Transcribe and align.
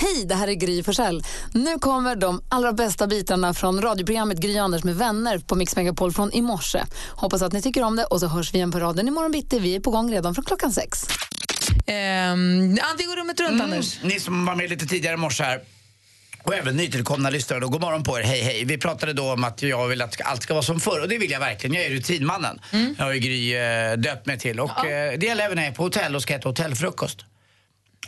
Hej, 0.00 0.24
det 0.24 0.34
här 0.34 0.48
är 0.48 0.52
Gry 0.52 0.82
Forssell. 0.82 1.22
Nu 1.54 1.78
kommer 1.78 2.16
de 2.16 2.42
allra 2.48 2.72
bästa 2.72 3.06
bitarna 3.06 3.54
från 3.54 3.82
radioprogrammet 3.82 4.38
Gry 4.38 4.58
Anders 4.58 4.84
med 4.84 4.96
vänner 4.96 5.38
på 5.38 5.54
Mix 5.54 5.76
Megapol 5.76 6.12
från 6.12 6.32
i 6.32 6.42
morse. 6.42 6.82
Hoppas 7.10 7.42
att 7.42 7.52
ni 7.52 7.62
tycker 7.62 7.82
om 7.82 7.96
det 7.96 8.04
och 8.04 8.20
så 8.20 8.26
hörs 8.26 8.54
vi 8.54 8.56
igen 8.56 8.72
på 8.72 8.80
raden 8.80 9.08
imorgon 9.08 9.32
bitti. 9.32 9.58
Vi 9.58 9.76
är 9.76 9.80
på 9.80 9.90
gång 9.90 10.12
redan 10.12 10.34
från 10.34 10.44
klockan 10.44 10.72
sex. 10.72 11.06
Ehm, 11.86 12.76
ja, 12.76 12.84
vi 12.98 13.04
går 13.04 13.16
rummet 13.16 13.40
runt, 13.40 13.62
Anders. 13.62 13.98
Ni 14.02 14.20
som 14.20 14.46
var 14.46 14.54
med 14.54 14.70
lite 14.70 14.86
tidigare 14.86 15.14
i 15.14 15.16
morse 15.16 15.44
här 15.44 15.60
och 16.42 16.54
även 16.54 16.76
nytillkomna 16.76 17.30
lyssnare, 17.30 17.60
då, 17.60 17.68
god 17.68 17.80
morgon 17.80 18.02
på 18.02 18.18
er, 18.18 18.22
hej 18.22 18.42
hej. 18.42 18.64
Vi 18.64 18.78
pratade 18.78 19.12
då 19.12 19.32
om 19.32 19.44
att 19.44 19.62
jag 19.62 19.88
vill 19.88 20.02
att 20.02 20.20
allt 20.24 20.42
ska 20.42 20.54
vara 20.54 20.62
som 20.62 20.80
förr 20.80 21.00
och 21.00 21.08
det 21.08 21.18
vill 21.18 21.30
jag 21.30 21.40
verkligen. 21.40 21.74
Jag 21.74 21.84
är 21.84 21.90
rutinmannen. 21.90 22.60
Jag 22.98 23.04
har 23.04 23.12
ju 23.12 23.18
Gry 23.18 23.54
eh, 23.54 23.92
döpt 23.92 24.26
mig 24.26 24.38
till 24.38 24.60
och 24.60 24.86
eh, 24.86 25.18
det 25.18 25.26
gäller 25.26 25.44
även 25.44 25.56
när 25.56 25.62
jag 25.62 25.70
är 25.72 25.76
på 25.76 25.82
hotell 25.82 26.16
och 26.16 26.22
ska 26.22 26.34
äta 26.34 26.48
hotellfrukost. 26.48 27.24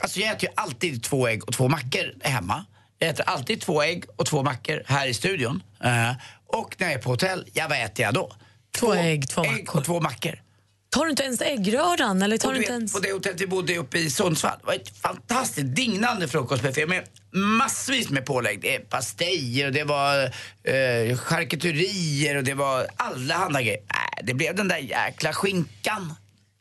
Alltså 0.01 0.20
jag 0.20 0.30
äter 0.30 0.42
ju 0.48 0.55
alltid 0.56 1.02
två 1.02 1.28
ägg 1.28 1.45
och 1.48 1.52
två 1.52 1.69
mackor 1.69 2.14
hemma. 2.23 2.64
Jag 2.98 3.10
äter 3.10 3.24
alltid 3.28 3.60
två 3.60 3.82
ägg 3.82 4.05
och 4.16 4.27
två 4.27 4.42
mackor 4.42 4.82
här 4.87 5.06
i 5.06 5.15
studion. 5.15 5.62
Eh, 5.84 6.10
och 6.46 6.74
när 6.78 6.87
jag 6.87 6.95
är 6.95 6.98
på 7.02 7.10
hotell, 7.10 7.46
ja 7.52 7.66
vad 7.68 7.78
äter 7.84 8.05
jag 8.05 8.15
då? 8.15 8.32
Två 8.78 8.95
ägg, 8.95 9.28
två 9.28 9.45
ägg 9.45 9.51
mackor. 9.51 9.78
och 9.78 9.84
två 9.87 10.01
mackor. 10.01 10.42
Tar 10.90 11.04
du 11.04 11.10
inte 11.10 11.23
ens 11.23 11.40
äggröran? 11.40 12.23
Eller 12.23 12.38
tar 12.38 12.49
Och 12.49 12.54
du 12.54 12.59
du 12.60 12.65
inte 12.65 12.73
ens... 12.73 12.93
på 12.93 12.99
det 12.99 13.12
hotellet 13.12 13.40
vi 13.40 13.46
bodde 13.46 13.76
uppe 13.76 13.99
i 13.99 14.10
Sundsvall, 14.10 14.59
det 14.60 14.66
var 14.66 14.74
ett 14.74 14.99
fantastiskt 14.99 15.76
dignande 15.76 16.29
frukostbuffé 16.29 16.87
med 16.87 17.04
massvis 17.32 18.10
med 18.10 18.27
pålägg. 18.27 18.60
Det 18.62 18.74
är 18.77 18.80
pastejer 18.80 19.66
och 19.66 19.73
det 19.73 19.84
var 19.84 20.24
eh, 20.65 21.16
charkuterier 21.16 22.37
och 22.37 22.45
det 22.45 22.54
var 22.54 22.87
allehanda 22.96 23.62
grejer. 23.62 23.79
Äh, 23.79 24.24
det 24.24 24.34
blev 24.34 24.54
den 24.54 24.68
där 24.68 24.77
jäkla 24.79 25.32
skinkan. 25.32 26.15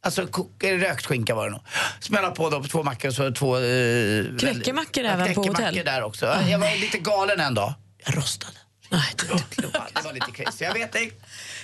Alltså 0.04 0.28
rökt 0.62 1.06
skinka 1.06 1.36
var 1.36 1.46
det 1.46 1.52
nog. 1.52 1.62
Smälla 2.00 2.32
på 2.32 2.50
då 2.50 2.62
på 2.62 2.68
två 2.68 2.84
mackor 2.84 3.08
och 3.10 3.16
så 3.16 3.32
två... 3.32 3.58
Eh, 3.58 4.26
Knäckemackor 4.40 5.04
även 5.04 5.34
på 5.34 5.44
hotell? 5.44 5.76
där 5.86 6.04
också. 6.04 6.26
Jag 6.26 6.60
var 6.60 6.80
lite 6.82 6.98
galen 6.98 7.40
en 7.40 7.54
dag. 7.54 7.74
Jag 8.06 8.18
rostade. 8.18 8.58
Nej, 8.90 9.04
Det 9.18 10.04
var, 10.04 10.14
lite 10.14 10.32
crazy. 10.32 10.66
Jag 10.66 10.74
vet 10.74 10.96
inte. 10.96 11.16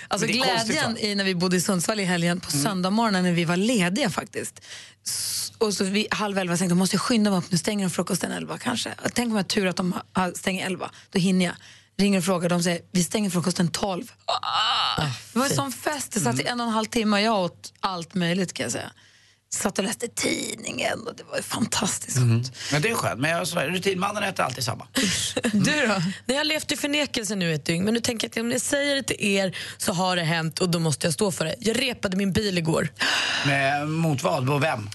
Alltså 0.08 0.26
glädjen 0.26 0.98
i 0.98 1.14
när 1.14 1.24
vi 1.24 1.34
bodde 1.34 1.56
i 1.56 1.60
Sundsvall 1.60 2.00
i 2.00 2.04
helgen 2.04 2.40
på 2.40 2.50
söndag 2.50 2.90
morgonen 2.90 3.24
när 3.24 3.32
vi 3.32 3.44
var 3.44 3.56
lediga 3.56 4.10
faktiskt. 4.10 4.60
Och 5.58 5.74
så 5.74 5.84
vi, 5.84 6.08
halv 6.10 6.38
elva 6.38 6.56
tänkte 6.56 6.70
jag 6.70 6.76
måste 6.76 6.96
jag 6.96 7.00
skynda 7.00 7.30
mig 7.30 7.38
upp, 7.38 7.50
nu 7.50 7.58
stänger 7.58 7.84
de 7.86 7.90
frukosten 7.90 8.32
elva 8.32 8.58
kanske. 8.58 8.90
Tänk 9.14 9.26
om 9.26 9.30
jag 9.30 9.38
har 9.38 9.42
tur 9.42 9.66
att 9.66 9.76
de 9.76 9.94
stänger 10.34 10.66
elva, 10.66 10.90
då 11.10 11.18
hinner 11.18 11.44
jag. 11.46 11.54
Ringer 12.00 12.18
och 12.18 12.24
frågar, 12.24 12.48
de 12.48 12.62
säger 12.62 12.80
vi 12.92 13.04
stänger 13.04 13.30
frukosten 13.30 13.68
tolv. 13.68 14.12
Ah, 14.24 15.02
det 15.32 15.38
var 15.38 15.46
en 15.46 15.54
sån 15.54 15.72
fest, 15.72 16.12
det 16.12 16.20
satt 16.20 16.40
i 16.40 16.46
en 16.46 16.60
och 16.60 16.66
en 16.66 16.72
halv 16.72 16.86
timme 16.86 17.16
och 17.16 17.22
jag 17.22 17.40
åt 17.44 17.72
allt 17.80 18.14
möjligt 18.14 18.52
kan 18.52 18.64
jag 18.64 18.72
säga. 18.72 18.90
Satt 19.50 19.78
och 19.78 19.84
läste 19.84 20.08
tidningen 20.08 21.00
och 21.06 21.16
det 21.16 21.22
var 21.30 21.42
fantastiskt 21.42 22.16
gott. 22.16 22.52
Men 22.72 22.82
det 22.82 22.88
är 22.90 22.94
skönt. 22.94 23.20
Men 23.20 23.30
jag, 23.30 23.46
rutinmannen 23.74 24.22
äter 24.22 24.44
alltid 24.44 24.64
samma. 24.64 24.86
Du 25.52 25.86
då? 25.86 25.88
Nej, 25.88 26.12
Jag 26.26 26.36
har 26.36 26.44
levt 26.44 26.72
i 26.72 26.76
förnekelse 26.76 27.34
nu 27.34 27.54
ett 27.54 27.64
dygn, 27.64 27.84
men 27.84 27.94
nu 27.94 28.00
tänker 28.00 28.26
jag 28.26 28.30
att 28.30 28.44
om 28.44 28.50
jag 28.50 28.60
säger 28.60 28.96
det 28.96 29.02
till 29.02 29.16
er 29.26 29.56
så 29.78 29.92
har 29.92 30.16
det 30.16 30.22
hänt 30.22 30.58
och 30.58 30.68
då 30.68 30.78
måste 30.78 31.06
jag 31.06 31.14
stå 31.14 31.30
för 31.30 31.44
det. 31.44 31.54
Jag 31.58 31.82
repade 31.82 32.16
min 32.16 32.32
bil 32.32 32.58
igår. 32.58 32.88
Men 33.46 33.90
mot 33.92 34.22
vad? 34.22 34.50
Och 34.50 34.62
vem? 34.62 34.90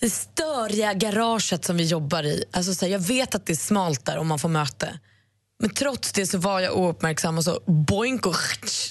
Det 0.00 0.10
störiga 0.10 0.94
garaget 0.94 1.64
som 1.64 1.76
vi 1.76 1.84
jobbar 1.84 2.22
i. 2.22 2.44
Alltså, 2.52 2.74
så 2.74 2.84
här, 2.84 2.92
jag 2.92 2.98
vet 3.00 3.34
att 3.34 3.46
det 3.46 3.52
är 3.52 3.56
smalt 3.56 4.04
där 4.04 4.18
om 4.18 4.26
man 4.26 4.38
får 4.38 4.48
möte. 4.48 4.98
Men 5.60 5.70
trots 5.70 6.12
det 6.12 6.26
så 6.26 6.38
var 6.38 6.60
jag 6.60 6.76
ouppmärksam 6.76 7.38
och 7.38 7.44
så 7.44 7.60
boink 7.66 8.26
och 8.26 8.36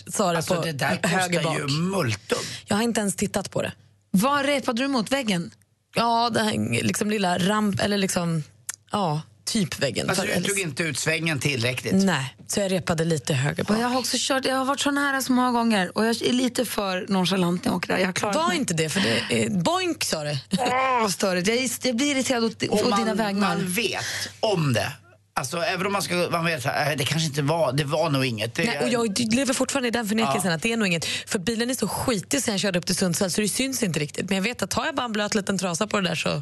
sa 0.07 0.31
det 0.31 0.37
Alltså 0.37 0.55
på 0.55 0.61
det 0.61 0.71
där 0.71 0.99
höger 1.07 1.43
bak. 1.43 1.57
ju 1.59 1.67
multum. 1.67 2.37
Jag 2.65 2.75
har 2.75 2.83
inte 2.83 3.01
ens 3.01 3.15
tittat 3.15 3.51
på 3.51 3.61
det. 3.61 3.71
Vad 4.11 4.45
repade 4.45 4.81
du 4.81 4.87
mot 4.87 5.11
väggen? 5.11 5.51
Ja, 5.95 6.29
den 6.29 6.65
liksom 6.71 7.09
lilla 7.09 7.37
ramp, 7.37 7.79
eller 7.81 7.97
liksom, 7.97 8.43
ja, 8.91 9.21
typ 9.45 9.79
väggen. 9.79 10.09
Alltså 10.09 10.25
du 10.35 10.43
tog 10.43 10.59
inte 10.59 10.83
ut 10.83 10.97
svängen 10.99 11.39
tillräckligt. 11.39 11.93
Nej, 11.95 12.35
så 12.47 12.59
jag 12.59 12.71
repade 12.71 13.05
lite 13.05 13.33
höger 13.33 13.63
bak. 13.63 13.77
Och 13.77 13.83
jag 13.83 13.87
har 13.87 13.99
också 13.99 14.17
kört, 14.19 14.45
jag 14.45 14.55
har 14.55 14.65
varit 14.65 14.79
så 14.79 14.91
nära 14.91 15.21
så 15.21 15.31
många 15.31 15.51
gånger 15.51 15.97
och 15.97 16.05
jag 16.05 16.21
är 16.21 16.33
lite 16.33 16.65
för 16.65 17.05
nonchalant 17.09 17.65
när 17.65 17.71
jag 17.71 17.77
åker 17.77 17.87
där. 17.87 17.97
Jag 18.21 18.33
Var 18.33 18.47
mig. 18.47 18.57
inte 18.57 18.73
det, 18.73 18.89
för 18.89 18.99
det 19.01 19.43
är, 19.45 19.49
boink 19.49 20.03
sa 20.03 20.23
det. 20.23 20.39
Åh, 20.57 21.01
vad 21.01 21.11
störigt. 21.11 21.47
Jag, 21.47 21.69
jag 21.89 21.95
blir 21.95 22.11
irriterad 22.15 22.43
åt, 22.43 22.63
åt 22.69 22.89
man, 22.89 22.99
dina 22.99 23.13
vägnar. 23.13 23.55
man 23.55 23.67
vet 23.71 24.03
om 24.39 24.73
det. 24.73 24.91
Alltså 25.39 25.57
även 25.57 25.85
om 25.85 25.93
man 25.93 26.01
ska, 26.01 26.27
man 26.31 26.45
vet 26.45 26.65
äh, 26.65 26.71
det 26.97 27.05
kanske 27.05 27.27
inte 27.27 27.41
var, 27.41 27.73
det 27.73 27.83
var 27.83 28.09
nog 28.09 28.25
inget. 28.25 28.55
Det, 28.55 28.65
Nej, 28.65 28.79
och 28.79 28.89
jag 28.89 29.19
lever 29.19 29.53
fortfarande 29.53 29.87
i 29.87 29.91
den 29.91 30.07
förnekelsen 30.07 30.51
att 30.51 30.61
det 30.61 30.73
är 30.73 30.77
nog 30.77 30.87
inget. 30.87 31.05
För 31.05 31.39
bilen 31.39 31.69
är 31.69 31.73
så 31.73 31.87
skitig 31.87 32.43
sen 32.43 32.53
jag 32.53 32.61
körde 32.61 32.79
upp 32.79 32.85
till 32.85 32.95
Sundsvall 32.95 33.31
så 33.31 33.41
det 33.41 33.49
syns 33.49 33.83
inte 33.83 33.99
riktigt. 33.99 34.29
Men 34.29 34.35
jag 34.35 34.43
vet 34.43 34.61
att 34.61 34.69
tar 34.69 34.85
jag 34.85 34.95
bara 34.95 35.05
en 35.05 35.11
blöt 35.11 35.35
liten 35.35 35.57
trasa 35.57 35.87
på 35.87 36.01
det 36.01 36.09
där 36.09 36.15
så... 36.15 36.41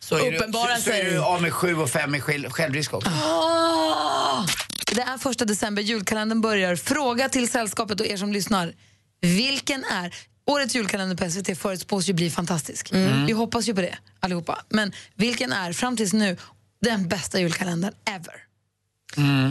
så 0.00 0.16
är 0.16 0.30
du, 0.30 0.38
så, 0.38 0.82
så 0.82 0.90
är 0.90 1.04
du 1.04 1.18
av 1.18 1.42
med 1.42 1.52
sju 1.52 1.74
och 1.74 1.90
fem 1.90 2.14
i 2.14 2.20
själv, 2.20 2.50
självrisk 2.50 2.94
också. 2.94 3.10
Åh! 3.10 4.46
Det 4.94 5.02
är 5.02 5.18
första 5.18 5.44
december, 5.44 5.82
julkalendern 5.82 6.40
börjar. 6.40 6.76
Fråga 6.76 7.28
till 7.28 7.48
sällskapet 7.48 8.00
och 8.00 8.06
er 8.06 8.16
som 8.16 8.32
lyssnar. 8.32 8.72
Vilken 9.20 9.84
är... 9.84 10.14
Årets 10.46 10.74
julkalender 10.74 11.16
på 11.16 11.30
SVT 11.30 11.58
förutspås 11.58 12.08
ju 12.08 12.12
bli 12.12 12.30
fantastisk. 12.30 12.92
Vi 13.26 13.32
hoppas 13.32 13.68
ju 13.68 13.74
på 13.74 13.80
det 13.80 13.98
allihopa. 14.20 14.62
Men 14.68 14.92
vilken 15.14 15.52
är 15.52 15.72
fram 15.72 15.96
tills 15.96 16.12
nu 16.12 16.36
den 16.84 17.08
bästa 17.08 17.40
julkalendern 17.40 17.92
ever? 18.04 18.34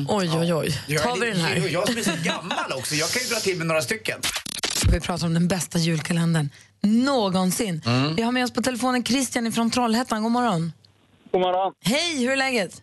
Oj, 0.09 0.29
oj, 0.37 0.53
oj. 0.53 0.69
Jag 0.87 1.01
är 1.01 1.07
Tar 1.07 1.19
vi 1.19 1.27
den 1.31 1.39
här? 1.39 1.55
Jag 1.73 1.87
som 1.87 1.97
är 1.97 2.03
så 2.03 2.23
gammal 2.23 2.71
också, 2.77 2.95
jag 2.95 3.09
kan 3.09 3.21
ju 3.21 3.27
dra 3.27 3.35
till 3.39 3.57
med 3.57 3.67
några 3.67 3.81
stycken. 3.81 4.19
Vi 4.91 4.99
pratar 4.99 5.27
om 5.27 5.33
den 5.33 5.47
bästa 5.47 5.79
julkalendern 5.79 6.49
någonsin. 6.81 7.81
Vi 8.17 8.21
har 8.23 8.31
med 8.31 8.43
oss 8.43 8.53
på 8.53 8.61
telefonen 8.61 9.03
Christian 9.03 9.51
från 9.51 9.71
Trollhättan. 9.71 10.23
God 10.23 10.31
morgon. 10.31 10.71
God 11.31 11.41
morgon. 11.41 11.73
Hej, 11.83 12.17
hur 12.19 12.31
är 12.31 12.35
läget? 12.37 12.81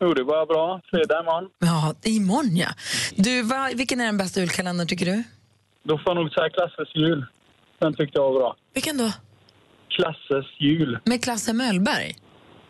Jo, 0.00 0.14
det 0.14 0.22
var 0.24 0.46
bra. 0.46 0.80
Fredag 0.90 1.20
imorgon. 1.20 1.50
Ja, 1.58 1.94
imorgon 2.02 2.56
ja. 2.56 2.68
Du, 3.16 3.42
vad, 3.42 3.76
vilken 3.76 4.00
är 4.00 4.04
den 4.06 4.16
bästa 4.18 4.40
julkalendern 4.40 4.88
tycker 4.88 5.06
du? 5.06 5.22
Då 5.82 5.98
får 5.98 6.04
jag 6.06 6.16
nog 6.16 6.32
säga 6.32 6.48
Klasses 6.50 6.94
jul. 6.94 7.26
Den 7.78 7.94
tyckte 7.94 8.18
jag 8.18 8.32
var 8.32 8.40
bra. 8.40 8.56
Vilken 8.74 8.96
då? 8.98 9.12
Klasses 9.88 10.46
jul. 10.60 10.98
Med 11.04 11.22
Klasse 11.24 11.52
Möllberg. 11.52 12.16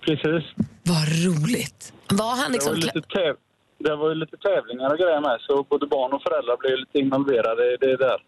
Precis. 0.01 0.45
Vad 0.89 1.05
roligt. 1.27 1.93
Var 2.11 2.37
han 2.37 2.53
Det 2.53 2.59
var, 2.67 2.75
liksom... 2.75 2.75
lite 2.95 3.01
täv 3.09 3.37
det 3.79 3.97
var 3.97 4.09
ju 4.09 4.15
lite 4.15 4.37
tävlingar 4.37 4.91
och 4.93 4.99
grejer 4.99 5.21
med, 5.21 5.37
så 5.41 5.63
både 5.63 5.87
barn 5.87 6.13
och 6.13 6.23
föräldrar 6.23 6.57
blev 6.57 6.79
lite 6.79 6.99
involverade 6.99 7.75
i 7.75 7.77
det 7.77 7.97
där. 7.97 8.19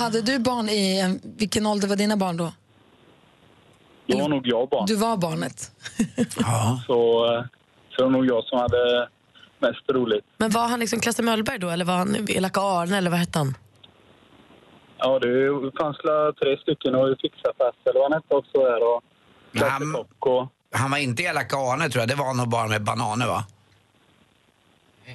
Hade 0.00 0.22
du 0.22 0.38
barn 0.38 0.68
i, 0.68 1.00
en- 1.00 1.20
vilken 1.38 1.66
ålder 1.66 1.88
var 1.88 1.96
dina 1.96 2.16
barn 2.16 2.36
då? 2.36 2.52
Då 4.06 4.18
var 4.18 4.28
nog 4.28 4.46
jag 4.46 4.68
barn. 4.68 4.86
Du 4.86 4.96
var 4.96 5.16
barnet. 5.16 5.72
Ja. 6.40 6.82
Så, 6.86 7.24
eh, 7.34 7.42
så 7.90 7.96
det 7.96 8.02
var 8.04 8.10
nog 8.10 8.26
jag 8.26 8.44
som 8.44 8.58
hade 8.58 9.08
mest 9.58 9.90
roligt. 9.90 10.24
Men 10.36 10.50
var 10.50 10.68
han 10.68 10.80
liksom 10.80 11.00
Klasse 11.00 11.22
Möllberg 11.22 11.58
då? 11.58 11.68
Eller 11.70 11.84
var 11.84 11.94
han 11.96 12.16
Elaka 12.28 12.60
Arne? 12.60 12.96
Eller 12.98 13.10
vad 13.10 13.18
hette 13.18 13.38
han? 13.38 13.54
Ja, 14.98 15.18
det 15.18 15.72
fanns 15.80 15.96
tre 16.42 16.56
stycken 16.62 16.94
och 16.94 17.16
Fixa-fest 17.20 17.78
eller 17.84 18.00
vad 18.00 18.12
han 18.12 18.22
hette 18.22 18.34
också 18.34 18.58
där. 18.58 18.94
Och 18.94 19.02
Klasse 19.52 19.70
Han- 19.72 19.92
Kock 19.92 20.26
och... 20.26 20.48
Han 20.72 20.90
var 20.90 20.98
inte 20.98 21.22
elak 21.22 21.52
Arne 21.52 21.90
tror 21.90 22.02
jag, 22.02 22.08
det 22.08 22.14
var 22.14 22.34
nog 22.34 22.48
bara 22.48 22.66
med 22.68 22.82
bananer 22.84 23.26
va? 23.26 23.44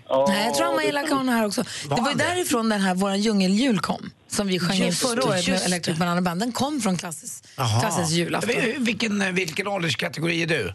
Ja, 0.09 0.25
Nej, 0.29 0.45
jag 0.45 0.55
tror 0.55 0.65
han 0.65 0.75
var 0.75 0.81
elak 0.81 1.11
Arne 1.11 1.31
här 1.31 1.45
också. 1.45 1.63
Var 1.87 1.95
det 1.97 2.01
var 2.03 2.09
ju 2.11 2.15
därifrån 2.17 2.69
den 2.69 2.81
här 2.81 2.95
våran 2.95 3.21
djungeljul 3.21 3.79
kom. 3.79 4.09
Som 4.27 4.47
vi 4.47 4.59
sjöng 4.59 4.77
in 4.77 4.85
Just 4.85 5.01
förra 5.01 5.15
det, 5.15 5.23
året 5.23 5.47
med 5.47 5.61
Electric. 5.65 5.97
Banana 5.97 6.21
Band. 6.21 6.39
Den 6.39 6.51
kom 6.51 6.81
från 6.81 6.97
Klasses, 6.97 7.43
Jaha. 7.57 7.79
Klasses 7.81 8.09
julafton. 8.11 8.49
Vi- 8.55 8.75
Vilken, 8.79 9.35
vilken 9.35 9.67
ålderskategori 9.67 10.41
är 10.43 10.47
du? 10.47 10.73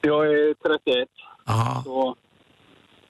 Jag 0.00 0.26
är 0.26 0.54
31, 0.78 1.08
Aha. 1.48 1.82
så, 1.84 2.16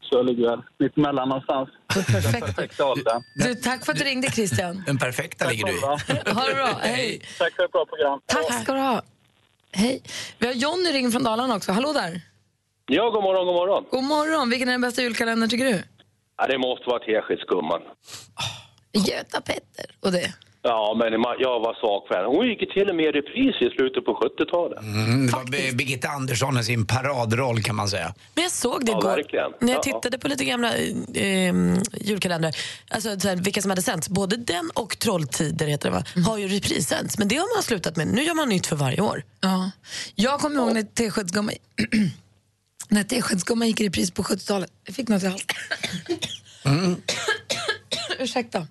så 0.01 0.17
jag 0.19 0.27
ligger 0.27 0.51
väl 0.51 0.63
mitt 0.79 0.97
emellan 0.99 1.29
någonstans. 1.29 1.69
Perfekt. 1.95 2.47
Perfekta 2.47 2.85
åldern. 2.87 3.23
Du, 3.35 3.55
tack 3.55 3.85
för 3.85 3.93
att 3.93 3.99
du 3.99 4.05
ringde 4.05 4.31
Christian. 4.31 4.83
Den 4.87 4.99
perfekta 4.99 5.49
ligger 5.51 5.67
du 5.67 5.73
i. 5.73 5.81
Ha 5.81 6.47
det 6.49 6.55
bra. 6.55 6.79
Hej. 6.83 7.21
Tack 7.39 7.55
för 7.57 7.65
ett 7.65 7.73
bra 7.73 7.87
program. 7.87 8.21
Tack 8.27 8.63
ska 8.63 8.73
du 8.73 8.81
ha. 8.81 9.03
Hej. 9.73 10.03
Vi 10.39 10.47
har 10.47 10.55
Jonny 10.55 10.93
ringer 10.93 11.11
från 11.11 11.23
Dalarna 11.23 11.57
också. 11.57 11.73
Hallå 11.73 11.93
där. 11.93 12.21
Ja, 12.87 13.11
god 13.11 13.23
morgon, 13.23 13.47
god 13.47 13.55
morgon. 13.55 13.85
God 13.91 14.05
morgon. 14.05 14.51
Vilken 14.51 14.69
är 14.69 14.73
den 14.73 14.81
bästa 14.81 15.03
julkalendern 15.03 15.51
tycker 15.51 15.65
du? 15.65 15.83
Ja, 16.39 16.47
det 16.47 16.59
måste 16.59 16.85
vara 16.91 16.99
Teskedsgumman. 16.99 17.81
Göta 18.93 19.41
Petter 19.41 19.87
och 20.01 20.13
det. 20.13 20.35
Ja, 20.69 20.95
men 20.99 21.13
jag 21.47 21.61
var 21.67 21.75
svag 21.81 22.01
för 22.09 22.15
henne. 22.15 22.29
Hon 22.37 22.47
gick 22.47 22.73
till 22.75 22.89
och 22.91 22.97
med 22.97 23.05
i 23.05 23.13
repris 23.21 23.55
i 23.67 23.69
slutet 23.77 24.05
på 24.05 24.13
70-talet. 24.23 24.79
Mm, 24.83 25.27
det 25.27 25.33
var 25.33 25.45
Bir- 25.45 25.77
Birgitta 25.77 26.09
Andersson 26.09 26.59
i 26.59 26.65
sin 26.65 26.87
paradroll 26.87 27.63
kan 27.63 27.77
man 27.77 27.89
säga. 27.89 28.15
Men 28.35 28.43
jag 28.45 28.53
såg 28.53 28.85
det 28.87 28.93
Ja, 28.93 28.99
igår 28.99 29.09
verkligen. 29.17 29.51
när 29.61 29.69
jag 29.69 29.79
Ja. 29.79 29.83
tittade 29.83 30.19
på 30.19 30.29
lite 30.29 30.45
gamla 30.45 30.75
eh, 31.15 31.55
julkalendrar. 32.01 32.57
Alltså 32.91 33.21
så 33.21 33.29
här, 33.29 33.37
vilka 33.37 33.63
som 33.63 33.71
hade 33.71 33.83
sänts. 33.83 34.09
Både 34.09 34.37
den 34.37 34.71
och 34.75 34.99
Trolltider 34.99 35.67
heter 35.67 35.89
det 35.91 35.97
va? 35.97 36.05
Mm. 36.15 36.25
har 36.27 36.39
ju 36.39 36.49
reprisänts. 36.49 37.19
Men 37.19 37.29
det 37.29 37.37
har 37.37 37.57
man 37.57 37.63
slutat 37.63 37.97
med. 37.97 38.07
Nu 38.07 38.23
gör 38.23 38.35
man 38.35 38.49
nytt 38.49 38.67
för 38.67 38.77
varje 38.77 39.01
år. 39.01 39.23
Ja. 39.41 39.71
Jag 40.15 40.41
kommer 40.41 40.57
ihåg 40.57 40.73
när 40.73 40.83
Teskedsgumma 40.83 41.53
när 42.89 43.67
gick 43.67 43.81
i 43.81 43.87
repris 43.89 44.11
på 44.11 44.23
70-talet. 44.23 44.71
Jag 44.87 44.95
fick 44.95 45.09
något 45.09 45.23
i 45.23 45.27
halsen. 45.27 45.47
Ursäkta. 48.19 48.67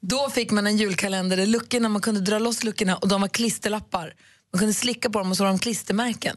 Då 0.00 0.30
fick 0.30 0.50
man 0.50 0.66
en 0.66 0.76
julkalender 0.76 1.36
där 1.36 1.46
luckorna, 1.46 1.88
man 1.88 2.02
kunde 2.02 2.20
dra 2.20 2.38
loss 2.38 2.64
luckorna 2.64 2.96
och 2.96 3.08
de 3.08 3.20
var 3.20 3.28
klisterlappar. 3.28 4.14
Man 4.52 4.58
kunde 4.58 4.74
slicka 4.74 5.10
på 5.10 5.18
dem 5.18 5.30
och 5.30 5.36
så 5.36 5.42
var 5.44 5.50
de 5.50 5.58
klistermärken. 5.58 6.36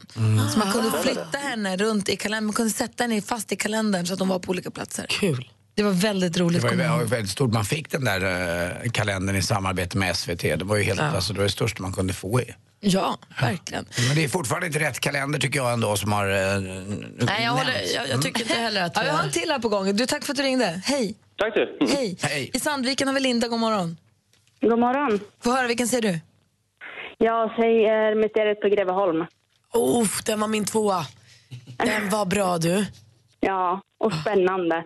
Så 0.52 0.58
man 0.58 0.72
kunde 0.72 0.90
flytta 1.02 1.38
henne 1.38 1.76
runt 1.76 2.08
i 2.08 2.16
kalendern, 2.16 2.44
man 2.44 2.54
kunde 2.54 2.72
sätta 2.72 3.04
henne 3.04 3.22
fast 3.22 3.52
i 3.52 3.56
kalendern 3.56 4.06
så 4.06 4.12
att 4.12 4.18
de 4.18 4.28
var 4.28 4.38
på 4.38 4.50
olika 4.50 4.70
platser. 4.70 5.06
Kul. 5.08 5.50
Det 5.74 5.82
var 5.82 5.90
väldigt 5.90 6.38
roligt. 6.38 6.62
Det 6.62 6.68
var 6.68 6.74
ju 6.74 6.82
jag 6.82 7.04
väldigt 7.04 7.30
stort. 7.30 7.52
Man 7.52 7.64
fick 7.64 7.90
den 7.90 8.04
där 8.04 8.82
eh, 8.84 8.90
kalendern 8.90 9.36
i 9.36 9.42
samarbete 9.42 9.98
med 9.98 10.16
SVT. 10.16 10.40
Det 10.40 10.64
var 10.64 10.76
ju 10.76 10.82
helt, 10.82 11.00
alltså, 11.00 11.32
det 11.32 11.38
var 11.38 11.44
det 11.44 11.50
största 11.50 11.82
man 11.82 11.92
kunde 11.92 12.12
få. 12.12 12.40
I. 12.40 12.54
Ja, 12.80 13.18
verkligen. 13.40 13.86
Men 14.08 14.16
det 14.16 14.24
är 14.24 14.28
fortfarande 14.28 14.66
inte 14.66 14.78
rätt 14.78 15.00
kalender 15.00 15.38
tycker 15.38 15.58
jag 15.58 15.72
ändå 15.72 15.96
som 15.96 16.12
har 16.12 16.28
eh, 16.28 16.60
Nej, 16.60 17.44
jag, 17.44 17.50
håller, 17.52 17.94
jag, 17.94 18.08
jag 18.08 18.22
tycker 18.22 18.40
inte 18.40 18.54
heller 18.54 18.82
att... 18.82 18.92
Ja, 18.96 19.02
vi 19.02 19.08
har 19.08 19.22
en 19.22 19.30
till 19.30 19.50
här 19.50 19.58
på 19.58 19.68
gång. 19.68 19.96
Du, 19.96 20.06
tack 20.06 20.24
för 20.24 20.32
att 20.32 20.36
du 20.36 20.42
ringde. 20.42 20.82
Hej. 20.84 21.14
Tack 21.36 21.54
du. 21.54 21.78
Hej. 21.80 22.16
Hej. 22.22 22.50
I 22.54 22.60
Sandviken 22.60 23.08
har 23.08 23.14
vi 23.14 23.20
Linda, 23.20 23.48
god 23.48 23.60
morgon. 23.60 23.96
God 24.60 24.78
morgon. 24.78 25.20
Få 25.42 25.50
höra, 25.50 25.66
vilken 25.66 25.88
säger 25.88 26.02
du? 26.02 26.20
Jag 27.18 27.56
säger 27.56 28.14
Mysteriet 28.14 28.60
på 28.60 28.68
Greveholm. 28.68 29.26
Oh, 29.72 30.08
den 30.26 30.40
var 30.40 30.48
min 30.48 30.64
tvåa. 30.64 31.06
Den 31.76 32.10
var 32.10 32.26
bra 32.26 32.58
du. 32.58 32.86
Ja, 33.40 33.80
och 33.98 34.12
spännande. 34.12 34.84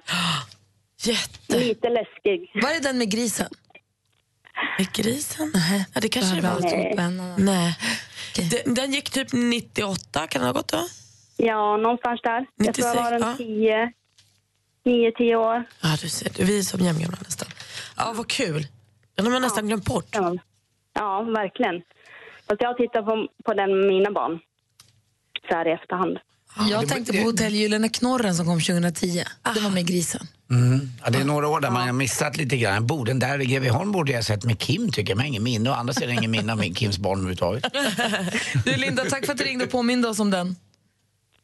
Jätte. 1.03 1.59
Lite 1.59 1.89
läskig. 1.89 2.51
Var 2.63 2.71
är 2.71 2.81
den 2.81 2.99
med 2.99 3.11
grisen? 3.11 3.49
Med 4.79 4.93
grisen? 4.93 5.53
Ja, 5.95 6.01
det 6.01 6.09
kanske 6.09 6.37
det 6.37 6.43
var. 6.43 6.61
Nej. 6.61 6.93
spännande. 6.93 7.43
Nej. 7.45 7.77
Den, 8.65 8.75
den 8.75 8.93
gick 8.93 9.11
typ 9.11 9.29
98, 9.33 10.27
kan 10.27 10.41
det 10.41 10.47
ha 10.47 10.53
gått 10.53 10.69
då? 10.73 10.87
Ja, 11.37 11.77
någonstans 11.77 12.21
där. 12.23 12.47
Jag 12.57 12.75
tror 12.75 12.89
jag 12.89 12.95
var 12.95 13.11
96, 13.11 13.31
en 13.31 13.37
10, 13.37 13.93
9-10 14.89 15.35
år. 15.35 15.65
Ja, 15.83 15.97
du 16.03 16.09
ser. 16.09 16.45
Vi 16.45 16.59
är 16.59 16.63
som 16.63 16.81
jämngamla 16.81 17.19
nästan. 17.25 17.49
Ja, 17.97 18.13
vad 18.17 18.29
kul. 18.29 18.67
Den 19.15 19.27
har 19.27 19.33
man 19.33 19.43
nästan 19.43 19.67
glömt 19.67 19.85
bort. 19.85 20.09
Ja, 20.13 20.37
ja 20.95 21.23
verkligen. 21.23 21.83
Fast 22.49 22.63
jag 22.63 22.77
tittar 22.77 23.03
på, 23.03 23.29
på 23.45 23.55
den 23.55 23.81
med 23.81 23.89
mina 23.89 24.11
barn. 24.11 24.39
Så 25.49 25.55
här 25.55 25.69
i 25.69 25.73
efterhand. 25.73 26.19
Jag 26.71 26.89
tänkte 26.89 27.13
på 27.13 27.19
Hotell 27.19 27.55
Gyllene 27.55 27.89
Knorren 27.89 28.35
som 28.35 28.47
kom 28.47 28.61
2010. 28.61 29.25
Det 29.55 29.61
var 29.61 29.71
med 29.71 29.87
grisen. 29.87 30.27
Ja, 31.05 31.11
det 31.11 31.19
är 31.19 31.25
några 31.25 31.49
år 31.49 31.61
där 31.61 31.71
man 31.71 31.87
har 31.87 31.93
missat 31.93 32.37
lite 32.37 32.57
grann. 32.57 32.87
Den 33.07 33.19
där 33.19 33.41
i 33.41 33.47
Greveholm 33.47 33.93
borde 33.93 34.13
jag 34.13 34.19
ha 34.19 34.23
sett 34.23 34.45
med 34.45 34.59
Kim 34.59 34.93
tycker 34.93 35.11
jag, 35.11 35.17
men 35.17 35.27
ingen 35.27 35.43
minne. 35.43 35.71
Å 35.71 35.73
andra 35.73 35.95
sidan 35.95 36.11
ingen 36.11 36.31
minne 36.31 36.53
av 36.53 36.75
Kims 36.75 36.99
barn 36.99 37.19
överhuvudtaget. 37.19 37.65
Du 38.65 38.77
Linda, 38.77 39.05
tack 39.05 39.27
för 39.27 39.33
att 39.33 39.39
du 39.39 39.45
ringde 39.45 39.65
och 39.65 39.71
påminde 39.71 40.09
oss 40.09 40.21
om 40.21 40.31
den. 40.31 40.57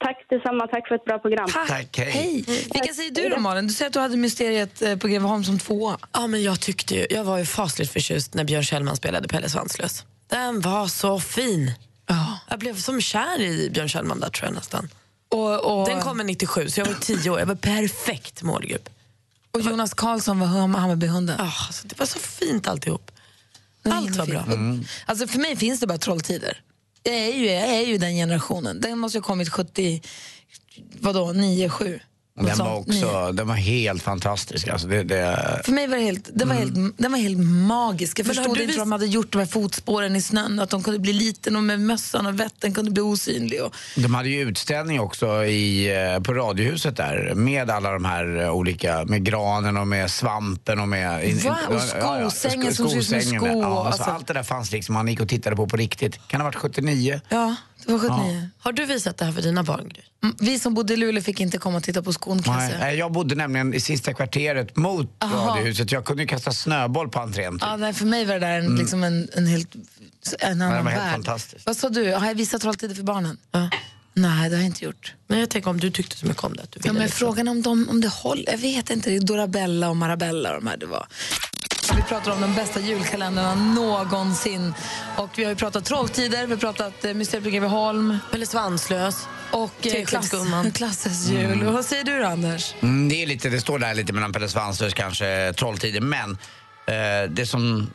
Tack 0.06 0.18
detsamma. 0.30 0.66
Tack 0.66 0.88
för 0.88 0.94
ett 0.94 1.04
bra 1.04 1.18
program. 1.18 1.48
Tack, 1.68 1.98
hej. 1.98 2.10
Hej. 2.10 2.44
Vilka 2.74 2.94
säger 2.94 3.10
du 3.10 3.28
då 3.28 3.38
Malin? 3.40 3.66
Du 3.66 3.72
säger 3.74 3.86
att 3.86 3.92
du 3.92 4.00
hade 4.00 4.16
Mysteriet 4.16 4.82
eh, 4.82 4.96
på 4.96 5.08
Greveholm 5.08 5.44
som 5.44 5.58
tvåa. 5.58 5.98
Ja, 6.12 6.26
men 6.26 6.42
jag 6.42 6.60
tyckte 6.60 6.94
ju, 6.94 7.06
jag 7.10 7.24
var 7.24 7.38
ju 7.38 7.44
fasligt 7.46 7.92
förtjust 7.92 8.34
när 8.34 8.44
Björn 8.44 8.64
Kjellman 8.64 8.96
spelade 8.96 9.28
Pelle 9.28 9.48
Svanslös. 9.48 10.04
Den 10.30 10.60
var 10.60 10.86
så 10.86 11.20
fin. 11.20 11.72
Ja. 12.06 12.38
Jag 12.50 12.58
blev 12.58 12.76
som 12.76 13.00
kär 13.00 13.40
i 13.40 13.70
Björn 13.70 13.88
Kjellman 13.88 14.20
där 14.20 14.28
tror 14.30 14.46
jag 14.48 14.54
nästan. 14.54 14.88
Och, 15.28 15.80
och, 15.80 15.88
Den 15.88 16.00
kommer 16.02 16.24
97 16.24 16.68
så 16.68 16.80
jag 16.80 16.86
var 16.86 16.94
tio 16.94 17.30
år. 17.30 17.38
Jag 17.38 17.46
var 17.46 17.54
perfekt 17.54 18.42
målgrupp. 18.42 18.88
och 19.50 19.60
Jonas 19.60 19.94
Karlsson 19.94 20.40
var 20.40 20.46
Ham- 20.46 20.76
Hammarbyhunden. 20.78 21.40
Ah, 21.40 21.66
alltså, 21.66 21.88
det 21.88 21.98
var 21.98 22.06
så 22.06 22.18
fint 22.18 22.68
alltihop. 22.68 23.10
Allt 23.90 24.16
var 24.16 24.26
bra. 24.26 24.44
fin. 24.44 24.88
Alltså 25.06 25.26
för 25.26 25.38
mig 25.38 25.56
finns 25.56 25.80
det 25.80 25.86
bara 25.86 25.98
Trolltider. 25.98 26.60
Jag 27.06 27.14
är 27.14 27.32
ju, 27.32 27.46
jag 27.46 27.68
är 27.68 27.86
ju 27.86 27.98
den 27.98 28.14
generationen. 28.14 28.80
Den 28.80 28.98
måste 28.98 29.18
ha 29.18 29.22
kommit 29.22 29.48
70, 29.48 30.02
vadå, 31.00 31.32
9, 31.32 31.68
7. 31.68 32.00
Något 32.36 32.46
Den 32.48 32.58
var 32.58 32.74
också 32.78 33.32
den 33.32 33.46
var 33.48 33.54
helt 33.54 34.02
fantastisk. 34.02 34.68
Alltså 34.68 34.88
det, 34.88 35.02
det, 35.02 35.60
För 35.64 35.72
mig 35.72 35.86
var 35.86 35.96
det 35.96 36.02
helt, 36.02 36.28
den 36.34 36.48
var 36.48 36.54
helt, 36.54 36.74
den 36.98 37.12
var 37.12 37.18
helt 37.18 37.38
magisk. 37.66 38.18
Jag 38.18 38.26
Men 38.26 38.34
förstod 38.34 38.56
inte 38.56 38.66
vis- 38.66 38.76
vad 38.78 38.86
de 38.86 38.92
hade 38.92 39.06
gjort, 39.06 39.32
de 39.32 39.38
här 39.38 39.46
fotspåren 39.46 40.16
i 40.16 40.22
snön, 40.22 40.58
att 40.60 40.70
de 40.70 40.82
kunde 40.82 40.98
bli 41.00 41.12
liten 41.12 41.56
och 41.56 41.62
med 41.62 41.80
mössan 41.80 42.26
och 42.26 42.40
vetten 42.40 42.74
kunde 42.74 42.90
bli 42.90 43.02
osynlig. 43.02 43.62
Och, 43.62 43.74
de 43.96 44.14
hade 44.14 44.28
ju 44.28 44.40
utställning 44.40 45.00
också 45.00 45.44
i, 45.44 45.92
eh, 46.14 46.22
på 46.22 46.34
Radiohuset 46.34 46.96
där 46.96 47.32
med 47.34 47.70
alla 47.70 47.90
de 47.90 48.04
här 48.04 48.40
eh, 48.42 48.50
olika, 48.50 49.04
med 49.04 49.24
granen 49.24 49.76
och 49.76 49.88
med 49.88 50.10
svampen 50.10 50.80
och 50.80 50.88
med... 50.88 51.28
in- 51.28 51.38
Va? 51.44 51.56
Och 51.68 51.74
ja, 51.74 52.20
ja, 52.20 52.30
skosängen 52.30 52.74
sko- 52.74 52.82
som 52.88 52.90
ser 52.90 52.98
ut 52.98 53.06
som 53.06 53.20
skosängen, 53.20 53.40
sko, 53.40 53.46
Ja, 53.62 53.66
alltså, 53.86 54.02
alltså- 54.02 54.10
allt 54.16 54.26
det 54.26 54.34
där 54.34 54.42
fanns 54.42 54.72
liksom, 54.72 54.94
man 54.94 55.08
gick 55.08 55.20
och 55.20 55.28
tittade 55.28 55.56
på 55.56 55.66
på 55.66 55.76
riktigt. 55.76 56.14
Kan 56.28 56.38
det 56.40 56.44
ha 56.44 56.44
varit 56.44 56.54
79? 56.56 57.20
ja, 57.28 57.54
det 57.86 57.92
var 57.92 57.98
79. 57.98 58.48
Har 58.58 58.72
du 58.72 58.84
visat 58.84 59.16
det 59.18 59.24
här 59.24 59.32
för 59.32 59.42
dina 59.42 59.62
barn? 59.62 59.92
Mm, 60.22 60.36
Vi 60.40 60.58
som 60.58 60.74
bodde 60.74 60.94
i 60.94 60.96
Luleå 60.96 61.22
fick 61.22 61.40
inte 61.40 61.58
komma 61.58 61.76
och 61.76 61.82
titta 61.82 62.02
på 62.02 62.12
skon 62.12 62.42
kan 62.42 62.56
Nej, 62.56 62.74
nej, 62.78 62.96
jag 62.96 63.12
bodde 63.12 63.34
nämligen 63.34 63.74
i 63.74 63.80
sista 63.80 64.14
kvarteret 64.14 64.76
mot 64.76 65.10
Aha. 65.24 65.48
Radiohuset. 65.50 65.92
Jag 65.92 66.04
kunde 66.04 66.22
ju 66.22 66.26
kasta 66.26 66.52
snöboll 66.52 67.08
på 67.08 67.20
entrén. 67.20 67.52
Typ. 67.52 67.62
Ja, 67.62 67.76
nej, 67.76 67.92
för 67.94 68.04
mig 68.06 68.24
var 68.24 68.34
det 68.34 68.40
där 68.40 68.58
en, 68.58 68.76
liksom 68.76 69.04
en, 69.04 69.28
en 69.34 69.46
helt 69.46 69.74
en 70.38 70.62
annan 70.62 70.84
var 70.84 70.90
helt 70.90 71.04
värld. 71.04 71.12
fantastiskt. 71.12 71.66
Vad 71.66 71.76
sa 71.76 71.88
du? 71.88 72.12
Har 72.14 72.26
jag 72.26 72.34
visat 72.34 72.60
Trolltider 72.62 72.94
för 72.94 73.02
barnen? 73.02 73.36
Ja. 73.52 73.70
Nej, 74.16 74.50
det 74.50 74.56
har 74.56 74.62
jag 74.62 74.66
inte 74.66 74.84
gjort. 74.84 75.14
Nej, 75.26 75.40
jag 75.40 75.50
tänker 75.50 75.70
om 75.70 75.80
du 75.80 75.90
tyckte 75.90 76.16
så 76.16 76.26
mycket 76.26 76.44
om 76.44 76.56
det. 76.56 76.62
Att 76.62 76.70
du 76.72 76.80
Ja, 76.84 76.92
men 76.92 77.02
liksom. 77.02 77.18
frågan 77.18 77.48
om, 77.48 77.62
de, 77.62 77.88
om 77.88 78.00
det 78.00 78.08
håller, 78.08 78.50
jag 78.52 78.58
vet 78.58 78.90
inte. 78.90 79.10
Det 79.10 79.16
är 79.16 79.20
Dorabella 79.20 79.88
och 79.88 79.96
Marabella 79.96 80.48
och 80.54 80.60
de 80.62 80.66
här 80.68 80.76
det 80.76 80.86
var. 80.86 81.06
Vi 81.92 82.02
pratar 82.02 82.32
om 82.32 82.40
de 82.40 82.54
bästa 82.54 82.80
julkalendrarna 82.80 83.54
någonsin. 83.54 84.74
Och 85.16 85.30
vi 85.36 85.44
har 85.44 85.50
ju 85.50 85.56
pratat 85.56 85.84
Trolltider, 85.84 86.46
vi 86.46 86.52
har 86.52 86.60
pratat 86.60 87.04
eh, 87.04 87.14
Mysteriet 87.14 87.44
på 87.44 87.50
Greveholm 87.50 88.18
Pelle 88.30 88.46
Svanslös. 88.46 89.28
och 89.50 89.86
eh, 89.86 90.04
klass. 90.04 90.30
Klassens 90.74 91.28
jul. 91.28 91.66
Och 91.66 91.72
vad 91.72 91.84
säger 91.84 92.04
du 92.04 92.18
då, 92.18 92.26
Anders? 92.26 92.74
Mm, 92.80 93.08
det, 93.08 93.22
är 93.22 93.26
lite, 93.26 93.48
det 93.48 93.60
står 93.60 93.78
där 93.78 93.94
lite 93.94 94.12
mellan 94.12 94.32
Pelle 94.32 94.48
Svanslös 94.48 94.94
kanske 94.94 95.52
Trolltider. 95.56 96.00
Men 96.00 96.38
eh, 96.86 97.30
det 97.30 97.46
som 97.46 97.90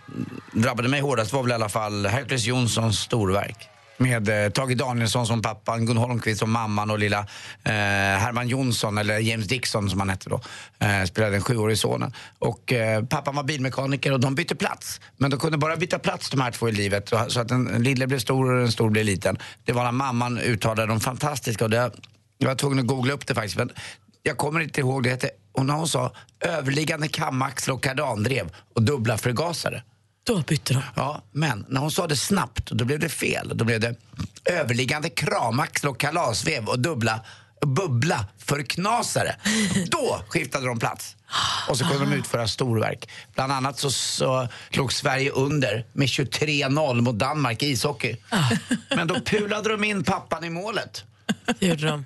drabbade 0.51 0.89
mig 0.89 1.01
hårdast 1.01 1.33
var 1.33 1.44
väl 1.44 1.51
i 1.51 1.56
alla 1.56 1.69
fall 1.69 2.06
Hercules 2.06 2.45
Jonssons 2.45 3.00
storverk. 3.00 3.69
Med 4.01 4.30
eh, 4.30 4.50
Tage 4.51 4.75
Danielsson 4.75 5.28
som 5.28 5.42
pappan, 5.42 5.86
Gun 5.86 5.98
Holmqvist 5.98 6.40
som 6.40 6.51
mamman 6.51 6.92
och 6.92 7.00
lilla 7.00 7.19
eh, 7.63 7.74
Herman 8.24 8.48
Jonsson, 8.48 8.98
eller 8.98 9.19
James 9.19 9.48
Dixon 9.48 9.90
som 9.90 10.00
han 10.00 10.10
hette 10.10 10.30
då, 10.30 10.42
eh, 10.80 11.04
spelade 11.04 11.31
den 11.34 11.42
sjuårige 11.42 11.78
sonen. 11.78 12.13
Och 12.40 12.74
eh, 12.74 13.03
pappan 13.06 13.36
var 13.36 13.44
bilmekaniker 13.44 14.13
och 14.13 14.20
de 14.20 14.36
bytte 14.36 14.56
plats. 14.56 15.01
Men 15.18 15.32
de 15.32 15.39
kunde 15.39 15.58
bara 15.58 15.75
byta 15.75 16.00
plats 16.00 16.29
de 16.29 16.41
här 16.41 16.51
två 16.51 16.70
i 16.70 16.72
livet. 16.72 17.10
Så 17.27 17.39
att 17.39 17.48
den 17.48 17.65
den 17.65 17.84
lille 17.84 18.08
blev 18.08 18.20
stor 18.20 18.51
och 18.51 18.60
den 18.60 18.72
stor 18.72 18.89
blev 18.89 19.06
liten. 19.06 19.38
Det 19.65 19.74
var 19.74 19.84
när 19.84 19.91
mamman 19.91 20.39
uttalade 20.39 20.88
de 20.88 21.00
fantastiska 21.00 21.63
och 21.63 21.70
det, 21.70 21.91
jag 22.38 22.48
var 22.48 22.56
tvungen 22.56 22.79
att 22.79 22.88
googla 22.88 23.13
upp 23.13 23.27
det 23.27 23.36
faktiskt. 23.36 23.58
Men 23.58 23.70
jag 24.24 24.38
kommer 24.38 24.60
inte 24.60 24.79
ihåg 24.79 25.03
det 25.03 25.10
hette, 25.10 25.29
och 25.51 25.65
när 25.65 25.74
hon 25.74 25.88
sa 25.88 26.12
överliggande 26.39 27.08
kamaxel 27.08 27.74
och 27.74 27.84
kardandrev 27.84 28.50
och 28.75 28.84
dubbla 28.84 29.18
förgasare. 29.18 29.84
Då 30.23 30.39
bytte 30.41 30.73
de. 30.73 30.81
Ja, 30.95 31.21
men 31.31 31.65
när 31.69 31.81
hon 31.81 31.91
sa 31.91 32.07
det 32.07 32.17
snabbt, 32.17 32.71
då 32.71 32.85
blev 32.85 32.99
det 32.99 33.09
fel. 33.09 33.51
Då 33.55 33.65
blev 33.65 33.79
det 33.79 33.95
överliggande 34.45 35.09
kramaxel 35.09 35.89
och 35.89 35.99
kalasvev 35.99 36.65
och 36.65 36.79
dubbla 36.79 37.21
bubbla 37.61 38.25
för 38.38 38.63
knasare. 38.63 39.35
Då 39.88 40.21
skiftade 40.27 40.67
de 40.67 40.79
plats. 40.79 41.15
Och 41.69 41.77
så 41.77 41.85
kunde 41.85 42.05
de 42.05 42.13
utföra 42.13 42.47
storverk. 42.47 43.09
Bland 43.35 43.51
annat 43.51 43.79
så, 43.79 43.91
så 43.91 44.47
låg 44.69 44.93
Sverige 44.93 45.31
under 45.31 45.85
med 45.93 46.07
23-0 46.07 47.01
mot 47.01 47.15
Danmark 47.15 47.63
i 47.63 47.67
ishockey. 47.69 48.17
Men 48.95 49.07
då 49.07 49.15
pulade 49.15 49.69
de 49.69 49.83
in 49.83 50.03
pappan 50.03 50.43
i 50.43 50.49
målet. 50.49 51.03
Det 51.59 51.65
gjorde 51.67 51.86
de. 51.88 52.05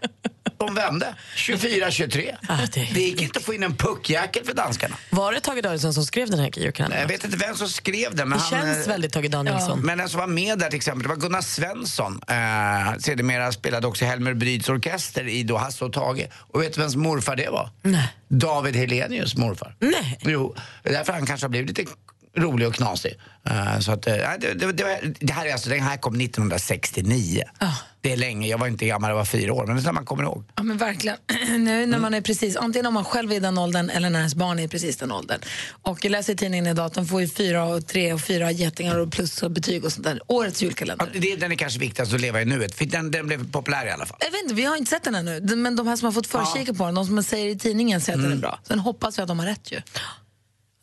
De 0.57 0.75
vände. 0.75 1.15
24-23. 1.35 2.35
Ja, 2.47 2.57
det 2.73 2.81
är 2.81 2.93
Det 2.93 2.99
gick 3.01 3.21
inte 3.21 3.39
att 3.39 3.45
få 3.45 3.53
in 3.53 3.63
en 3.63 3.75
puckjäkel 3.75 4.45
för 4.45 4.53
danskarna. 4.53 4.95
Var 5.09 5.33
det 5.33 5.39
Tage 5.39 5.61
Danielsson 5.63 5.93
som 5.93 6.05
skrev 6.05 6.29
den 6.29 6.39
här 6.39 6.45
Jag 6.45 6.57
julkalendern? 6.57 7.07
vet 7.07 7.23
inte 7.23 7.37
vem 7.37 7.55
som 7.55 7.69
skrev 7.69 8.15
den. 8.15 8.29
Men 8.29 8.37
Det 8.37 8.43
han, 8.55 8.65
känns 8.65 8.87
eh, 8.87 8.91
väldigt 8.91 9.13
Tage 9.13 9.29
Danielsson. 9.29 9.79
Men 9.79 9.97
den 9.97 10.09
som 10.09 10.19
var 10.19 10.27
med 10.27 10.59
där 10.59 10.67
till 10.69 10.77
exempel, 10.77 11.03
det 11.03 11.09
var 11.09 11.15
Gunnar 11.15 11.41
Svensson. 11.41 12.21
Eh, 12.27 12.99
sedermera 12.99 13.51
spelade 13.51 13.87
också 13.87 14.05
Helmer 14.05 14.33
Bryds 14.33 14.69
orkester 14.69 15.27
i 15.27 15.43
då 15.43 15.57
Hasse 15.57 15.85
och 15.85 15.93
Tage. 15.93 16.27
Och 16.35 16.61
vet 16.61 16.73
du 16.73 16.81
vems 16.81 16.95
morfar 16.95 17.35
det 17.35 17.49
var? 17.49 17.69
Nej. 17.81 18.07
David 18.27 18.75
Helenius 18.75 19.35
morfar. 19.37 19.75
Nej. 19.79 20.19
Jo, 20.21 20.55
därför 20.83 21.13
han 21.13 21.25
kanske 21.25 21.43
har 21.45 21.49
blivit 21.49 21.77
lite 21.77 21.91
rolig 22.37 22.67
och 22.67 22.73
knasig. 22.75 23.13
Eh, 23.49 23.79
så 23.79 23.91
att, 23.91 24.07
eh, 24.07 24.13
det, 24.39 24.53
det, 24.53 24.71
det, 24.71 25.13
det 25.19 25.33
här 25.33 25.45
är 25.45 25.53
alltså, 25.53 25.69
den 25.69 25.81
här 25.81 25.97
kom 25.97 26.21
1969. 26.21 27.43
Det 28.03 28.11
är 28.11 28.17
länge, 28.17 28.47
jag 28.47 28.57
var 28.57 28.67
inte 28.67 28.85
gammal, 28.85 29.09
jag 29.09 29.15
var 29.17 29.25
fyra 29.25 29.53
år, 29.53 29.65
men 29.67 29.75
det 29.75 29.81
är 29.81 29.83
så 29.83 29.91
man 29.91 30.05
kommer 30.05 30.23
ihåg. 30.23 30.43
Ja 30.55 30.63
men 30.63 30.77
verkligen. 30.77 31.17
nu 31.63 31.85
när 31.85 31.99
man 31.99 32.13
är 32.13 32.21
precis, 32.21 32.55
antingen 32.55 32.85
om 32.85 32.93
man 32.93 33.05
själv 33.05 33.31
är 33.31 33.35
i 33.35 33.39
den 33.39 33.57
åldern 33.57 33.89
eller 33.89 34.09
när 34.09 34.19
ens 34.19 34.35
barn 34.35 34.59
är 34.59 34.67
precis 34.67 34.97
den 34.97 35.11
åldern. 35.11 35.39
Och 35.81 36.05
jag 36.05 36.11
läser 36.11 36.33
i 36.33 36.35
tidningen 36.35 36.67
idag 36.67 36.85
att 36.85 36.93
de 36.93 37.05
får 37.07 37.21
ju 37.21 37.27
fyra 37.27 37.63
och 37.65 37.87
tre 37.87 38.13
och 38.13 38.21
fyra 38.21 38.51
getingar 38.51 38.97
och 38.99 39.11
plus 39.11 39.43
och 39.43 39.51
betyg 39.51 39.85
och 39.85 39.91
sånt 39.93 40.03
där. 40.03 40.19
Årets 40.27 40.61
julkalender. 40.63 41.09
Ja, 41.13 41.19
det, 41.19 41.35
den 41.35 41.51
är 41.51 41.55
kanske 41.55 41.79
viktigast 41.79 42.13
att 42.13 42.21
leva 42.21 42.41
i 42.41 42.45
nuet, 42.45 42.75
för 42.75 42.85
den, 42.85 43.11
den 43.11 43.27
blev 43.27 43.51
populär 43.51 43.85
i 43.85 43.91
alla 43.91 44.05
fall. 44.05 44.17
Jag 44.21 44.31
vet 44.31 44.41
inte, 44.43 44.55
vi 44.55 44.63
har 44.63 44.77
inte 44.77 44.89
sett 44.89 45.03
den 45.03 45.15
ännu. 45.15 45.55
Men 45.55 45.75
de 45.75 45.87
här 45.87 45.95
som 45.95 46.05
har 46.05 46.11
fått 46.13 46.27
förkika 46.27 46.73
på 46.73 46.85
den, 46.85 46.95
de 46.95 47.05
som 47.05 47.23
säger 47.23 47.49
i 47.49 47.57
tidningen 47.59 48.01
säger 48.01 48.17
att 48.19 48.23
den 48.23 48.31
är 48.33 48.37
bra. 48.37 48.59
Sen 48.67 48.79
hoppas 48.79 49.17
vi 49.17 49.21
att 49.21 49.27
de 49.27 49.39
har 49.39 49.45
rätt 49.45 49.71
ju. 49.71 49.81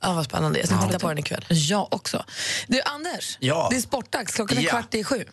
Ja, 0.03 0.13
vad 0.15 0.25
spännande. 0.25 0.59
Jag 0.59 0.69
ska 0.69 0.79
titta 0.87 0.99
på 0.99 1.09
den 1.09 1.19
ikväll. 1.19 1.45
Jag 1.49 1.93
också. 1.95 2.25
Du 2.69 2.81
Anders, 2.83 3.37
Ja. 3.41 3.69
det 3.71 3.77
är 3.77 3.81
sportdags. 3.81 4.33
Klockan 4.35 4.59
är 4.59 4.63
Ja. 4.63 4.71
kvart 4.71 4.95
i 4.95 5.05
sju. 5.05 5.25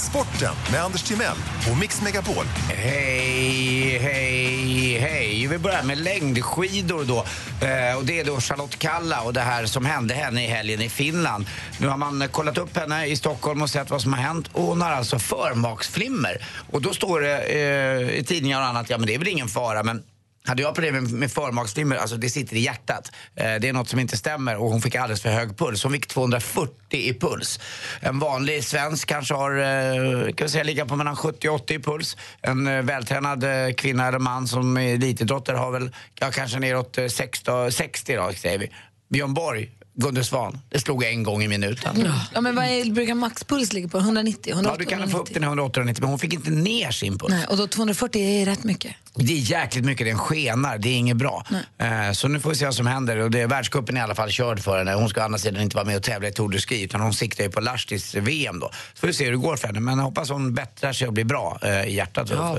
Sporten 0.00 0.54
med 0.72 0.84
Anders 0.84 1.02
Timell 1.02 1.36
och 1.70 1.78
Mix 1.78 2.02
Megapol. 2.02 2.44
Hej, 2.68 3.98
hej, 3.98 4.98
hej. 4.98 5.46
Vi 5.46 5.58
börjar 5.58 5.82
med 5.82 5.98
längdskidor 5.98 7.04
då. 7.04 7.24
Eh, 7.66 7.96
och 7.96 8.04
det 8.04 8.20
är 8.20 8.24
då 8.24 8.40
Charlotte 8.40 8.78
Kalla 8.78 9.22
och 9.22 9.32
det 9.32 9.40
här 9.40 9.66
som 9.66 9.86
hände 9.86 10.14
henne 10.14 10.44
i 10.44 10.46
helgen 10.46 10.80
i 10.80 10.88
Finland. 10.88 11.46
Nu 11.80 11.88
har 11.88 11.96
man 11.96 12.28
kollat 12.28 12.58
upp 12.58 12.76
henne 12.76 13.06
i 13.06 13.16
Stockholm 13.16 13.62
och 13.62 13.70
sett 13.70 13.90
vad 13.90 14.02
som 14.02 14.12
har 14.12 14.20
hänt. 14.20 14.48
Och 14.52 14.62
hon 14.62 14.82
har 14.82 14.90
alltså 14.90 15.18
förmaksflimmer. 15.18 16.46
Och 16.70 16.82
då 16.82 16.92
står 16.92 17.20
det 17.20 17.38
eh, 17.38 18.18
i 18.18 18.24
tidningar 18.24 18.60
och 18.60 18.66
annat, 18.66 18.90
ja 18.90 18.98
men 18.98 19.06
det 19.06 19.14
är 19.14 19.18
väl 19.18 19.28
ingen 19.28 19.48
fara 19.48 19.82
men 19.82 20.02
hade 20.48 20.62
jag 20.62 20.74
problem 20.74 20.94
med, 20.94 21.12
med 21.12 21.32
förmaksflimmer, 21.32 21.96
alltså 21.96 22.16
det 22.16 22.30
sitter 22.30 22.56
i 22.56 22.60
hjärtat. 22.60 23.12
Eh, 23.34 23.44
det 23.60 23.68
är 23.68 23.72
något 23.72 23.88
som 23.88 24.00
inte 24.00 24.16
stämmer 24.16 24.56
och 24.56 24.70
hon 24.70 24.82
fick 24.82 24.94
alldeles 24.94 25.22
för 25.22 25.30
hög 25.30 25.58
puls. 25.58 25.82
Hon 25.82 25.92
fick 25.92 26.06
240 26.06 26.74
i 26.90 27.14
puls. 27.14 27.60
En 28.00 28.18
vanlig 28.18 28.64
svensk 28.64 29.08
kanske 29.08 29.34
har, 29.34 29.58
eh, 29.58 30.32
kan 30.32 30.46
vi 30.46 30.48
säga, 30.48 30.64
ligga 30.64 30.86
på 30.86 30.96
mellan 30.96 31.16
70 31.16 31.48
och 31.48 31.54
80 31.54 31.74
i 31.74 31.78
puls. 31.78 32.16
En 32.42 32.66
eh, 32.66 32.82
vältränad 32.82 33.44
kvinna 33.76 34.08
eller 34.08 34.18
man 34.18 34.48
som 34.48 34.76
är 34.76 34.94
elitidrottare 34.94 35.56
har 35.56 35.70
väl 35.70 35.90
ja, 36.20 36.30
kanske 36.30 36.58
neråt 36.58 36.98
eh, 36.98 37.06
60, 37.06 37.70
60 37.70 38.16
då, 38.16 38.32
säger 38.32 38.58
vi. 38.58 38.70
Björn 39.10 39.34
Borg, 39.34 39.70
Gunde 39.94 40.24
Svan, 40.24 40.60
det 40.68 40.80
slog 40.80 41.04
en 41.04 41.22
gång 41.22 41.42
i 41.42 41.48
minuten. 41.48 42.08
Ja, 42.34 42.40
men 42.40 42.56
vad 42.56 42.64
är, 42.64 42.92
brukar 42.92 43.14
maxpuls 43.14 43.72
ligga 43.72 43.88
på? 43.88 43.98
190? 43.98 44.52
180, 44.52 44.72
Ja, 44.72 44.96
du 44.96 44.96
kan 44.96 45.10
få 45.10 45.18
upp 45.18 45.34
den 45.34 45.42
i 45.42 45.46
180 45.46 45.94
men 46.00 46.08
hon 46.08 46.18
fick 46.18 46.32
inte 46.32 46.50
ner 46.50 46.90
sin 46.90 47.18
puls. 47.18 47.30
Nej, 47.30 47.46
och 47.46 47.56
då 47.56 47.66
240 47.66 48.22
är 48.22 48.46
rätt 48.46 48.64
mycket. 48.64 48.94
Det 49.20 49.32
är 49.32 49.36
jäkligt 49.36 49.84
mycket, 49.84 50.06
den 50.06 50.18
skenar, 50.18 50.78
det 50.78 50.88
är 50.88 50.94
inget 50.96 51.16
bra. 51.16 51.44
Eh, 51.78 52.12
så 52.12 52.28
nu 52.28 52.40
får 52.40 52.50
vi 52.50 52.56
se 52.56 52.64
vad 52.64 52.74
som 52.74 52.86
händer. 52.86 53.16
Och 53.18 53.30
det, 53.30 53.46
världscupen 53.46 53.96
är 53.96 54.00
i 54.00 54.02
alla 54.04 54.14
fall 54.14 54.30
körd 54.30 54.60
för 54.60 54.78
henne. 54.78 54.94
Hon 54.94 55.08
ska 55.08 55.20
å 55.20 55.24
andra 55.24 55.38
sidan 55.38 55.62
inte 55.62 55.76
vara 55.76 55.86
med 55.86 55.96
och 55.96 56.02
tävla 56.02 56.28
i 56.28 56.32
Tour 56.32 56.48
de 56.48 56.58
Ski 56.58 56.82
utan 56.82 57.00
hon 57.00 57.14
siktar 57.14 57.44
ju 57.44 57.50
på 57.50 57.60
Lahtis 57.60 58.14
VM 58.14 58.60
då. 58.60 58.70
Så 58.94 59.00
får 59.00 59.06
vi 59.06 59.12
se 59.12 59.24
hur 59.24 59.30
det 59.30 59.36
går 59.38 59.56
för 59.56 59.66
henne. 59.66 59.80
Men 59.80 59.98
jag 59.98 60.04
hoppas 60.04 60.30
hon 60.30 60.54
bättrar 60.54 60.92
sig 60.92 61.06
och 61.06 61.12
blir 61.12 61.24
bra 61.24 61.58
eh, 61.62 61.82
i 61.84 61.94
hjärtat. 61.94 62.30
Ja. 62.30 62.58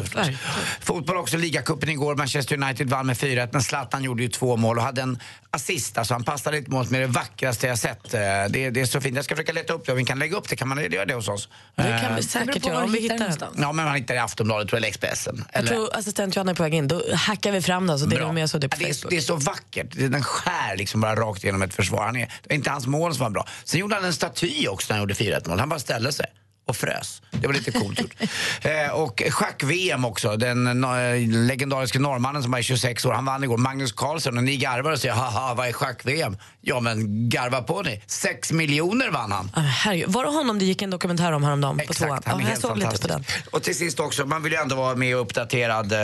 Fotboll 0.82 1.18
också, 1.18 1.38
ligacupen 1.38 1.90
igår. 1.90 2.16
Manchester 2.16 2.64
United 2.64 2.90
vann 2.90 3.08
med 3.08 3.16
4-1 3.18 3.50
men 3.52 3.62
Zlatan 3.64 4.04
gjorde 4.04 4.24
ju 4.24 4.30
två 4.30 4.58
mål 4.58 4.78
och 4.78 4.84
hade 4.84 5.02
en 5.02 5.20
assist. 5.52 5.98
Alltså 5.98 6.14
han 6.14 6.24
passade 6.24 6.58
ett 6.58 6.68
mål 6.68 6.86
med 6.90 7.02
det 7.02 7.08
vackraste 7.08 7.68
jag 7.68 7.78
sett. 7.80 8.14
Eh, 8.14 8.20
det, 8.50 8.70
det 8.70 8.82
är 8.82 8.86
så 8.86 9.02
fint. 9.02 9.16
Jag 9.16 9.26
ska 9.26 9.36
försöka 9.36 9.54
leta 9.54 9.74
upp 9.74 9.86
det 9.86 9.92
och 9.92 10.00
vi 10.00 10.06
kan 10.06 10.20
lägga 10.20 10.38
upp 10.38 10.50
det. 10.50 10.56
Kan 10.56 10.68
man 10.68 10.92
göra 10.92 11.06
det 11.06 11.14
hos 11.14 11.28
oss? 11.28 11.50
Det 11.76 11.84
kan 11.84 12.16
vi 12.16 12.20
Eh, 12.22 12.26
säkert 12.28 12.66
göra 12.66 12.84
om 12.84 12.92
vi 12.92 13.00
hittar 13.02 13.10
den. 13.16 13.20
någonstans. 13.20 13.56
Ja, 13.62 13.72
men 13.72 13.86
man 13.86 13.96
hittar 13.96 14.14
det 14.14 14.18
i 14.18 14.22
Aftonbladet 14.22 14.68
tror 14.70 14.78
jag, 14.78 14.80
eller 14.80 14.88
Expressen. 14.88 15.46
Jag 15.54 15.60
Eller- 15.60 15.70
tror 15.72 15.96
assistent 15.98 16.36
Johanna 16.36 16.49
är 16.50 16.54
på 16.56 16.64
väg 16.64 16.74
in. 16.74 16.88
Då 16.88 17.02
hackar 17.16 17.52
vi 17.52 17.62
fram 17.62 17.88
den 17.88 18.00
så 18.00 18.06
delar 18.06 18.28
vi 18.28 18.34
med 18.34 18.44
oss 18.44 18.56
av 18.56 18.60
det 18.62 18.70
på 18.70 18.78
Ja, 18.80 18.88
det, 18.88 19.06
är, 19.06 19.10
det 19.10 19.18
är 19.18 19.22
så 19.22 19.36
vackert. 19.36 19.88
Den 19.92 20.24
skär 20.24 20.78
liksom 20.78 21.02
bara 21.02 21.16
rakt 21.16 21.44
igenom 21.44 21.62
ett 21.62 21.74
försvar. 21.74 22.06
Han 22.06 22.16
är, 22.16 22.32
det 22.44 22.54
är 22.54 22.56
inte 22.56 22.70
hans 22.70 22.88
mål 22.88 23.16
som 23.16 23.24
var 23.24 23.30
bra. 23.30 23.48
Sen 23.64 23.80
gjorde 23.80 23.96
han 23.96 24.06
en 24.06 24.14
staty 24.14 24.68
också 24.68 24.94
när 24.94 25.00
han 25.00 25.04
gjorde 25.04 25.14
4-1 25.14 25.50
mål. 25.50 25.60
Han 25.60 25.70
bara 25.70 25.80
ställde 25.80 26.12
sig 26.12 26.26
och 26.70 26.76
frös. 26.76 27.22
Det 27.32 27.48
var 27.48 27.54
lite 27.54 27.72
coolt 27.72 28.02
gjort. 28.02 28.16
eh, 28.62 28.92
och 28.94 29.24
schack-VM 29.30 30.06
också. 30.06 30.38
Den 30.38 30.84
eh, 30.84 31.28
legendariska 31.28 32.00
norrmannen 32.00 32.44
som 32.44 32.52
var 32.52 32.62
26 32.62 33.06
år, 33.06 33.12
han 33.12 33.26
vann 33.26 33.44
igår. 33.44 33.58
Magnus 33.58 33.92
Carlsson. 33.92 34.38
Och 34.38 34.44
ni 34.44 34.58
garvar 34.58 34.92
och 34.92 35.00
säger 35.00 35.16
haha, 35.16 35.54
vad 35.54 35.68
är 35.68 35.74
schack-VM? 35.74 36.38
Ja 36.62 36.80
men 36.80 37.30
garva 37.30 37.62
på 37.62 37.82
ni. 37.82 38.02
Sex 38.08 38.52
miljoner 38.52 39.10
vann 39.10 39.32
han. 39.32 39.52
Ah, 39.56 39.62
herregud. 39.62 40.10
Var 40.10 40.24
det 40.24 40.30
honom 40.30 40.60
det 40.60 40.66
gick 40.66 40.82
en 40.82 40.90
dokumentär 40.90 41.32
om 41.32 41.44
häromdagen 41.44 41.78
på 41.88 41.94
tvåan? 41.94 42.12
Exakt, 42.12 42.28
han 42.28 42.40
är 42.40 42.44
jag 42.44 42.50
helt 42.50 42.62
såg 42.62 42.78
lite 42.78 42.92
på 42.92 42.98
fantastisk. 42.98 43.44
den. 43.44 43.52
Och 43.52 43.64
till 43.64 43.76
sist 43.76 44.00
också, 44.00 44.26
man 44.26 44.44
vill 44.44 44.52
ju 44.52 44.58
ändå 44.60 44.76
vara 44.76 44.96
med 44.96 45.16
och 45.16 45.22
uppdaterad. 45.22 45.92
Eh, 45.94 46.00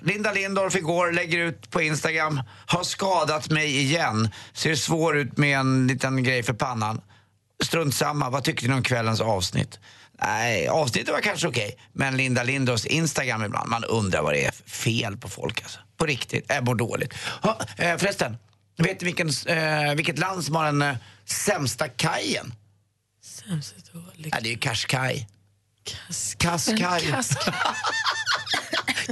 Linda 0.00 0.32
Lindorff 0.32 0.76
igår 0.76 1.12
lägger 1.12 1.38
ut 1.38 1.70
på 1.70 1.82
Instagram, 1.82 2.42
har 2.66 2.82
skadat 2.82 3.50
mig 3.50 3.76
igen. 3.80 4.28
Ser 4.52 4.74
svår 4.74 5.16
ut 5.16 5.36
med 5.36 5.58
en 5.58 5.86
liten 5.86 6.22
grej 6.22 6.42
för 6.42 6.52
pannan. 6.52 7.00
Strunt 7.64 7.94
samma, 7.94 8.30
vad 8.30 8.44
tyckte 8.44 8.68
ni 8.68 8.74
om 8.74 8.82
kvällens 8.82 9.20
avsnitt? 9.20 9.78
Nej, 10.22 10.68
avsnittet 10.68 11.14
var 11.14 11.20
kanske 11.20 11.48
okej, 11.48 11.78
men 11.92 12.16
Linda 12.16 12.42
Lindorffs 12.42 12.86
Instagram 12.86 13.44
ibland, 13.44 13.70
man 13.70 13.84
undrar 13.84 14.22
vad 14.22 14.32
det 14.34 14.44
är 14.44 14.52
för 14.52 14.70
fel 14.70 15.16
på 15.16 15.28
folk 15.28 15.62
alltså. 15.62 15.78
På 15.96 16.06
riktigt, 16.06 16.44
jag 16.48 16.64
mår 16.64 16.74
dåligt. 16.74 17.14
Ha, 17.42 17.58
eh, 17.76 17.96
förresten, 17.96 18.36
vet 18.78 19.00
ni 19.00 19.04
vilken, 19.04 19.28
eh, 19.46 19.94
vilket 19.94 20.18
land 20.18 20.44
som 20.44 20.54
har 20.54 20.64
den 20.64 20.82
eh, 20.82 20.96
sämsta 21.24 21.88
kajen? 21.88 22.54
Sämst 23.22 23.92
dålig. 23.92 24.32
Ja, 24.34 24.40
det 24.40 24.48
är 24.48 24.52
ju 24.52 24.58
Qashqai. 24.58 25.26
Kaskaj. 26.38 27.06
Kaskaj! 27.10 27.54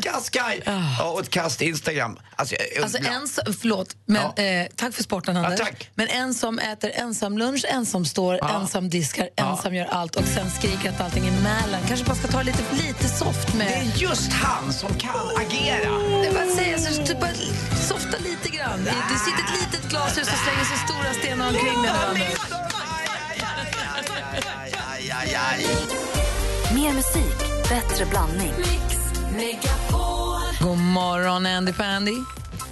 Ja, 0.02 1.04
och 1.12 1.20
ett 1.20 1.30
kast 1.30 1.60
Instagram. 1.60 2.18
Alltså, 2.36 2.54
jag 2.74 2.82
Alltså 2.82 2.98
undrar- 2.98 3.12
en 3.12 3.28
som, 3.28 3.54
förlåt, 3.60 3.96
men, 4.06 4.22
Ja. 4.36 4.42
eh, 4.42 4.66
tack 4.76 4.94
för 4.94 5.02
sporten 5.02 5.36
Anders. 5.36 5.60
tack. 5.60 5.90
Men 5.94 6.08
en 6.08 6.34
som 6.34 6.58
äter 6.58 6.90
ensam 6.94 7.38
lunch, 7.38 7.64
ensam 7.68 8.04
står, 8.04 8.44
ensam 8.50 8.90
diskar, 8.90 9.28
ensam 9.36 9.74
gör 9.74 9.84
allt 9.86 10.16
och 10.16 10.24
sen 10.24 10.50
skriker 10.50 10.90
att 10.90 11.00
allting 11.00 11.26
är 11.26 11.32
Mälen. 11.42 11.80
Kanske 11.88 12.06
bara 12.06 12.16
ska 12.16 12.28
ta 12.28 12.38
det 12.38 12.44
lite, 12.44 12.62
lite 12.86 13.08
soft 13.08 13.54
med... 13.54 13.66
Det 13.66 13.74
är 13.74 14.02
just 14.10 14.32
han 14.32 14.72
som 14.72 14.94
kan 14.98 15.28
agera. 15.36 15.98
Det 15.98 16.26
är 16.28 16.32
bara 16.34 16.44
att 16.44 16.54
säga, 16.54 16.78
så, 16.78 17.02
typ 17.06 17.20
bara 17.20 17.30
softa 17.88 18.18
lite 18.18 18.56
grann. 18.56 18.84
Det 18.84 18.90
det 18.90 19.18
sitter 19.18 19.42
ett 19.44 19.60
litet 19.72 19.90
glashus 19.90 20.28
och 20.32 20.38
slänger 20.44 20.64
så 20.64 20.76
stora 20.92 21.14
stenar 21.22 21.48
omkring 21.48 21.84
aj, 25.20 25.34
aj. 25.50 25.66
Mer 26.74 26.92
musik, 26.92 27.38
bättre 27.68 28.06
blandning. 28.06 28.52
God 30.60 30.78
morgon, 30.78 31.46
Andy 31.46 31.72
Pandy. 31.72 32.14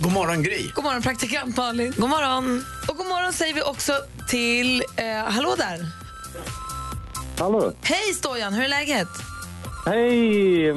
God 0.00 0.12
morgon, 0.12 0.42
Gry. 0.42 0.70
God 0.74 0.84
morgon, 0.84 1.02
praktikant 1.02 1.56
Malin. 1.56 1.92
God 1.96 2.10
morgon. 2.10 2.64
Och 2.88 2.96
god 2.96 3.06
morgon 3.06 3.32
säger 3.32 3.54
vi 3.54 3.62
också 3.62 3.92
till... 4.28 4.82
Eh, 4.96 5.04
hallå 5.24 5.54
där! 5.58 5.86
Hallå? 7.38 7.72
Hej 7.82 8.14
Stojan, 8.14 8.54
hur 8.54 8.64
är 8.64 8.68
läget? 8.68 9.08
Hej! 9.86 10.72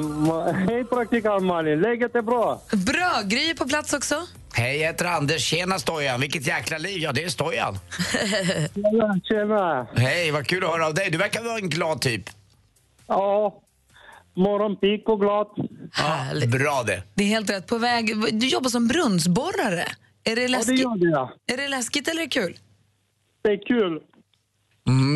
Hej 0.68 0.84
praktikant 0.84 1.44
Malin, 1.44 1.80
läget 1.80 2.14
är 2.14 2.22
bra. 2.22 2.62
Bra, 2.72 3.20
Gry 3.24 3.50
är 3.50 3.54
på 3.54 3.68
plats 3.68 3.92
också. 3.92 4.26
Hej, 4.52 4.76
jag 4.80 4.86
heter 4.86 5.04
Anders. 5.04 5.42
Tjena 5.42 5.78
Stojan. 5.78 6.20
Vilket 6.20 6.46
jäkla 6.46 6.78
liv. 6.78 6.98
Ja, 6.98 7.12
det 7.12 7.24
är 7.24 7.28
Stojan. 7.28 7.78
Tjena, 8.74 9.20
tjena. 9.24 9.86
Hej, 9.96 10.30
vad 10.30 10.46
kul 10.46 10.64
att 10.64 10.70
höra 10.70 10.86
av 10.86 10.94
dig. 10.94 11.10
Du 11.10 11.18
verkar 11.18 11.42
vara 11.42 11.58
en 11.58 11.68
glad 11.68 12.00
typ. 12.00 12.30
Ja, 13.06 13.62
morgonpigg 14.36 15.08
och 15.08 15.20
glad. 15.20 15.46
Härligt. 15.92 16.50
Bra 16.50 16.82
det. 16.86 17.02
Det 17.14 17.24
är 17.24 17.28
helt 17.28 17.50
rätt. 17.50 17.66
På 17.66 17.78
väg. 17.78 18.14
Du 18.40 18.46
jobbar 18.48 18.70
som 18.70 18.88
brunnsborrare. 18.88 19.84
Är 20.24 20.36
det 20.36 20.42
Ja, 20.42 20.46
det 20.46 20.48
läskigt, 20.48 20.78
gör 20.80 20.96
det 20.98 21.10
ja. 21.10 21.32
är 21.52 21.56
det 21.56 21.68
läskigt 21.68 22.08
eller 22.08 22.22
är 22.22 22.26
det 22.26 22.30
kul? 22.30 22.58
Det 23.42 23.48
är 23.50 23.66
kul. 23.66 24.00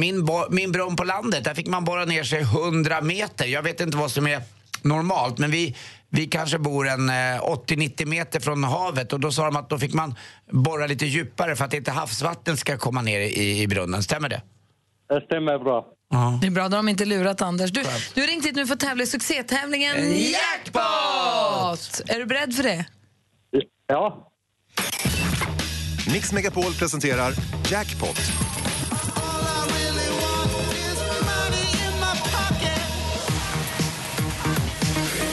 Min, 0.00 0.29
min 0.50 0.73
brunn 0.73 0.97
på 0.97 1.05
landet, 1.05 1.45
där 1.45 1.55
fick 1.55 1.69
man 1.69 1.85
borra 1.85 2.05
ner 2.05 2.23
sig 2.23 2.41
100 2.41 3.00
meter. 3.00 3.47
Jag 3.47 3.62
vet 3.62 3.81
inte 3.81 3.97
vad 3.97 4.11
som 4.11 4.27
är 4.27 4.43
normalt, 4.83 5.39
men 5.39 5.50
vi, 5.50 5.77
vi 6.09 6.27
kanske 6.27 6.59
bor 6.59 6.89
en 6.89 7.09
eh, 7.09 7.12
80-90 7.12 8.07
meter 8.07 8.41
från 8.41 8.65
havet 8.65 9.12
och 9.12 9.21
då 9.21 9.31
sa 9.31 9.45
de 9.45 9.57
att 9.57 9.71
då 9.71 9.79
fick 9.79 9.95
man 9.95 10.15
borra 10.50 10.87
lite 10.87 11.07
djupare 11.07 11.57
för 11.57 11.65
att 11.65 11.75
inte 11.75 11.91
havsvatten 11.91 12.57
ska 12.57 12.77
komma 12.79 13.03
ner 13.03 13.21
i, 13.21 13.62
i 13.62 13.67
brunnen. 13.67 14.03
Stämmer 14.03 14.29
det? 14.29 14.43
Det 15.09 15.21
stämmer 15.21 15.59
bra. 15.59 15.87
Det 16.40 16.47
är 16.47 16.50
bra, 16.50 16.69
då 16.69 16.76
har 16.76 16.83
de 16.83 16.88
inte 16.88 17.05
lurat 17.05 17.43
Anders. 17.43 17.71
Du, 17.71 17.83
du 18.14 18.21
har 18.21 18.29
ringt 18.29 18.47
hit 18.47 18.55
nu 18.55 18.67
för 18.67 18.75
att 18.75 18.81
tävla 18.81 19.02
i 19.02 19.07
succétävlingen 19.07 19.97
Jackpot! 20.21 22.00
Är 22.09 22.19
du 22.19 22.26
beredd 22.26 22.55
för 22.55 22.62
det? 22.62 22.85
Ja. 23.87 24.31
Mix 26.12 26.33
Megapol 26.33 26.75
presenterar 26.75 27.35
Jackpot. 27.71 28.19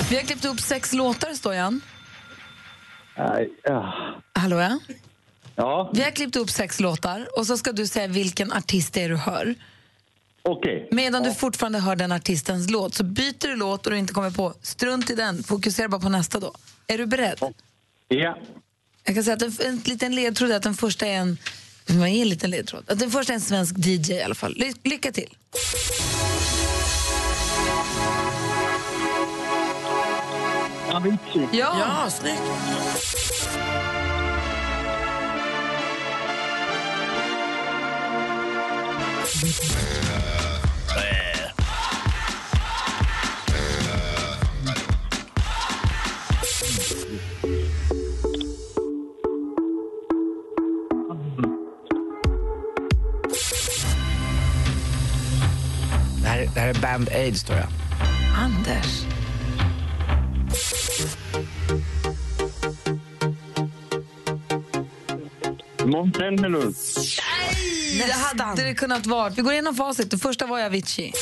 Vi 0.09 0.15
har 0.15 0.23
klippt 0.23 0.45
ihop 0.45 0.59
sex 0.59 0.93
låtar, 0.93 1.33
Stojan. 1.33 1.81
Nej, 3.17 3.49
ja. 3.63 3.93
Hallå, 4.33 4.59
ja? 4.59 4.79
Ja, 5.55 5.91
Vi 5.93 6.03
har 6.03 6.11
klippt 6.11 6.35
ihop 6.35 6.49
sex 6.49 6.79
låtar 6.79 7.27
och 7.39 7.47
så 7.47 7.57
ska 7.57 7.71
du 7.71 7.87
säga 7.87 8.07
vilken 8.07 8.53
artist 8.53 8.93
det 8.93 9.03
är 9.03 9.09
du 9.09 9.15
hör. 9.15 9.55
Okej. 10.47 10.87
Medan 10.91 11.23
du 11.23 11.33
fortfarande 11.33 11.79
hör 11.79 11.95
den 11.95 12.11
artistens 12.11 12.69
låt 12.69 12.93
så 12.95 13.03
byter 13.03 13.47
du 13.47 13.55
låt 13.55 13.85
och 13.85 13.91
du 13.91 13.97
inte 13.97 14.13
kommer 14.13 14.31
på, 14.31 14.53
strunt 14.61 15.09
i 15.09 15.15
den, 15.15 15.43
fokusera 15.43 15.89
bara 15.89 16.01
på 16.01 16.09
nästa 16.09 16.39
då. 16.39 16.53
Är 16.87 16.97
du 16.97 17.05
beredd? 17.05 17.37
Ja. 18.07 18.37
Jag 19.03 19.15
kan 19.15 19.23
säga 19.23 19.35
att 19.35 19.41
en, 19.41 19.53
en 19.65 19.81
liten 19.85 20.15
ledtråd 20.15 20.51
är 20.51 20.55
att 20.55 20.63
den 20.63 20.73
första 20.73 21.05
är 21.07 21.17
en, 21.17 21.37
vad 21.87 22.07
är 22.09 22.21
en 22.21 22.29
liten 22.29 22.51
ledtråd? 22.51 22.83
Att 22.87 22.99
den 22.99 23.11
första 23.11 23.33
är 23.33 23.35
en 23.35 23.41
svensk 23.41 23.75
DJ 23.77 24.13
i 24.13 24.23
alla 24.23 24.35
fall. 24.35 24.53
Ly, 24.57 24.73
lycka 24.83 25.11
till. 25.11 25.37
Avicii. 30.91 31.47
Ja, 31.51 31.75
Ja, 31.79 32.09
snyggt. 32.09 32.41
Här, 56.67 56.75
är 56.75 56.81
Band 56.81 57.09
Aid, 57.09 57.37
står 57.37 57.55
jag. 57.55 57.67
Anders. 58.37 59.05
Måns 65.85 66.15
Zelmerlöw. 66.15 66.73
Det 67.97 68.13
hade 68.39 68.63
det 68.63 68.73
kunnat 68.73 69.05
vara. 69.05 69.29
Vi 69.29 69.41
går 69.41 69.53
igenom 69.53 69.75
facit. 69.75 70.11
Det 70.11 70.17
första 70.17 70.45
var 70.45 70.59
Avicii. 70.59 71.13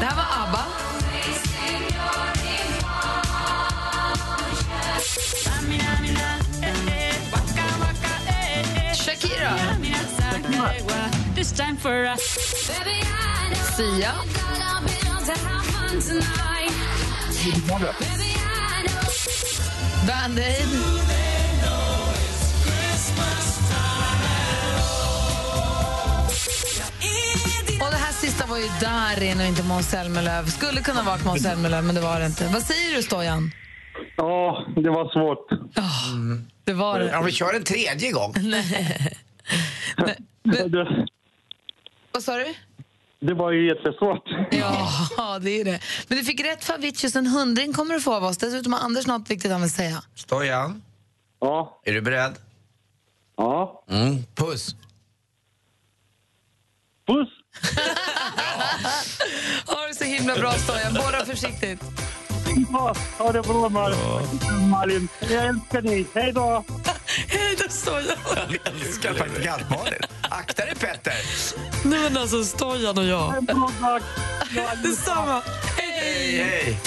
Det 0.00 0.06
här 0.06 0.16
var 0.16 0.48
ABBA. 0.48 0.91
Shakira. 9.22 9.56
Sia. 13.76 14.12
Band 20.06 20.38
Aid. 20.38 20.68
Och 27.80 27.90
det 27.90 27.96
här 27.96 28.12
sista 28.12 28.46
var 28.46 28.56
ju 28.56 28.68
Darin 28.80 29.40
och 29.40 29.46
inte 29.46 29.62
Måns 29.62 29.90
Zelmerlöw. 29.90 30.46
Skulle 30.46 30.80
kunna 30.80 31.02
varit 31.02 31.24
Måns 31.24 31.42
Zelmerlöw, 31.42 31.82
men 31.82 31.94
det 31.94 32.00
var 32.00 32.20
det 32.20 32.26
inte. 32.26 32.48
Vad 32.52 32.62
säger 32.62 32.96
du, 32.96 33.02
Stojan? 33.02 33.50
Ja, 34.16 34.66
det 34.76 34.90
var 34.90 35.12
svårt. 35.12 35.72
Det 36.72 36.76
var 36.78 36.98
det. 36.98 37.06
Ja, 37.10 37.22
vi 37.22 37.32
kör 37.32 37.54
en 37.54 37.64
tredje 37.64 38.12
gång. 38.12 38.34
Nej. 38.42 39.16
Det, 40.42 41.06
Vad 42.12 42.22
sa 42.22 42.36
du? 42.36 42.54
det 43.20 43.34
var 43.34 43.50
ju 43.52 43.68
jättesvårt. 43.68 44.24
Ja, 44.50 45.38
det 45.38 45.60
är 45.60 45.64
det. 45.64 45.80
Men 46.08 46.18
du 46.18 46.24
fick 46.24 46.40
rätt 46.44 46.64
för 46.64 46.74
Avicii, 46.74 47.10
så 47.10 47.18
en 47.18 47.26
hundring 47.26 47.72
kommer 47.72 47.94
du 47.94 48.00
få 48.00 48.14
av 48.14 48.24
oss. 48.24 48.36
Dessutom 48.38 48.72
har 48.72 48.80
Anders 48.80 49.06
något 49.06 49.30
viktigt 49.30 49.50
han 49.52 49.60
vill 49.60 49.70
säga. 49.70 50.02
Stojan, 50.14 50.82
Ja. 51.40 51.80
är 51.84 51.92
du 51.92 52.00
beredd? 52.00 52.32
Ja. 53.36 53.84
Mm. 53.90 54.24
Puss. 54.34 54.74
Puss! 57.06 57.28
Ha 59.66 59.86
det 59.88 59.94
så 59.94 60.04
himla 60.04 60.34
bra, 60.34 60.52
Stojan. 60.52 60.94
Borra 60.94 61.24
försiktigt. 61.26 61.80
Ja, 62.72 62.94
ha 63.18 63.32
det 63.32 63.42
bra, 63.42 63.68
Malin. 63.68 63.98
Malin. 64.70 65.08
Jag 65.20 65.44
älskar 65.44 65.82
dig. 65.82 66.06
Hej 66.14 66.32
då! 66.32 66.64
Hej 67.28 67.56
då, 67.58 67.64
Stojan. 67.68 68.16
Jag 68.48 68.74
älskar 68.74 69.14
praktikant-Malin. 69.14 70.00
Akta 70.22 70.64
dig, 70.64 70.74
Petter. 70.74 71.14
Nej, 71.84 72.10
men 72.10 72.16
alltså, 72.16 72.44
Stojan 72.44 72.98
och 72.98 73.04
jag. 73.04 73.34
Detsamma. 74.82 75.42
Hej, 75.76 76.36
hej. 76.36 76.80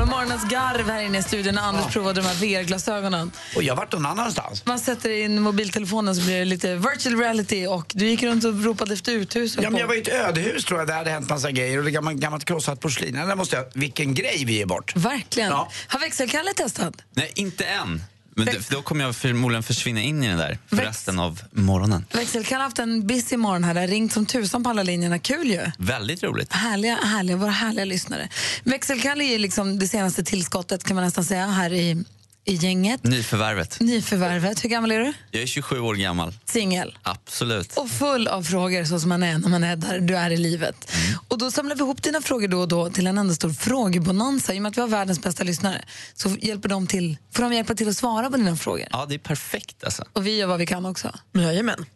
Och 0.00 0.08
morgonens 0.08 0.44
garv 0.44 0.90
här 0.90 1.02
inne 1.02 1.18
i 1.18 1.22
studion 1.22 1.54
när 1.54 1.62
Anders 1.62 1.92
provade 1.92 2.20
de 2.20 2.26
här 2.26 2.34
VR-glasögonen. 2.34 3.30
Och 3.56 3.62
jag 3.62 3.74
har 3.74 3.76
varit 3.76 3.92
någon 3.92 4.06
annanstans. 4.06 4.66
Man 4.66 4.78
sätter 4.78 5.10
in 5.10 5.42
mobiltelefonen 5.42 6.16
så 6.16 6.22
blir 6.22 6.38
det 6.38 6.44
lite 6.44 6.74
virtual 6.74 7.18
reality 7.18 7.66
och 7.66 7.92
du 7.94 8.06
gick 8.06 8.22
runt 8.22 8.44
och 8.44 8.64
ropade 8.64 8.94
efter 8.94 9.12
uthus. 9.12 9.56
Ja, 9.60 9.70
men 9.70 9.80
jag 9.80 9.86
var 9.86 9.94
i 9.94 10.00
ett 10.00 10.08
ödehus 10.08 10.64
tror 10.64 10.80
jag, 10.80 10.88
där 10.88 10.94
hade 10.94 11.10
hänt 11.10 11.28
massa 11.28 11.50
grejer 11.50 11.78
och 11.78 11.84
det 11.84 11.90
gammalt, 11.90 12.16
gammalt 12.16 12.44
krossat 12.44 12.80
porslin. 12.80 13.14
Där 13.14 13.36
måste 13.36 13.56
jag, 13.56 13.64
vilken 13.74 14.14
grej 14.14 14.44
vi 14.46 14.52
ger 14.52 14.66
bort. 14.66 14.96
Verkligen. 14.96 15.50
Ja. 15.50 15.68
Har 15.88 16.00
växelkalle 16.00 16.54
testat? 16.54 16.94
Nej, 17.14 17.32
inte 17.34 17.64
än. 17.64 18.02
Men 18.36 18.48
då 18.70 18.82
kommer 18.82 19.04
jag 19.04 19.16
förmodligen 19.16 19.62
försvinna 19.62 20.00
in 20.00 20.22
i 20.22 20.28
den 20.28 20.38
där 20.38 20.58
för 20.68 20.76
Väx- 20.76 20.88
resten 20.88 21.18
av 21.18 21.40
morgonen. 21.50 22.06
Växelkalle 22.12 22.56
har 22.58 22.64
haft 22.64 22.78
en 22.78 23.06
busy 23.06 23.36
morgon 23.36 23.64
här. 23.64 23.74
Det 23.74 23.80
har 23.80 23.88
ringt 23.88 24.12
som 24.12 24.26
tusan 24.26 24.62
på 24.64 24.70
alla 24.70 24.82
linjerna. 24.82 25.18
Kul 25.18 25.50
ju. 25.50 25.70
Väldigt 25.78 26.22
roligt. 26.22 26.52
Härliga, 26.52 26.96
härliga, 26.96 27.36
våra 27.36 27.50
härliga 27.50 27.84
lyssnare. 27.84 28.28
Växelkalle 28.64 29.24
är 29.24 29.38
liksom 29.38 29.78
det 29.78 29.88
senaste 29.88 30.24
tillskottet 30.24 30.84
kan 30.84 30.94
man 30.96 31.04
nästan 31.04 31.24
säga 31.24 31.46
här 31.46 31.72
i, 31.72 32.04
i 32.44 32.54
gänget. 32.54 33.04
Nyförvärvet. 33.04 33.80
Nyförvärvet. 33.80 34.64
Hur 34.64 34.68
gammal 34.68 34.92
är 34.92 35.00
du? 35.00 35.12
Jag 35.30 35.42
är 35.42 35.46
27 35.46 35.80
år 35.80 35.94
gammal. 35.94 36.34
Singel. 36.44 36.98
Absolut. 37.02 37.76
Och 37.76 37.90
full 37.90 38.28
av 38.28 38.42
frågor 38.42 38.84
så 38.84 39.00
som 39.00 39.08
man 39.08 39.22
är 39.22 39.38
när 39.38 39.48
man 39.48 39.64
är 39.64 39.76
där 39.76 40.00
du 40.00 40.16
är 40.16 40.30
i 40.30 40.36
livet. 40.36 40.92
Mm. 40.92 41.18
Och 41.28 41.38
då 41.38 41.50
samlar 41.50 41.76
vi 41.76 41.82
ihop 41.82 42.02
dina 42.02 42.20
frågor 42.20 42.48
då 42.48 42.60
och 42.60 42.68
då 42.68 42.90
till 42.90 43.06
en 43.06 43.18
enda 43.18 43.34
stor 43.34 43.52
frågebonanza. 43.52 44.54
I 44.54 44.58
och 44.58 44.62
med 44.62 44.70
att 44.70 44.76
vi 44.76 44.80
har 44.80 44.88
världens 44.88 45.22
bästa 45.22 45.44
lyssnare 45.44 45.84
så 46.14 46.28
hjälper 46.28 46.68
de 46.68 46.86
till, 46.86 47.16
får 47.32 47.42
de 47.42 47.52
hjälpa 47.52 47.74
till 47.74 47.88
att 47.88 47.96
svara 47.96 48.30
på 48.30 48.36
dina 48.36 48.56
frågor. 48.56 48.86
Ja, 48.90 49.06
det 49.08 49.14
är 49.14 49.18
perfekt 49.18 49.84
alltså. 49.84 50.04
Och 50.12 50.26
vi 50.26 50.38
gör 50.38 50.46
vad 50.46 50.58
vi 50.58 50.66
kan 50.66 50.86
också. 50.86 51.12
Jajamän. 51.32 51.86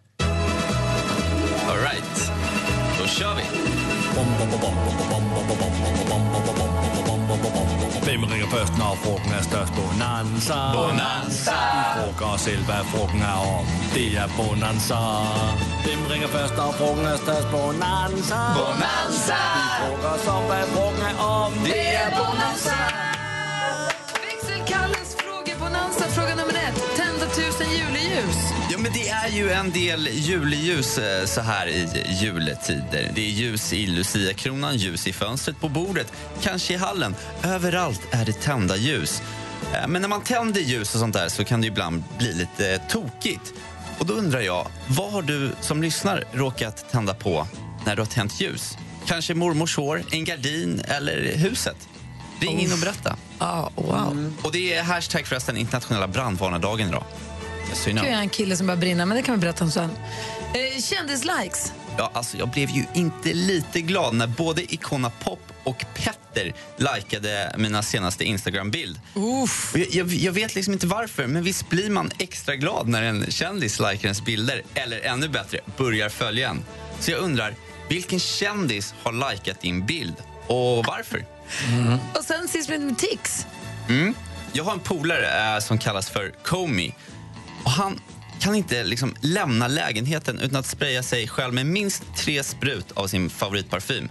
All 1.68 1.78
right. 1.78 2.32
Då 3.00 3.06
kör 3.06 3.34
vi. 3.34 3.42
Hvem 8.18 8.30
ringer 8.30 8.50
først, 8.56 8.78
når 8.78 8.98
frugten 9.04 9.32
er 9.38 9.42
størst? 9.50 9.72
Bonanza. 9.78 10.58
Bonanza. 10.78 11.58
Vi 11.76 11.82
frugger 11.96 12.26
os 12.34 12.40
selv, 12.40 12.62
hvad 12.68 12.82
frugten 12.92 13.22
er 13.32 13.38
om. 13.56 13.64
Det 13.94 14.08
er 14.22 14.28
Bonanza. 14.38 15.00
Hvem 15.84 16.00
ringer 16.12 16.28
først, 16.36 16.54
når 16.60 16.70
frugten 16.78 17.06
er 17.12 17.18
størst? 17.26 17.48
Bonanza. 17.56 18.40
Bonanza. 18.58 19.40
Vi 19.56 19.64
frugger 19.78 20.10
os 20.16 20.26
om, 20.36 20.42
hvad 20.50 20.64
frugten 20.74 21.04
er 21.10 21.16
om. 21.38 21.52
Det 21.70 21.86
är 22.02 22.10
Bonanza. 22.18 22.78
Växelkalles 24.26 24.97
Ja, 28.70 28.78
men 28.78 28.92
det 28.92 29.08
är 29.08 29.28
ju 29.28 29.50
en 29.50 29.70
del 29.70 30.08
juleljus 30.12 30.98
eh, 30.98 31.24
så 31.26 31.40
här 31.40 31.66
i 31.68 31.88
juletider. 32.20 33.10
Det 33.14 33.20
är 33.20 33.30
ljus 33.30 33.72
i 33.72 33.86
Lucia-kronan, 33.86 34.76
ljus 34.76 35.06
i 35.06 35.12
fönstret, 35.12 35.60
på 35.60 35.68
bordet, 35.68 36.12
kanske 36.42 36.74
i 36.74 36.76
hallen. 36.76 37.14
Överallt 37.42 38.00
är 38.10 38.24
det 38.24 38.32
tända 38.32 38.76
ljus. 38.76 39.22
Eh, 39.74 39.88
Men 39.88 40.02
när 40.02 40.08
man 40.08 40.22
tänder 40.24 40.60
ljus 40.60 40.94
och 40.94 41.00
sånt 41.00 41.14
där 41.14 41.28
så 41.28 41.44
kan 41.44 41.60
det 41.60 41.66
ibland 41.66 42.02
bli 42.18 42.32
lite 42.34 42.78
tokigt. 42.78 43.52
Och 43.98 44.06
då 44.06 44.14
undrar 44.14 44.40
jag, 44.40 44.66
vad 44.88 45.12
har 45.12 45.22
du 45.22 45.50
som 45.60 45.82
lyssnar 45.82 46.24
råkat 46.32 46.90
tända 46.90 47.14
på 47.14 47.46
när 47.86 47.96
du 47.96 48.02
har 48.02 48.06
tänt 48.06 48.40
ljus? 48.40 48.76
Kanske 49.06 49.34
mormors 49.34 49.76
hår, 49.76 50.02
en 50.10 50.24
gardin 50.24 50.82
eller 50.88 51.36
huset? 51.36 51.76
Ring 52.40 52.60
in 52.60 52.72
och 52.72 52.78
berätta. 52.78 53.16
Ja, 53.38 53.70
wow. 53.74 54.32
Och 54.42 54.52
det 54.52 54.74
är 54.74 54.82
hashtag 54.82 55.26
förresten 55.26 55.56
internationella 55.56 56.08
brandvarnardagen 56.08 56.88
idag. 56.88 57.04
Know. 57.74 57.94
Gud, 57.94 58.04
jag 58.04 58.18
är 58.18 58.22
en 58.22 58.28
kille 58.28 58.56
som 58.56 58.66
börjar 58.66 58.80
brinna, 58.80 59.06
men 59.06 59.16
det 59.16 59.22
kan 59.22 59.34
vi 59.34 59.40
berätta 59.40 59.64
om 59.64 59.70
sen. 59.70 59.90
Eh, 60.54 60.82
Kändislikes. 60.82 61.72
Ja, 61.98 62.10
alltså 62.14 62.36
jag 62.36 62.48
blev 62.48 62.70
ju 62.70 62.84
inte 62.94 63.32
lite 63.34 63.80
glad 63.80 64.14
när 64.14 64.26
både 64.26 64.74
Icona 64.74 65.10
Pop 65.10 65.40
och 65.64 65.84
Petter 65.94 66.52
likade 66.76 67.54
mina 67.58 67.82
senaste 67.82 68.24
Instagram-bild. 68.24 69.00
Jag, 69.74 69.86
jag, 69.90 70.08
jag 70.08 70.32
vet 70.32 70.54
liksom 70.54 70.72
inte 70.72 70.86
varför, 70.86 71.26
men 71.26 71.44
visst 71.44 71.68
blir 71.68 71.90
man 71.90 72.10
extra 72.18 72.56
glad 72.56 72.88
när 72.88 73.02
en 73.02 73.30
kändis 73.30 73.80
likar 73.80 74.04
ens 74.04 74.24
bilder, 74.24 74.62
eller 74.74 75.00
ännu 75.00 75.28
bättre, 75.28 75.60
börjar 75.76 76.08
följa 76.08 76.48
en. 76.48 76.64
Så 77.00 77.10
jag 77.10 77.20
undrar, 77.20 77.54
vilken 77.88 78.20
kändis 78.20 78.94
har 79.02 79.30
likat 79.32 79.60
din 79.60 79.86
bild 79.86 80.14
och 80.46 80.84
varför? 80.86 81.26
Och 82.14 82.24
sen 82.24 82.48
sist 82.48 82.68
med 82.68 82.98
tics. 82.98 83.46
Mm. 83.88 84.14
Jag 84.52 84.64
har 84.64 84.72
en 84.72 84.80
polare 84.80 85.54
eh, 85.54 85.60
som 85.60 85.78
kallas 85.78 86.10
för 86.10 86.32
Comey. 86.44 86.92
Och 87.64 87.70
han 87.70 88.00
kan 88.40 88.54
inte 88.54 88.84
liksom 88.84 89.14
lämna 89.20 89.68
lägenheten 89.68 90.38
utan 90.38 90.56
att 90.60 90.66
spraya 90.66 91.02
sig 91.02 91.28
själv 91.28 91.54
med 91.54 91.66
minst 91.66 92.02
tre 92.16 92.42
sprut 92.44 92.92
av 92.92 93.06
sin 93.06 93.30
favoritparfym. 93.30 94.08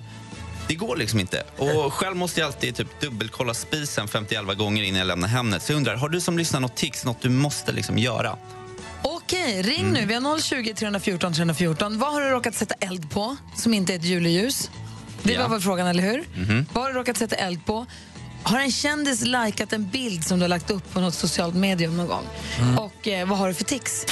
Det 0.67 0.75
går 0.75 0.95
liksom 0.97 1.19
inte. 1.19 1.43
Och 1.57 1.93
själv 1.93 2.15
måste 2.17 2.39
jag 2.39 2.47
alltid 2.47 2.75
typ 2.75 3.01
dubbelkolla 3.01 3.53
spisen 3.53 4.07
51 4.07 4.57
gånger 4.57 4.83
innan 4.83 4.99
jag 4.99 5.07
lämnar 5.07 5.27
Hemnet. 5.27 5.63
Så 5.63 5.71
jag 5.71 5.77
undrar, 5.77 5.95
har 5.95 6.09
du 6.09 6.21
som 6.21 6.37
lyssnar 6.37 6.59
något 6.59 6.75
tics, 6.75 7.05
något 7.05 7.21
du 7.21 7.29
måste 7.29 7.71
liksom 7.71 7.97
göra? 7.97 8.37
Okej, 9.01 9.61
ring 9.61 9.91
nu. 9.91 10.05
Vi 10.05 10.13
har 10.13 10.39
020 10.39 10.73
314 10.73 11.33
314. 11.33 11.99
Vad 11.99 12.13
har 12.13 12.21
du 12.21 12.27
råkat 12.29 12.55
sätta 12.55 12.75
eld 12.79 13.11
på 13.11 13.35
som 13.55 13.73
inte 13.73 13.93
är 13.93 13.97
ett 13.97 14.03
juleljus? 14.05 14.69
Det 15.23 15.33
Ja. 15.33 15.41
var 15.41 15.49
väl 15.49 15.61
frågan, 15.61 15.87
eller 15.87 16.03
hur? 16.03 16.23
Mhm. 16.35 16.65
Vad 16.73 16.83
har 16.83 16.91
du 16.91 16.99
råkat 16.99 17.17
sätta 17.17 17.35
eld 17.35 17.65
på? 17.65 17.85
Har 18.49 18.59
en 18.59 18.71
kändis 18.71 19.25
likat 19.25 19.73
en 19.73 19.89
bild 19.89 20.23
som 20.23 20.39
du 20.39 20.43
har 20.43 20.49
lagt 20.49 20.71
upp 20.71 20.93
på 20.93 20.99
något 20.99 21.13
socialt 21.13 21.55
medium 21.55 21.97
någon 21.97 22.07
gång? 22.07 22.23
Och 22.79 23.07
eh, 23.07 23.27
vad 23.27 23.37
har 23.37 23.47
du 23.47 23.53
för 23.53 23.63
tics? 23.63 24.05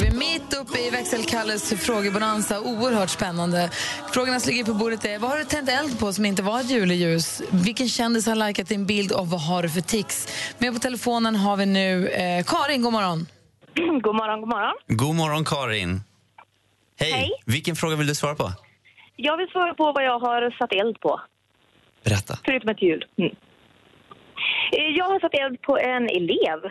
Vi 0.00 0.06
är 0.06 0.12
mitt 0.12 0.54
uppe 0.54 0.78
i 0.78 0.90
växelkalles 0.90 1.72
frågebonanza. 1.86 2.60
Oerhört 2.60 3.10
spännande. 3.10 3.70
Frågorna 4.12 4.40
som 4.40 4.50
ligger 4.50 4.64
på 4.64 4.74
bordet 4.74 5.04
är 5.04 5.18
vad 5.18 5.30
har 5.30 5.38
du 5.38 5.44
tänt 5.44 5.68
eld 5.68 5.98
på 5.98 6.12
som 6.12 6.24
inte 6.24 6.42
var 6.42 6.60
ett 6.60 6.70
juleljus? 6.70 7.42
Vilken 7.50 7.88
kändis 7.88 8.26
har 8.26 8.34
likat 8.34 8.68
din 8.68 8.86
bild 8.86 9.12
och 9.12 9.26
vad 9.28 9.40
har 9.40 9.62
du 9.62 9.68
för 9.68 9.80
tics? 9.80 10.28
Med 10.58 10.74
på 10.74 10.80
telefonen 10.80 11.36
har 11.36 11.56
vi 11.56 11.66
nu 11.66 12.08
eh, 12.08 12.44
Karin. 12.44 12.82
God 12.82 12.92
morgon. 12.92 13.26
god 14.02 14.14
morgon, 14.14 14.40
god 14.40 14.48
morgon. 14.48 14.74
God 14.86 15.14
morgon, 15.14 15.44
Karin. 15.44 16.00
Hej. 16.98 17.12
Hej. 17.12 17.30
Vilken 17.46 17.76
fråga 17.76 17.96
vill 17.96 18.06
du 18.06 18.14
svara 18.14 18.34
på? 18.34 18.52
Jag 19.16 19.36
vill 19.36 19.48
svara 19.48 19.74
på 19.74 19.92
vad 19.92 20.04
jag 20.04 20.18
har 20.18 20.50
satt 20.58 20.72
eld 20.72 21.00
på, 21.00 21.20
Berätta. 22.04 22.38
förutom 22.44 22.68
ett 22.68 22.82
jul. 22.82 23.04
Mm. 23.18 23.34
Eh, 24.72 24.96
Jag 24.96 25.04
har 25.04 25.20
satt 25.20 25.34
eld 25.34 25.62
på 25.62 25.78
en 25.78 26.08
elev. 26.08 26.60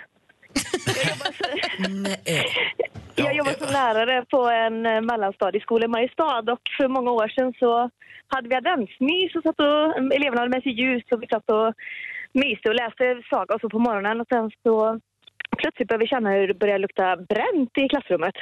Jag 3.15 3.36
jobbar 3.36 3.51
som 3.51 3.73
lärare 3.73 4.25
på 4.25 4.41
en 4.49 4.86
eh, 4.86 5.01
mellanstadieskola 5.01 5.86
i 5.86 5.88
Mariestad 5.88 6.51
och 6.51 6.62
för 6.77 6.88
många 6.88 7.12
år 7.12 7.27
sedan 7.27 7.53
så 7.60 7.89
hade 8.27 8.49
vi 8.49 8.55
adventsmys 8.55 9.36
och 9.36 9.43
satt 9.43 9.60
och 9.60 9.97
eleverna 10.15 10.41
hade 10.41 10.49
med 10.55 10.63
sig 10.63 10.71
ljus 10.71 11.03
och 11.12 11.23
vi 11.23 11.27
satt 11.27 11.49
och 11.51 11.73
myste 12.34 12.69
och 12.69 12.75
läste 12.75 13.21
saga 13.29 13.55
och 13.55 13.62
så 13.62 13.69
på 13.69 13.79
morgonen 13.79 14.21
och 14.21 14.27
sen 14.29 14.51
så 14.63 14.99
plötsligt 15.58 15.88
började 15.88 16.03
vi 16.03 16.08
känna 16.08 16.32
hur 16.32 16.47
det 16.47 16.53
började 16.53 16.79
lukta 16.79 17.17
bränt 17.17 17.77
i 17.77 17.89
klassrummet. 17.89 18.36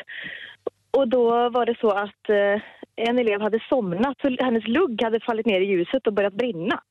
Och 0.91 1.07
då 1.07 1.49
var 1.49 1.65
det 1.65 1.77
så 1.79 1.89
att 1.89 2.29
eh, 2.29 2.61
en 2.95 3.19
elev 3.19 3.41
hade 3.41 3.59
somnat 3.69 4.17
så 4.21 4.43
hennes 4.45 4.67
lugg 4.67 5.01
hade 5.03 5.19
fallit 5.19 5.45
ner 5.45 5.61
i 5.61 5.65
ljuset 5.65 6.07
och 6.07 6.13
börjat 6.13 6.33
brinna. 6.33 6.81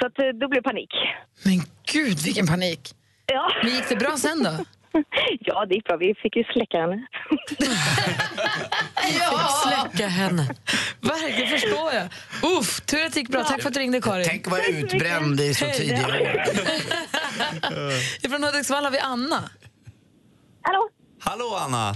Så 0.00 0.06
att, 0.06 0.18
eh, 0.18 0.24
då 0.40 0.48
blev 0.48 0.62
det 0.62 0.68
panik. 0.68 0.90
Men 1.44 1.60
gud, 1.92 2.18
vilken 2.24 2.46
panik. 2.46 2.94
Ja. 3.26 3.50
Men 3.62 3.72
gick 3.74 3.88
det 3.88 3.96
bra 3.96 4.16
sen 4.16 4.42
då? 4.42 4.50
Ja, 5.40 5.66
det 5.66 5.74
gick 5.74 5.84
bra. 5.84 5.96
Vi 5.96 6.14
fick 6.22 6.36
ju 6.36 6.44
släcka 6.44 6.80
henne. 6.80 7.06
Ja. 9.20 9.48
Släcka 9.64 10.06
henne. 10.08 10.54
Verkligen, 11.00 11.50
förstår 11.50 11.92
jag. 11.92 12.08
Uff, 12.58 12.80
tur 12.80 13.04
att 13.06 13.12
det 13.12 13.20
gick 13.20 13.28
bra. 13.28 13.44
Tack 13.44 13.62
för 13.62 13.68
att 13.68 13.74
du 13.74 13.80
ringde, 13.80 14.00
Karin. 14.00 14.26
Tänk 14.28 14.46
att 14.46 14.52
vara 14.52 14.66
utbränd 14.66 15.40
i 15.40 15.54
så 15.54 15.64
tidiga 15.74 16.06
år. 16.06 16.14
Ifrån 18.26 18.44
Hudiksvall 18.44 18.84
har 18.84 18.90
vi 18.90 18.98
Anna. 18.98 19.50
Hallå? 20.62 20.88
Hallå, 21.20 21.56
Anna. 21.60 21.94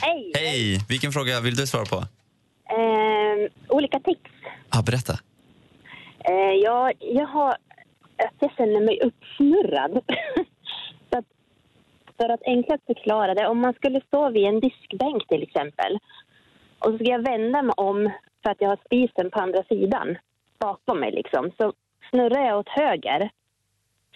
Hej! 0.00 0.32
Hej. 0.34 0.80
Vilken 0.88 1.12
fråga 1.12 1.40
vill 1.40 1.56
du 1.56 1.66
svara 1.66 1.84
på? 1.84 1.96
Eh, 1.96 3.50
olika 3.68 3.98
tips. 4.00 4.30
Ja, 4.72 4.82
berätta. 4.82 5.18
Eh, 6.24 6.54
jag, 6.64 6.92
jag 6.98 7.26
har... 7.26 7.56
Jag 8.38 8.52
känner 8.56 8.80
mig 8.80 9.00
uppsnurrad. 9.00 9.92
så 11.10 11.18
att, 11.18 11.24
för 12.16 12.28
att 12.28 12.42
enklast 12.42 12.86
förklara 12.86 13.34
det, 13.34 13.46
om 13.46 13.58
man 13.58 13.74
skulle 13.74 14.00
stå 14.00 14.30
vid 14.30 14.44
en 14.44 14.60
diskbänk 14.60 15.28
till 15.28 15.42
exempel 15.42 15.98
och 16.78 16.90
så 16.90 16.98
ska 16.98 17.04
jag 17.04 17.24
vända 17.24 17.62
mig 17.62 17.74
om 17.76 18.10
för 18.42 18.50
att 18.50 18.60
jag 18.60 18.68
har 18.68 18.78
spisen 18.84 19.30
på 19.30 19.40
andra 19.40 19.64
sidan 19.64 20.18
bakom 20.58 21.00
mig 21.00 21.12
liksom. 21.12 21.50
Så 21.58 21.72
snurrar 22.10 22.46
jag 22.46 22.58
åt 22.58 22.68
höger 22.68 23.30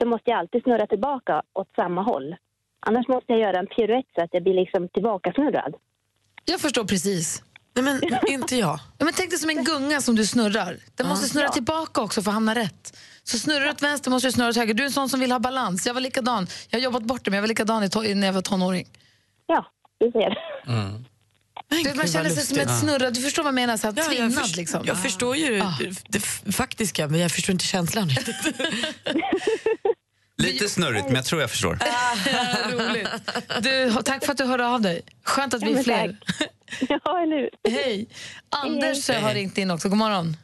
så 0.00 0.06
måste 0.06 0.30
jag 0.30 0.38
alltid 0.38 0.62
snurra 0.62 0.86
tillbaka 0.86 1.42
åt 1.52 1.68
samma 1.76 2.02
håll. 2.02 2.36
Annars 2.80 3.08
måste 3.08 3.32
jag 3.32 3.40
göra 3.40 3.58
en 3.58 3.66
piruett 3.66 4.06
så 4.14 4.24
att 4.24 4.34
jag 4.34 4.42
blir 4.42 4.54
liksom 4.54 4.88
tillbakasnurrad. 4.88 5.74
Jag 6.44 6.60
förstår 6.60 6.84
precis. 6.84 7.42
Nej, 7.76 7.84
men 7.84 8.00
inte 8.28 8.56
jag. 8.56 8.78
Ja, 8.98 9.04
men 9.04 9.14
tänk 9.14 9.30
dig 9.30 9.38
som 9.38 9.50
en 9.50 9.64
gunga 9.64 10.00
som 10.00 10.16
du 10.16 10.26
snurrar. 10.26 10.78
Den 10.94 11.06
måste 11.08 11.28
snurra 11.28 11.44
Ja. 11.46 11.52
tillbaka 11.52 12.00
också 12.00 12.22
för 12.22 12.30
att 12.30 12.34
hamna 12.34 12.54
rätt. 12.54 12.96
Så 13.24 13.38
snurrar 13.38 13.60
du 13.64 13.70
åt 13.70 13.82
vänster 13.82 14.10
måste 14.10 14.28
du 14.28 14.32
snurra 14.32 14.48
åt 14.48 14.56
höger. 14.56 14.74
Du 14.74 14.82
är 14.82 14.86
en 14.86 14.92
sån 14.92 15.08
som 15.08 15.20
vill 15.20 15.32
ha 15.32 15.38
balans. 15.38 15.86
Jag 15.86 15.94
var 15.94 16.00
likadan. 16.00 16.46
Jag 16.68 16.78
har 16.78 16.84
jobbat 16.84 17.02
bort 17.02 17.24
det, 17.24 17.30
men 17.30 17.36
jag 17.36 17.42
var 17.42 17.48
likadan 17.48 17.80
när 18.14 18.26
jag 18.26 18.32
var 18.32 18.42
tonåring. 18.42 18.88
Ja, 19.46 19.66
du 20.00 20.10
ser. 20.10 20.34
Du 21.68 21.82
vet, 21.82 21.96
man 21.96 22.06
känner 22.08 22.30
sig 22.30 22.46
som 22.46 22.58
ett 22.58 22.78
snurra. 22.80 23.10
Du 23.10 23.20
förstår 23.20 23.42
vad 23.42 23.48
jag 23.48 23.54
menar? 23.54 23.76
Så 23.76 23.86
här, 23.86 23.94
Ja, 23.96 24.02
jag, 24.02 24.12
tvinnad 24.12 24.34
först- 24.34 24.56
liksom. 24.56 24.82
jag 24.86 25.02
förstår 25.02 25.36
ju 25.36 25.58
det, 25.58 26.20
det 26.44 26.52
faktiska, 26.52 27.08
men 27.08 27.20
jag 27.20 27.32
förstår 27.32 27.52
inte 27.52 27.64
känslan 27.64 28.08
riktigt. 28.08 28.36
Lite 30.42 30.68
snurrigt, 30.68 31.06
men 31.06 31.14
jag 31.14 31.24
tror 31.24 31.40
jag 31.40 31.50
förstår. 31.50 31.78
Roligt. 32.72 33.08
Du, 33.62 33.92
tack 34.04 34.24
för 34.24 34.32
att 34.32 34.38
du 34.38 34.44
hörde 34.44 34.66
av 34.68 34.80
dig. 34.80 35.02
Skönt 35.24 35.54
att 35.54 35.62
vi 35.62 35.72
är 35.78 35.82
fler. 35.82 36.16
Ja, 36.88 37.22
eller 37.22 37.36
hur? 37.36 37.50
Hej. 37.70 38.06
Anders 38.64 39.08
Hej. 39.08 39.20
har 39.20 39.34
ringt 39.34 39.58
in 39.58 39.70
också. 39.70 39.88
God 39.88 39.98
morgon. 39.98 40.36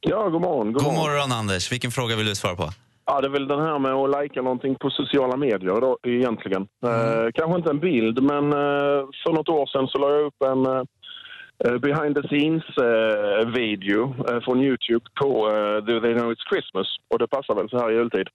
Ja, 0.00 0.28
god 0.28 0.40
morgon. 0.40 0.72
God, 0.72 0.84
God 0.84 0.94
morgon, 0.94 1.32
Anders. 1.32 1.72
Vilken 1.72 1.90
fråga 1.90 2.16
vill 2.16 2.26
du 2.26 2.34
svara 2.34 2.56
på? 2.56 2.70
Ja, 3.06 3.20
det 3.20 3.26
är 3.26 3.30
väl 3.30 3.48
den 3.48 3.60
här 3.60 3.78
med 3.78 3.92
att 3.92 4.10
lajka 4.10 4.42
någonting 4.42 4.74
på 4.74 4.90
sociala 4.90 5.36
medier 5.36 5.80
då, 5.80 5.98
egentligen. 6.02 6.62
Eh, 6.86 7.26
kanske 7.34 7.56
inte 7.58 7.70
en 7.70 7.80
bild, 7.80 8.22
men 8.22 8.44
eh, 8.52 9.00
för 9.22 9.32
något 9.32 9.48
år 9.48 9.66
sedan 9.66 9.88
så 9.88 9.98
la 9.98 10.10
jag 10.10 10.24
upp 10.26 10.42
en 10.52 10.66
eh, 10.66 11.78
behind 11.78 12.12
the 12.16 12.22
scenes-video 12.28 14.02
eh, 14.28 14.40
från 14.44 14.60
Youtube 14.62 15.04
på 15.20 15.30
eh, 15.50 15.76
Do 15.86 16.00
They 16.00 16.14
Know 16.14 16.32
It's 16.32 16.44
Christmas. 16.50 16.86
Och 17.10 17.18
det 17.18 17.28
passar 17.28 17.54
väl 17.54 17.68
så 17.68 17.78
här 17.78 17.90
i 17.90 17.94
jultid. 17.94 18.28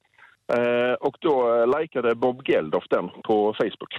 Eh, 0.53 0.93
och 0.99 1.15
då 1.19 1.61
eh, 1.61 1.79
likade 1.79 2.15
Bob 2.15 2.49
Geldof 2.49 2.83
den 2.89 3.09
på 3.09 3.55
Facebook. 3.57 3.93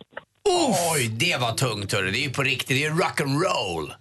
Oj, 0.92 1.08
det 1.08 1.36
var 1.40 1.52
tungt 1.52 1.92
hörru. 1.92 2.10
Det 2.10 2.18
är 2.18 2.26
ju 2.26 2.30
på 2.30 2.42
riktigt. 2.42 2.76
Det 2.76 2.84
är 2.84 2.90
rock 2.90 3.20
and 3.20 3.42
roll. 3.42 3.94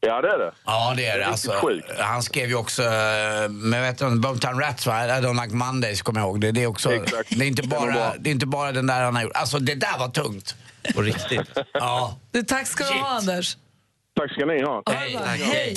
Ja, 0.00 0.20
det 0.20 0.28
är 0.28 0.38
det. 0.38 0.52
Ja, 0.64 0.94
det 0.96 1.06
är 1.06 1.18
det. 1.18 1.26
Alltså, 1.26 1.52
han 1.98 2.22
skrev 2.22 2.48
ju 2.48 2.54
också, 2.54 2.82
eh, 2.82 3.48
med 3.48 3.82
vet 3.82 3.98
du, 3.98 4.18
Boomtown 4.18 4.60
Rats 4.60 4.86
va? 4.86 5.06
I 5.06 5.08
don't 5.08 5.42
like 5.42 5.54
Mondays, 5.54 6.02
kommer 6.02 6.20
jag 6.20 6.28
ihåg. 6.28 6.40
Det, 6.40 6.52
det, 6.52 6.62
är 6.62 6.66
också, 6.66 6.92
Exakt. 6.92 7.38
det, 7.38 7.44
är 7.44 7.48
inte 7.48 7.68
bara, 7.68 8.14
det 8.18 8.30
är 8.30 8.32
inte 8.32 8.46
bara 8.46 8.72
den 8.72 8.86
där 8.86 9.02
han 9.02 9.16
har 9.16 9.22
gjort. 9.22 9.32
Alltså 9.34 9.58
det 9.58 9.74
där 9.74 9.98
var 9.98 10.08
tungt. 10.08 10.54
På 10.94 11.02
riktigt? 11.02 11.58
Ja. 11.72 12.18
Du, 12.30 12.42
tack 12.42 12.66
ska 12.66 12.84
du 12.84 12.98
ha, 12.98 13.08
Anders. 13.08 13.56
Tack 14.16 14.32
ska 14.32 14.44
ni 14.46 14.62
ha. 14.62 14.82
Hej. 14.90 15.18
Hej. 15.24 15.76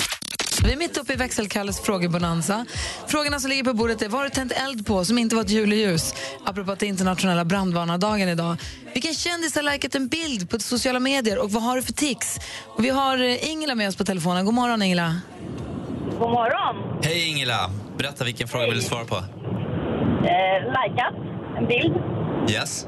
Vi 0.64 0.72
är 0.72 0.76
mitt 0.76 0.98
uppe 0.98 1.12
i 1.12 1.16
växelkalles 1.16 1.80
frågebonanza. 1.80 2.66
Frågorna 3.06 3.40
som 3.40 3.50
ligger 3.50 3.64
på 3.64 3.74
bordet 3.74 4.02
är 4.02 4.08
vad 4.08 4.20
har 4.20 4.24
du 4.24 4.30
tänt 4.30 4.52
eld 4.52 4.86
på 4.86 5.04
som 5.04 5.18
inte 5.18 5.36
var 5.36 5.42
ett 5.42 5.50
juleljus? 5.50 6.14
Apropå 6.44 6.72
att 6.72 6.78
det 6.78 6.86
är 6.86 6.88
internationella 6.88 7.44
brandvarnardagen 7.44 8.28
idag. 8.28 8.56
Vilken 8.94 9.14
kändis 9.14 9.56
har 9.56 9.62
likat 9.62 9.94
en 9.94 10.08
bild 10.08 10.50
på 10.50 10.58
sociala 10.58 11.00
medier 11.00 11.42
och 11.42 11.50
vad 11.50 11.62
har 11.62 11.76
du 11.76 11.82
för 11.82 11.92
tics? 11.92 12.38
Och 12.64 12.84
vi 12.84 12.88
har 12.90 13.18
eh, 13.18 13.50
Ingela 13.50 13.74
med 13.74 13.88
oss 13.88 13.96
på 13.96 14.04
telefonen. 14.04 14.44
God 14.44 14.54
morgon 14.54 14.82
Ingela. 14.82 15.16
God 16.10 16.30
morgon. 16.30 17.00
Hej, 17.02 17.28
Ingela. 17.30 17.70
Berätta, 17.98 18.24
vilken 18.24 18.48
fråga 18.48 18.66
vill 18.66 18.76
du 18.76 18.82
svara 18.82 19.04
på? 19.04 19.16
Eh, 19.16 19.22
likat 20.66 21.14
en 21.58 21.66
bild. 21.66 21.94
Yes? 22.50 22.86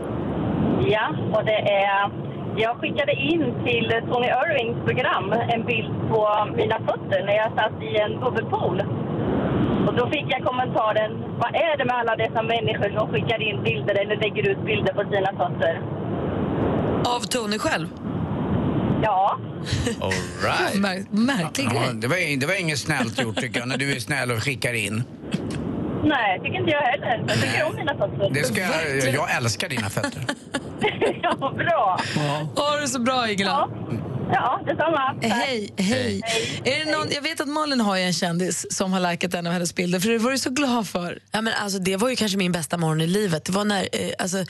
Ja, 0.86 1.08
och 1.34 1.44
det 1.44 1.58
är... 1.58 2.25
Jag 2.56 2.76
skickade 2.80 3.12
in 3.12 3.54
till 3.66 3.92
Tony 4.10 4.26
Irvings 4.26 4.84
program 4.86 5.32
en 5.32 5.64
bild 5.66 5.92
på 6.10 6.28
mina 6.56 6.78
fötter 6.78 7.24
när 7.26 7.32
jag 7.36 7.52
satt 7.54 7.82
i 7.82 7.96
en 7.96 8.20
bubbelpool. 8.20 8.82
Och 9.86 9.94
då 9.94 10.10
fick 10.10 10.24
jag 10.28 10.44
kommentaren, 10.44 11.24
vad 11.38 11.54
är 11.54 11.78
det 11.78 11.84
med 11.84 11.94
alla 11.96 12.16
dessa 12.16 12.42
människor 12.42 12.98
som 12.98 13.08
skickar 13.12 13.42
in 13.42 13.62
bilder 13.62 13.94
eller 14.02 14.16
lägger 14.16 14.48
ut 14.50 14.64
bilder 14.64 14.92
på 14.92 15.02
sina 15.12 15.30
fötter? 15.40 15.82
Av 17.16 17.20
Tony 17.20 17.58
själv? 17.58 17.86
Ja. 19.02 19.38
All 20.00 20.10
right. 20.42 20.74
Mär- 20.74 21.06
märklig 21.10 21.64
Ja, 21.64 21.70
grej. 21.70 21.94
det, 21.94 22.08
var, 22.08 22.40
det 22.40 22.46
var 22.46 22.60
inget 22.60 22.78
snällt 22.78 23.22
gjort 23.22 23.36
tycker 23.36 23.58
jag, 23.60 23.68
när 23.68 23.76
du 23.76 23.92
är 23.96 24.00
snäll 24.00 24.30
och 24.30 24.42
skickar 24.42 24.72
in. 24.74 25.02
Nej, 26.04 26.40
tycker 26.40 26.58
inte 26.60 26.70
jag 26.70 26.80
heller. 26.80 27.24
Jag 27.28 27.40
tycker 27.40 27.66
om 27.66 27.76
mina 27.76 27.96
fötter. 27.96 28.30
Det 28.30 28.44
ska 28.44 28.60
jag, 28.60 29.14
jag 29.14 29.36
älskar 29.36 29.68
dina 29.68 29.90
fötter. 29.90 30.22
ja, 31.22 31.52
bra. 31.56 32.00
Ha 32.56 32.76
det 32.80 32.88
så 32.88 33.00
bra 33.00 33.30
Ingela. 33.30 33.68
Ja, 34.32 34.60
detsamma. 34.66 35.14
Tack. 35.22 35.32
Hej, 35.32 35.74
hej. 35.76 36.22
Är 36.64 36.84
det 36.84 36.92
någon, 36.92 37.06
jag 37.10 37.22
vet 37.22 37.40
att 37.40 37.48
Malin 37.48 37.80
har 37.80 37.96
ju 37.96 38.02
en 38.02 38.12
kändis 38.12 38.66
som 38.76 38.92
har 38.92 39.10
likat 39.10 39.34
en 39.34 39.46
av 39.46 39.52
hennes 39.52 39.74
bilder, 39.74 40.00
för 40.00 40.08
det 40.08 40.18
var 40.18 40.30
du 40.30 40.38
så 40.38 40.50
glad 40.50 40.88
för. 40.88 41.18
Ja, 41.32 41.40
men 41.40 41.52
alltså, 41.62 41.78
det 41.78 41.96
var 41.96 42.08
ju 42.08 42.16
kanske 42.16 42.38
min 42.38 42.52
bästa 42.52 42.76
morgon 42.76 43.00
i 43.00 43.06
livet. 43.06 43.44
Det 43.44 43.52
var 43.52 43.64
när 43.64 43.88
eh, 43.92 44.10
alltså, 44.18 44.44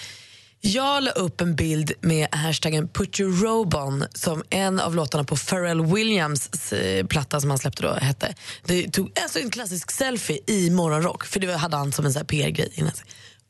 jag 0.60 1.02
la 1.02 1.10
upp 1.10 1.40
en 1.40 1.56
bild 1.56 1.92
med 2.00 2.28
hashtaggen 2.32 2.88
Put 2.88 3.20
your 3.20 3.32
robe 3.32 3.76
on 3.76 4.04
som 4.14 4.42
en 4.50 4.80
av 4.80 4.94
låtarna 4.94 5.24
på 5.24 5.36
Pharrell 5.36 5.86
Williams 5.86 6.72
eh, 6.72 7.06
platta 7.06 7.40
som 7.40 7.50
han 7.50 7.58
släppte 7.58 7.82
då 7.82 7.92
hette. 7.92 8.34
Det 8.64 8.90
tog 8.90 9.18
alltså 9.22 9.38
en 9.38 9.50
klassisk 9.50 9.90
selfie 9.90 10.38
i 10.46 10.70
morgonrock, 10.70 11.24
för 11.24 11.40
det 11.40 11.56
hade 11.56 11.76
han 11.76 11.92
som 11.92 12.06
en 12.06 12.26
PR-grej 12.26 12.72
innan. 12.74 12.92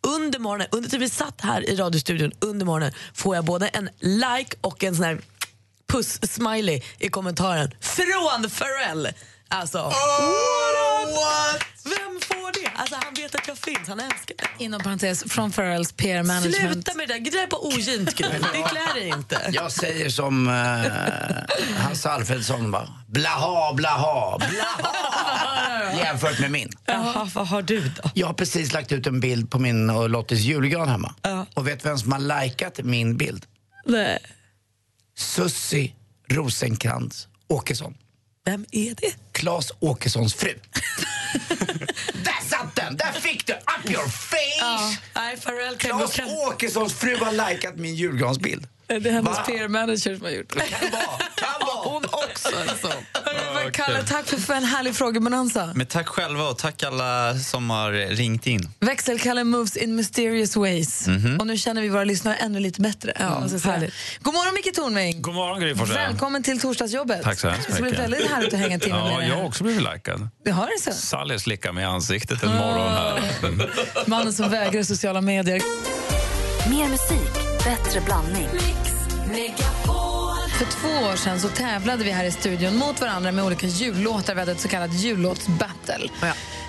Under 0.07 0.39
morgonen, 0.39 0.67
under 0.71 0.91
tiden 0.91 1.01
vi 1.01 1.09
satt 1.09 1.41
här 1.41 1.71
i 1.71 1.77
radiostudion, 1.77 2.33
under 2.41 2.67
morgonen 2.67 2.93
får 3.15 3.37
jag 3.37 3.45
både 3.45 3.69
en 3.69 3.89
like 4.01 4.57
och 4.61 4.85
en 4.85 4.97
sån 4.97 5.05
här 5.05 5.21
puss-smiley 5.93 6.83
i 6.99 7.09
kommentaren 7.09 7.71
från 7.81 8.51
Pharrell. 8.51 9.09
Alltså, 9.49 9.79
what 9.79 11.67
Vem 11.85 12.21
får 12.21 12.63
det? 12.63 12.71
Alltså, 12.75 12.97
han 13.05 13.15
vet 13.15 13.35
att 13.35 13.49
jag 13.49 13.59
finns, 13.59 13.89
han 13.89 14.01
älskar 14.01 14.37
det. 14.39 14.65
Inom 14.65 14.81
parentes, 14.81 15.25
från 15.29 15.53
Pharrells 15.53 15.93
PR 15.93 16.23
Management. 16.23 16.73
Sluta 16.73 16.95
med 16.95 17.09
det 17.09 17.15
där, 17.15 17.21
det 17.21 17.31
där 17.31 17.43
är 17.43 17.47
bara 17.47 17.61
ogint. 17.61 18.17
Det 18.17 18.63
klär 18.63 18.95
dig 18.95 19.09
inte. 19.09 19.51
Jag 19.53 19.73
säger 19.73 20.09
som 20.11 20.49
uh, 20.49 20.55
Hasse 21.79 22.11
Alfredsson 22.11 22.71
bara. 22.71 22.89
Blaha, 23.07 23.75
blaha, 23.75 24.39
blaha. 24.39 25.93
Jämfört 25.99 26.41
med 26.41 26.51
min. 26.51 26.71
Jaha, 26.87 27.31
vad 27.35 27.47
har 27.49 27.63
du 27.63 27.81
då? 27.81 28.11
Jag 28.15 28.27
har 28.27 28.35
precis 28.35 28.73
lagt 28.73 28.93
ut 28.93 29.07
en 29.07 29.21
bild 29.21 29.51
på 29.51 29.59
min 29.59 29.91
och 29.91 30.11
Lottis 30.11 30.41
julgran 30.41 30.89
hemma. 30.89 31.15
Och 31.55 31.67
vet 31.67 31.87
vem 31.87 31.99
som 31.99 32.13
har 32.13 32.43
likat 32.45 32.79
min 32.83 33.17
bild? 33.17 33.47
Nej. 33.85 34.19
Sussi 35.19 35.95
Rosenkrantz 36.29 37.29
Åkesson. 37.49 37.95
Vem 38.47 38.67
är 38.73 38.95
det? 38.95 39.15
Claes 39.33 39.73
Åkessons 39.81 40.35
fru. 40.35 40.49
Där 42.13 42.49
satt 42.49 42.77
den! 42.77 42.97
Där 42.97 43.13
fick 43.13 43.47
du! 43.47 43.53
Up 43.53 43.91
your 43.91 44.09
face! 44.09 44.37
Ja, 44.61 44.93
nej, 45.15 45.37
Pharrell 45.37 45.77
kan 45.77 45.91
Claes 45.91 46.21
Åkessons 46.47 46.95
fru 46.95 47.17
har 47.17 47.51
likat 47.51 47.77
min 47.77 47.95
julgransbild. 47.95 48.67
Det 48.87 48.95
är 48.95 49.13
hennes 49.13 49.39
Va? 49.39 49.43
PR 49.47 49.69
manager 49.69 50.17
som 50.17 50.25
har 50.25 50.31
gjort 50.33 50.55
det. 50.55 50.61
Kan 50.61 50.91
vara, 50.91 51.03
kan 51.35 51.67
vara. 51.67 51.77
Hon 51.95 52.05
också 52.05 52.49
sån. 52.81 52.91
Hörru, 53.25 53.71
Kalle, 53.71 54.03
tack 54.03 54.27
för 54.27 54.55
en 54.55 54.65
härlig 54.65 54.95
frågebonanza. 54.97 55.71
Men 55.75 55.87
tack 55.87 56.07
själva 56.09 56.49
och 56.49 56.59
tack 56.59 56.83
alla 56.83 57.35
som 57.39 57.71
har 57.71 57.93
ringt 57.93 58.47
in. 58.47 58.71
Växelkalle 58.81 59.45
moves 59.45 59.77
in 59.77 59.97
mysterious 59.97 60.57
ways. 60.57 61.07
Mhm. 61.07 61.37
Och 61.41 61.47
nu 61.47 61.57
känner 61.59 61.83
vi 61.83 61.89
våra 61.89 62.05
lyssnare 62.05 62.35
ännu 62.37 62.61
lite 62.61 62.81
bättre. 62.81 63.13
Ja, 63.19 63.25
härligt. 63.65 63.95
God 64.21 64.35
morgon 64.35 64.55
Micke 64.55 64.75
Tornving. 64.75 65.23
God 65.23 65.35
morgon 65.35 65.61
Gry. 65.61 65.73
Välkommen 65.73 66.43
till 66.43 66.61
torsdagsjobbet. 66.61 67.23
Tack 67.23 67.39
så 67.39 67.49
hemskt 67.49 67.67
Det 67.67 67.73
ska 67.73 67.83
bli 67.83 67.91
mycket. 67.91 68.05
väldigt 68.05 68.31
härligt 68.31 68.55
att 68.55 68.61
hänga 68.61 68.79
timme 68.79 68.97
Ja, 68.97 69.05
med 69.09 69.19
dig. 69.19 69.29
jag 69.29 69.37
har 69.37 69.45
också 69.45 69.65
blivit 69.65 69.83
likad. 69.83 70.29
Det 70.45 70.51
har 70.51 70.67
det 70.67 70.93
så. 70.93 70.99
Sally 71.01 71.39
slickade 71.39 71.75
mig 71.75 71.83
i 71.83 71.87
ansiktet 71.87 72.43
en 72.43 72.49
morgon 72.55 72.93
här. 72.93 73.31
Mannen 74.07 74.33
som 74.33 74.51
vägrar 74.51 74.83
sociala 74.83 75.21
medier. 75.21 75.63
Mer 76.71 76.89
musik, 76.89 77.33
bättre 77.65 78.01
blandning. 78.01 78.49
För 80.59 80.65
två 80.65 81.07
år 81.07 81.17
sedan 81.17 81.41
så 81.41 81.49
tävlade 81.49 82.05
vi 82.05 82.11
här 82.11 82.25
i 82.25 82.31
studion 82.31 82.77
mot 82.77 83.01
varandra 83.01 83.33
med 83.33 83.45
olika 83.45 83.67
jullåtar. 83.67 84.35
Vi 84.35 84.41
hade 84.41 84.53
ett 84.53 84.61
så 84.61 84.69
kallat 84.69 84.95
jullåtsbattle. 84.95 86.09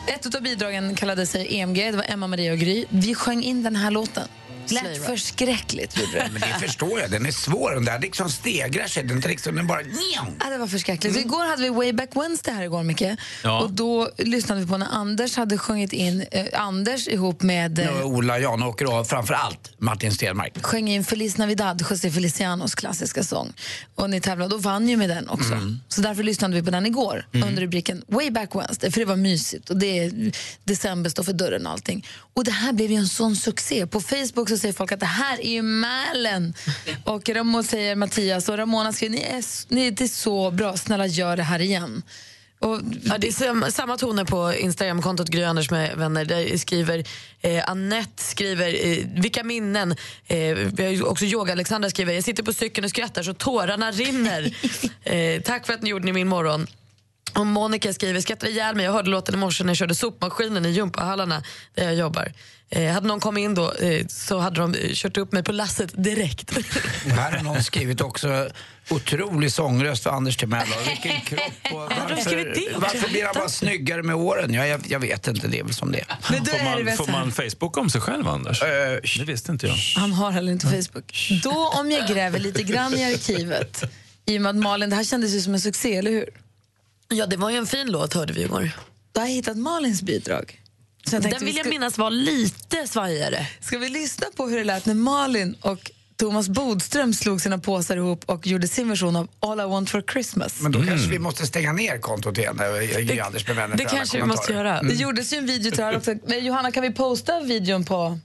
Ett 0.08 0.36
av 0.36 0.42
bidragen 0.42 0.96
kallade 0.96 1.26
sig 1.26 1.56
EMG, 1.60 1.92
det 1.92 1.98
var 1.98 2.06
Emma, 2.08 2.28
Maria 2.28 2.52
och 2.52 2.58
Gry. 2.58 2.86
Vi 2.90 3.16
sjöng 3.16 3.44
in 3.44 3.64
den 3.64 3.76
här 3.76 3.92
låten. 3.92 4.28
Lät 4.72 5.06
förskräckligt 5.06 5.98
gjorde 5.98 6.12
det. 6.12 6.30
Men 6.32 6.42
det 6.42 6.68
förstår 6.68 7.00
jag, 7.00 7.12
den 7.12 7.26
är 7.26 7.32
svår. 7.32 7.72
Den 7.72 7.86
där 7.86 8.00
liksom 8.00 8.30
stegrar 8.30 8.88
sig. 8.88 9.04
Den, 9.04 9.20
liksom, 9.20 9.56
den 9.56 9.68
bara... 9.68 9.82
Ja, 10.16 10.50
det 10.50 10.58
var 10.58 10.68
förskräckligt. 10.68 11.14
Så 11.14 11.20
igår 11.20 11.46
hade 11.46 11.62
vi 11.62 11.70
Way 11.70 11.94
Back 11.94 12.10
Wednesday 12.16 12.54
här 12.54 12.64
igår, 12.64 12.84
Micke. 12.84 13.04
Ja. 13.44 13.62
Och 13.62 13.72
då 13.72 14.10
lyssnade 14.18 14.62
vi 14.62 14.68
på 14.68 14.78
när 14.78 14.88
Anders 14.92 15.38
hade 15.38 15.58
sjungit 15.58 15.94
in, 15.94 16.26
eh, 16.32 16.46
Anders 16.54 17.08
ihop 17.08 17.42
med 17.42 17.80
eh, 17.80 18.06
Ola 18.06 18.40
Janåker 18.40 19.00
och 19.00 19.08
framför 19.08 19.34
allt 19.34 19.72
Martin 19.78 20.12
Stenmark. 20.12 20.66
sjöng 20.66 20.90
in 20.90 21.04
Feliz 21.04 21.38
Navidad, 21.38 21.86
José 21.90 22.12
Felicianos 22.12 22.76
klassiska 22.76 23.24
sång. 23.24 23.54
Och 23.96 24.10
ni 24.10 24.22
tävlade 24.22 24.56
och 24.56 24.64
vann 24.64 24.90
ju 24.90 24.98
med 24.98 25.10
den 25.10 25.30
också. 25.30 25.54
Mm. 25.54 25.80
Så 25.88 26.02
därför 26.02 26.24
lyssnade 26.24 26.56
vi 26.56 26.64
på 26.64 26.72
den 26.72 26.86
igår 26.86 27.26
under 27.34 27.62
rubriken 27.62 28.04
Way 28.08 28.32
Back 28.32 28.56
Wednesday, 28.56 28.92
för 28.92 29.00
det 29.00 29.06
var 29.06 29.16
mysigt 29.16 29.70
och 29.70 29.78
det 29.78 30.00
är 30.00 30.32
december 30.64 31.10
står 31.10 31.24
för 31.24 31.34
dörren 31.34 31.66
och 31.66 31.72
allting. 31.72 32.06
Och 32.34 32.44
det 32.44 32.52
här 32.52 32.74
blev 32.74 32.92
ju 32.92 32.98
en 32.98 33.08
sån 33.08 33.36
succé. 33.36 33.88
På 33.88 34.02
Facebook 34.02 34.50
så 34.50 34.57
säger 34.58 34.74
folk 34.74 34.92
att 34.92 35.00
det 35.00 35.06
här 35.06 35.42
är 35.42 35.52
ju 35.52 35.62
Mälen. 35.62 36.54
och 37.04 37.30
Ramo 37.30 37.64
säger 37.64 37.96
Mattias 37.96 38.50
och 38.50 38.58
Ramona 38.58 38.94
skriver 38.94 39.16
ni 39.16 39.22
är, 39.22 39.74
ni, 39.74 39.88
är 39.88 40.08
så 40.08 40.52
bra, 40.52 40.78
snälla 40.78 41.06
gör 41.06 41.38
det 41.38 41.44
här 41.44 41.60
igen. 41.60 42.04
Och, 42.60 42.80
Ja, 43.04 43.18
det 43.18 43.28
är 43.28 43.32
sam, 43.32 43.66
samma 43.70 43.98
toner 43.98 44.24
på 44.26 44.54
Instagramkontot 44.54 45.30
Gry 45.30 45.44
Anders 45.44 45.72
med 45.72 45.98
vänner. 45.98 46.26
Där 46.26 46.58
skriver 46.58 47.04
eh, 47.42 47.70
Annette 47.70 48.24
skriver 48.24 48.88
eh, 48.88 48.98
vilka 49.22 49.44
minnen. 49.44 49.96
Eh, 50.28 50.38
vi 50.56 51.02
också 51.02 51.26
yoga 51.26 51.54
Alexandra 51.54 51.90
skriver 51.90 52.14
jag 52.14 52.24
sitter 52.24 52.44
på 52.44 52.54
cykeln 52.54 52.86
och 52.86 52.90
skrattar 52.90 53.24
så 53.24 53.34
tårarna 53.34 53.92
rinner. 53.92 54.56
eh, 55.04 55.42
tack 55.42 55.66
för 55.66 55.74
att 55.74 55.82
ni 55.82 55.90
gjorde 55.90 56.06
ni 56.06 56.14
min 56.14 56.28
morgon. 56.28 56.68
Och 57.34 57.46
Monica 57.46 57.94
skriver 57.94 58.22
skrattar 58.22 58.48
ihjäl 58.48 58.76
mig. 58.76 58.86
Jag 58.86 58.94
hörde 58.94 59.10
låten 59.10 59.36
i 59.36 59.38
morse 59.38 59.64
när 59.64 59.70
jag 59.70 59.78
körde 59.78 59.96
sopmaskinen 59.96 60.66
i 60.66 60.70
gympahallarna 60.70 61.44
där 61.76 61.84
jag 61.84 61.96
jobbar. 61.96 62.32
Eh, 62.70 62.94
hade 62.94 63.08
någon 63.08 63.20
kommit 63.20 63.42
in 63.42 63.54
då 63.56 63.74
eh, 63.74 64.06
så 64.08 64.40
hade 64.40 64.60
de 64.62 64.74
eh, 64.74 64.90
kört 64.94 65.18
upp 65.18 65.32
mig 65.32 65.44
på 65.44 65.52
lasset 65.52 66.04
direkt. 66.04 66.52
Här 67.06 67.32
har 67.32 67.44
någon 67.44 67.64
skrivit 67.64 68.02
också 68.02 68.50
otrolig 68.90 69.52
sångröst 69.52 70.04
för 70.04 70.10
Anders 70.10 70.38
Timell. 70.38 70.68
Vilken 70.88 71.22
kropp. 71.26 71.42
Och 71.64 71.90
det 71.90 71.96
varför, 72.00 72.80
varför 72.80 73.10
blir 73.10 73.26
han 73.26 73.34
bara 73.36 73.50
snyggare 73.50 74.04
med 74.04 74.16
åren? 74.16 74.54
Ja, 74.54 74.68
jag, 74.68 74.82
jag 74.88 75.00
vet 75.00 75.28
inte, 75.28 75.48
det 75.48 75.60
är 75.60 75.64
väl 75.64 75.74
som 75.74 75.92
det. 75.92 76.06
Men 76.32 76.44
då 76.44 76.52
Får 76.52 76.58
är 76.58 76.64
det 76.64 76.76
man, 76.76 76.86
väl 76.86 76.98
får 76.98 77.08
man 77.08 77.32
Facebook 77.32 77.78
om 77.78 77.90
sig 77.90 78.02
själv, 78.02 78.28
Anders? 78.28 78.60
det 79.18 79.24
visste 79.26 79.52
inte 79.52 79.68
jag. 79.68 79.76
Han 79.96 80.14
har 80.14 80.32
heller 80.32 80.52
inte 80.52 80.68
Facebook. 80.68 81.30
Då 81.44 81.68
om 81.68 81.92
jag 81.92 82.08
gräver 82.08 82.40
lite 82.40 82.64
grann 82.64 82.94
i 82.94 83.14
arkivet, 83.14 83.84
i 84.26 84.38
och 84.38 84.42
med 84.42 84.50
att 84.50 84.56
Malin, 84.56 84.90
det 84.90 84.96
här 84.96 85.04
kändes 85.04 85.32
ju 85.32 85.42
som 85.42 85.54
en 85.54 85.62
succé, 85.62 85.96
eller 85.96 86.12
hur? 86.12 86.30
Ja, 87.10 87.26
det 87.26 87.38
var 87.38 87.50
ju 87.50 87.58
en 87.58 87.68
fin 87.68 87.92
låt 87.92 88.14
hörde 88.14 88.34
vi 88.34 88.42
igår. 88.42 88.72
Du 89.12 89.20
har 89.20 89.28
hittat 89.28 89.58
Malins 89.58 90.02
bidrag. 90.02 90.62
Så 91.10 91.20
Den 91.20 91.32
vi 91.40 91.46
vill 91.46 91.56
jag 91.56 91.66
ska- 91.66 91.70
minnas 91.70 91.98
var 91.98 92.10
lite 92.10 92.88
svajigare. 92.88 93.48
Ska 93.62 93.78
vi 93.78 93.90
lyssna 93.90 94.28
på 94.36 94.48
hur 94.48 94.58
det 94.58 94.64
lät 94.64 94.86
när 94.86 94.94
Malin 94.94 95.56
och 95.62 95.92
Thomas 96.18 96.50
Bodström 96.50 97.14
slog 97.14 97.42
sina 97.42 97.58
påsar 97.58 97.98
ihop 97.98 98.24
och 98.26 98.48
gjorde 98.48 98.68
sin 98.68 98.90
version 98.90 99.16
av 99.16 99.28
All 99.40 99.60
I 99.60 99.64
want 99.64 99.90
for 99.90 100.02
Christmas? 100.12 100.62
Men 100.62 100.72
då 100.72 100.84
kanske 100.84 101.10
vi 101.10 101.20
måste 101.20 101.48
stänga 101.48 101.74
ner 101.74 101.98
kontot 101.98 102.38
igen, 102.38 102.60
Gry 102.98 103.20
Anders 103.20 103.48
med 103.48 103.56
vänner. 103.56 103.78
det 103.78 103.86
kanske 103.86 104.18
vi 104.18 104.24
måste 104.24 104.54
göra. 104.54 104.80
Mm. 104.80 104.88
Det 104.96 105.02
gjordes 105.02 105.34
ju 105.34 105.38
en 105.38 105.46
video 105.46 105.72
till 105.72 105.78
det 105.78 105.84
här 105.84 105.98
också. 105.98 106.16
Men 106.28 106.46
Johanna, 106.46 106.72
kan 106.72 106.84
vi 106.84 106.92
posta 106.92 107.40
videon 107.40 107.86
på 107.86 108.20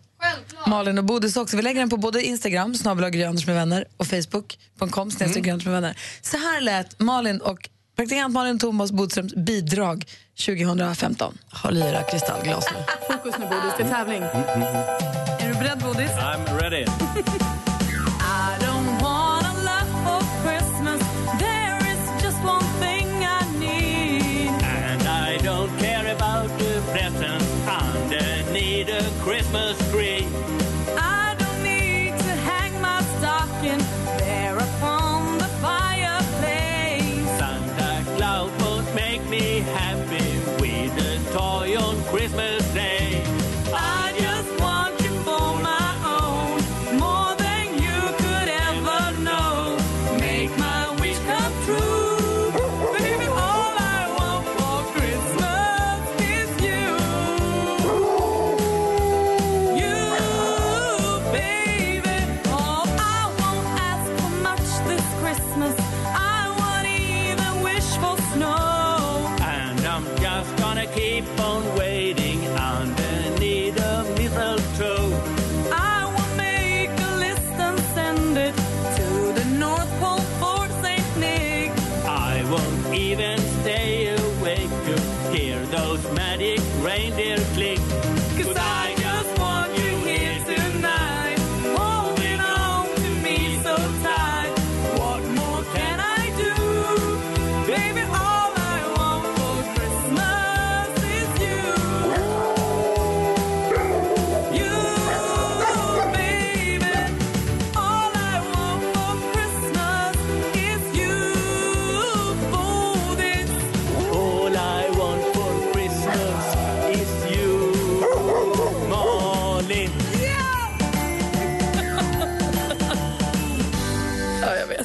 Malin 0.66 0.98
och 0.98 1.04
Bodis 1.04 1.36
också? 1.36 1.56
Vi 1.56 1.62
lägger 1.62 1.80
den 1.80 1.90
på 1.90 1.96
både 1.96 2.22
Instagram, 2.24 2.74
snabel 2.74 3.12
med 3.46 3.54
vänner, 3.54 3.84
och 3.96 4.06
Facebook, 4.06 4.58
på 4.78 4.84
en 4.84 4.90
kom, 4.90 5.10
snedstreck 5.10 5.46
Anders 5.48 5.64
med 5.64 5.74
vänner. 5.74 5.98
Så 6.22 6.36
här 6.36 6.60
lät 6.60 7.00
Malin 7.00 7.40
och 7.40 7.68
praktikant 8.02 8.34
Malin 8.34 8.58
Thomas 8.58 8.92
Bodströms 8.92 9.34
bidrag 9.34 10.04
2015. 10.46 11.38
Håll 11.50 11.76
i 11.76 11.80
era 11.80 12.02
kristallglas 12.02 12.64
nu. 12.70 12.76
Fokus 13.14 13.38
nu 13.38 13.46
Bodis, 13.46 13.72
det 13.78 13.82
är 13.82 13.88
tävling. 13.88 14.22
Är 14.22 15.48
du 15.48 15.54
beredd 15.54 15.78
Bodis? 15.78 16.10
I'm 16.10 16.58
ready. 16.60 16.86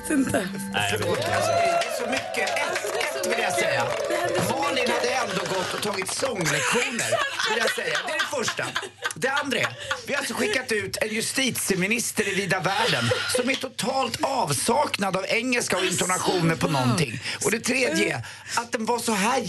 förlåt. 0.07 1.19
Alltså, 1.19 1.51
det 1.51 1.69
är 1.69 2.03
så 2.05 2.09
mycket. 2.09 2.49
Ett, 2.49 2.85
ett 2.95 3.27
vill 3.31 3.39
jag 3.43 3.53
säga. 3.53 3.83
Malin 4.49 4.89
hade 4.91 5.09
ändå 5.09 5.41
gått 5.55 5.73
och 5.73 5.81
tagit 5.83 6.11
sånglektioner. 6.11 7.09
Vill 7.49 7.57
jag 7.57 7.69
säga. 7.75 7.97
Det 8.07 8.13
är 8.13 8.19
det 8.19 8.37
första. 8.45 8.65
Det 9.15 9.27
andra 9.29 9.57
är, 9.59 9.67
vi 10.07 10.13
har 10.13 10.19
alltså 10.19 10.33
skickat 10.33 10.71
ut 10.71 10.97
en 11.01 11.09
justitieminister 11.09 12.27
i 12.27 12.33
vida 12.35 12.59
världen 12.59 13.09
som 13.35 13.49
är 13.49 13.55
totalt 13.55 14.17
avsaknad 14.23 15.17
av 15.17 15.25
engelska 15.27 15.77
och 15.77 15.85
intonationer 15.85 16.55
på 16.55 16.67
någonting. 16.67 17.19
Och 17.45 17.51
det 17.51 17.59
tredje 17.59 18.15
är 18.15 18.21
att 18.61 18.71
den 18.71 18.85
var 18.85 18.99
så 18.99 19.11
här 19.13 19.43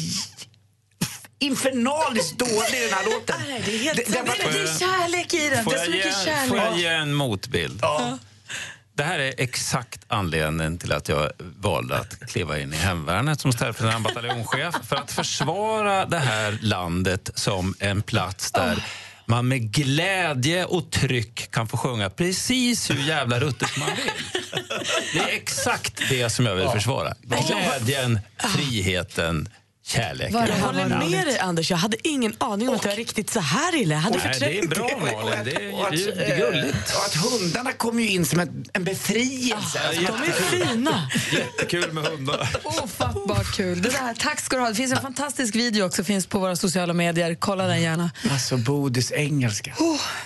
infernaliskt 1.39 2.39
dålig 2.39 2.81
den 2.91 2.93
här 2.93 3.05
låten. 3.05 3.37
Det 3.65 3.75
är 3.75 3.79
helt 3.79 3.97
Det- 3.97 4.05
det 4.13 4.23
det 4.53 4.59
är 4.61 4.79
kärlek 4.79 5.35
i 5.35 5.49
den. 5.51 5.65
Får 5.65 5.71
Det 5.73 5.77
är 5.79 5.85
så 5.85 5.91
jag, 5.91 5.97
mycket 5.97 6.25
kärlek. 6.25 6.49
får 6.49 6.59
jag 6.59 6.79
ge 6.79 6.87
en 6.87 7.15
motbild? 7.15 7.83
Det 8.99 9.05
här 9.05 9.19
är 9.19 9.35
exakt 9.39 10.01
anledningen 10.09 10.79
till 10.79 10.93
att 10.93 11.09
jag 11.09 11.31
valde 11.39 11.99
att 11.99 12.31
kliva 12.31 12.59
in 12.59 12.73
i 12.73 12.77
hemvärnet 12.77 13.41
som 13.41 13.53
ställföreträdande 13.53 14.09
bataljonschef 14.09 14.75
för 14.87 14.97
att 14.97 15.13
försvara 15.13 16.07
det 16.07 16.19
här 16.19 16.59
landet 16.63 17.31
som 17.35 17.75
en 17.79 18.03
plats 18.03 18.53
där 18.53 18.85
man 19.27 19.49
med 19.49 19.73
glädje 19.73 20.65
och 20.65 20.91
tryck 20.91 21.51
kan 21.51 21.69
få 21.69 21.77
sjunga 21.77 22.11
precis 22.11 22.91
hur 22.91 23.09
jävla 23.09 23.41
ruttet 23.41 23.77
man 23.79 23.89
vill. 23.89 24.43
Det 25.13 25.19
är 25.19 25.37
exakt 25.37 26.03
det 26.09 26.31
som 26.31 26.47
jag 26.47 26.55
vill 26.55 26.69
försvara. 26.69 27.15
Glädjen, 27.23 28.21
friheten, 28.39 29.49
kärleken. 29.89 30.47
Jag 30.49 30.67
håller 30.67 30.89
med 30.89 31.27
dig 31.27 31.39
Anders, 31.39 31.71
jag 31.71 31.79
hade 31.79 32.09
ingen 32.09 32.35
aning 32.39 32.69
om 32.69 32.75
att 32.75 32.83
det 32.83 32.89
var 32.89 32.97
riktigt 32.97 33.31
så 33.31 33.41
här 33.41 33.75
illa. 33.75 33.95
Jag 33.95 34.01
hade 34.01 34.19
Nej, 34.19 34.37
det 34.41 34.59
är 34.59 34.63
förträngt 34.63 34.75
bra 34.75 35.13
Malin, 35.23 35.45
det 35.45 35.51
är, 35.65 35.75
Och 35.75 35.85
att, 35.87 35.93
det 35.93 36.25
är 36.25 36.39
gulligt. 36.39 36.91
eh, 36.91 36.97
och 36.99 37.05
att 37.07 37.15
hundarna 37.15 37.73
kom 37.73 38.01
ju 38.01 38.09
in 38.09 38.27
som 38.27 38.41
en, 38.41 38.65
en 38.73 38.85
befrielse. 38.85 39.81
Alltså, 39.89 40.03
De 40.03 40.23
är 40.23 40.67
fina. 40.67 41.11
Jättekul 41.33 41.93
med 41.93 42.05
hundar. 42.05 42.49
Ofattbart 42.65 43.57
kul. 43.57 43.83
Det 43.83 43.89
där, 43.89 44.15
tack 44.19 44.41
ska 44.41 44.57
du 44.57 44.63
ha. 44.63 44.69
Det 44.69 44.75
finns 44.75 44.93
en 44.93 45.01
fantastisk 45.03 45.55
video 45.55 45.87
också 45.87 46.05
finns 46.05 46.27
på 46.27 46.39
våra 46.39 46.57
sociala 46.57 46.93
medier. 46.93 47.35
Kolla 47.35 47.67
den 47.67 47.83
gärna. 47.83 48.11
Alltså 48.31 48.57
Bodis 48.57 49.13
engelska. 49.13 49.75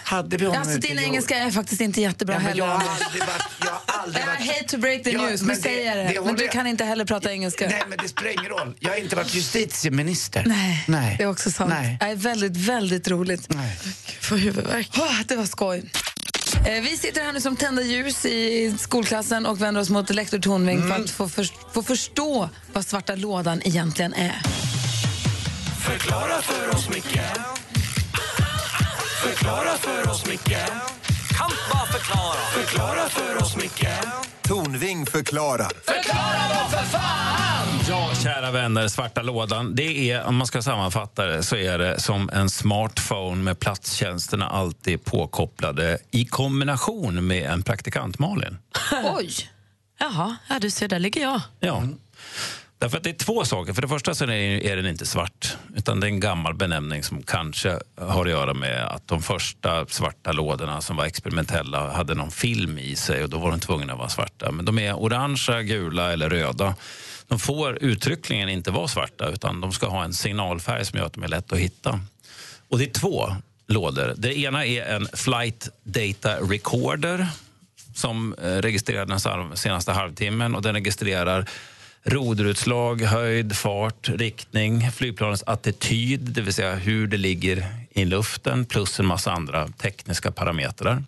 Hade 0.04 0.36
vi 0.36 0.44
honom 0.44 0.60
Alltså, 0.62 0.78
din 0.78 0.98
i- 0.98 1.02
engelska 1.02 1.36
är 1.38 1.50
faktiskt 1.50 1.80
inte 1.80 2.00
jättebra 2.00 2.34
Ja, 2.34 2.38
men 2.38 2.48
heller. 2.48 2.64
jag 2.64 2.70
har 2.72 2.88
aldrig 3.04 3.22
varit... 3.22 3.42
Jag 3.60 3.70
har 3.70 4.02
aldrig 4.02 4.22
I 4.24 4.26
varit 4.26 4.46
hate 4.46 4.64
to 4.68 4.78
break 4.78 5.02
the 5.02 5.10
Ja, 5.10 5.20
news, 5.22 5.40
nu 5.40 5.46
men 5.46 5.56
det- 5.56 5.62
säger 5.62 5.96
det. 5.96 6.02
det 6.14 6.20
men 6.24 6.34
du 6.34 6.44
jag- 6.44 6.52
kan 6.52 6.66
inte 6.66 6.84
heller 6.84 7.04
prata 7.04 7.32
engelska. 7.32 7.68
Nej, 7.68 7.82
men 7.88 7.98
det 8.02 8.08
spelar 8.08 8.30
ingen 8.30 8.44
roll. 8.50 8.74
Jag 8.80 8.90
har 8.90 8.96
inte 8.96 9.16
varit 9.16 9.34
justitieminister. 9.54 10.44
Nej, 10.46 10.84
Nej. 10.88 11.14
det 11.18 11.24
är 11.24 11.28
också 11.28 11.50
sant. 11.50 11.70
Nej. 11.70 11.96
Det 12.00 12.06
är 12.06 12.16
väldigt, 12.16 12.56
väldigt 12.56 13.08
roligt. 13.08 13.54
Nej. 13.54 13.78
Får 14.20 14.36
huvudvärk. 14.36 14.90
Åh, 14.98 15.20
det 15.26 15.36
var 15.36 15.46
skoj. 15.46 15.82
Eh, 16.66 16.82
Vi 16.82 16.96
sitter 16.96 17.20
här 17.24 17.32
nu 17.32 17.40
som 17.40 17.56
tända 17.56 17.82
ljus 17.82 18.24
i 18.24 18.74
skolklassen 18.78 19.46
och 19.46 19.62
vänder 19.62 19.80
oss 19.80 19.90
mot 19.90 20.10
lektor 20.10 20.38
Tornving 20.38 20.78
Mm. 20.78 20.88
för 20.96 21.04
att 21.04 21.10
få, 21.10 21.28
för, 21.28 21.48
få 21.74 21.82
förstå 21.82 22.48
vad 22.72 22.86
svarta 22.86 23.14
lådan 23.14 23.62
egentligen 23.64 24.14
är. 24.14 24.42
Förklara 25.80 26.42
för 26.42 26.74
oss, 26.74 26.88
Micke 26.88 27.20
Förklara 29.22 29.76
för 29.78 30.10
oss, 30.10 30.26
Micke 30.26 30.56
Kan 31.38 31.50
bara 31.72 31.86
förklara 31.86 32.36
Förklara 32.54 33.08
för 33.08 33.42
oss, 33.42 33.56
Micke 33.56 33.86
Tornving 34.42 35.06
förklarar. 35.06 35.70
Förklara 35.84 36.48
då 36.48 36.68
för 36.68 36.84
fan! 36.86 37.68
Ja, 37.88 38.10
kära 38.22 38.50
vänner, 38.50 38.88
svarta 38.88 39.22
lådan. 39.22 39.74
Det 39.74 40.10
är, 40.10 40.24
om 40.24 40.36
man 40.36 40.46
ska 40.46 40.62
sammanfatta 40.62 41.26
det, 41.26 41.42
så 41.42 41.56
är 41.56 41.78
det 41.78 42.00
som 42.00 42.30
en 42.32 42.50
smartphone 42.50 43.42
med 43.42 43.58
platstjänsterna 43.58 44.48
alltid 44.48 45.04
påkopplade 45.04 45.98
i 46.10 46.24
kombination 46.24 47.26
med 47.26 47.50
en 47.50 47.62
praktikant, 47.62 48.18
Malin. 48.18 48.58
Oj! 49.04 49.32
Jaha, 50.00 50.36
ja, 50.48 50.58
du 50.58 50.70
ser, 50.70 50.88
där 50.88 50.98
ligger 50.98 51.20
jag. 51.22 51.40
Ja. 51.60 51.82
Därför 52.82 52.96
att 52.96 53.04
det 53.04 53.10
är 53.10 53.14
två 53.14 53.44
saker. 53.44 53.72
För 53.72 53.82
det 53.82 53.88
första 53.88 54.14
så 54.14 54.24
är 54.24 54.76
den- 54.76 54.86
inte 54.86 55.06
svart, 55.06 55.56
utan 55.76 56.00
det 56.00 56.06
är 56.06 56.08
en 56.08 56.20
gammal 56.20 56.54
benämning 56.54 57.02
som 57.02 57.22
kanske 57.22 57.78
har 58.00 58.24
att 58.24 58.30
göra 58.30 58.54
med 58.54 58.86
att 58.86 59.08
de 59.08 59.22
första 59.22 59.86
svarta 59.86 60.32
lådorna 60.32 60.80
som 60.80 60.96
var 60.96 61.04
experimentella 61.04 61.92
hade 61.92 62.14
någon 62.14 62.30
film 62.30 62.78
i 62.78 62.96
sig 62.96 63.22
och 63.22 63.30
då 63.30 63.38
var 63.38 63.50
de 63.50 63.60
tvungna 63.60 63.92
att 63.92 63.98
vara 63.98 64.08
svarta. 64.08 64.50
Men 64.52 64.64
de 64.64 64.78
är 64.78 64.94
orangea, 64.94 65.62
gula 65.62 66.12
eller 66.12 66.30
röda. 66.30 66.74
De 67.28 67.38
får 67.38 67.78
uttryckligen 67.82 68.48
inte 68.48 68.70
vara 68.70 68.88
svarta 68.88 69.28
utan 69.28 69.60
de 69.60 69.72
ska 69.72 69.88
ha 69.88 70.04
en 70.04 70.14
signalfärg 70.14 70.84
som 70.84 70.98
gör 70.98 71.06
att 71.06 71.12
de 71.12 71.22
är 71.22 71.28
lätta 71.28 71.54
att 71.54 71.60
hitta. 71.60 72.00
Och 72.68 72.78
det 72.78 72.84
är 72.84 72.92
två 72.92 73.36
lådor. 73.66 74.14
Det 74.16 74.38
ena 74.38 74.66
är 74.66 74.82
en 74.82 75.08
flight 75.12 75.68
data 75.82 76.36
recorder 76.40 77.26
som 77.94 78.34
eh, 78.34 78.46
registrerar 78.46 79.06
den 79.06 79.56
senaste 79.56 79.92
halvtimmen 79.92 80.54
och 80.54 80.62
den 80.62 80.74
registrerar 80.74 81.46
roderutslag, 82.04 83.02
höjd, 83.02 83.56
fart, 83.56 84.08
riktning, 84.08 84.90
flygplanets 84.90 85.42
attityd, 85.46 86.20
det 86.20 86.40
vill 86.40 86.54
säga 86.54 86.74
hur 86.74 87.06
det 87.06 87.16
ligger 87.16 87.66
i 87.90 88.04
luften 88.04 88.64
plus 88.64 89.00
en 89.00 89.06
massa 89.06 89.32
andra 89.32 89.68
tekniska 89.68 90.32
parametrar. 90.32 91.04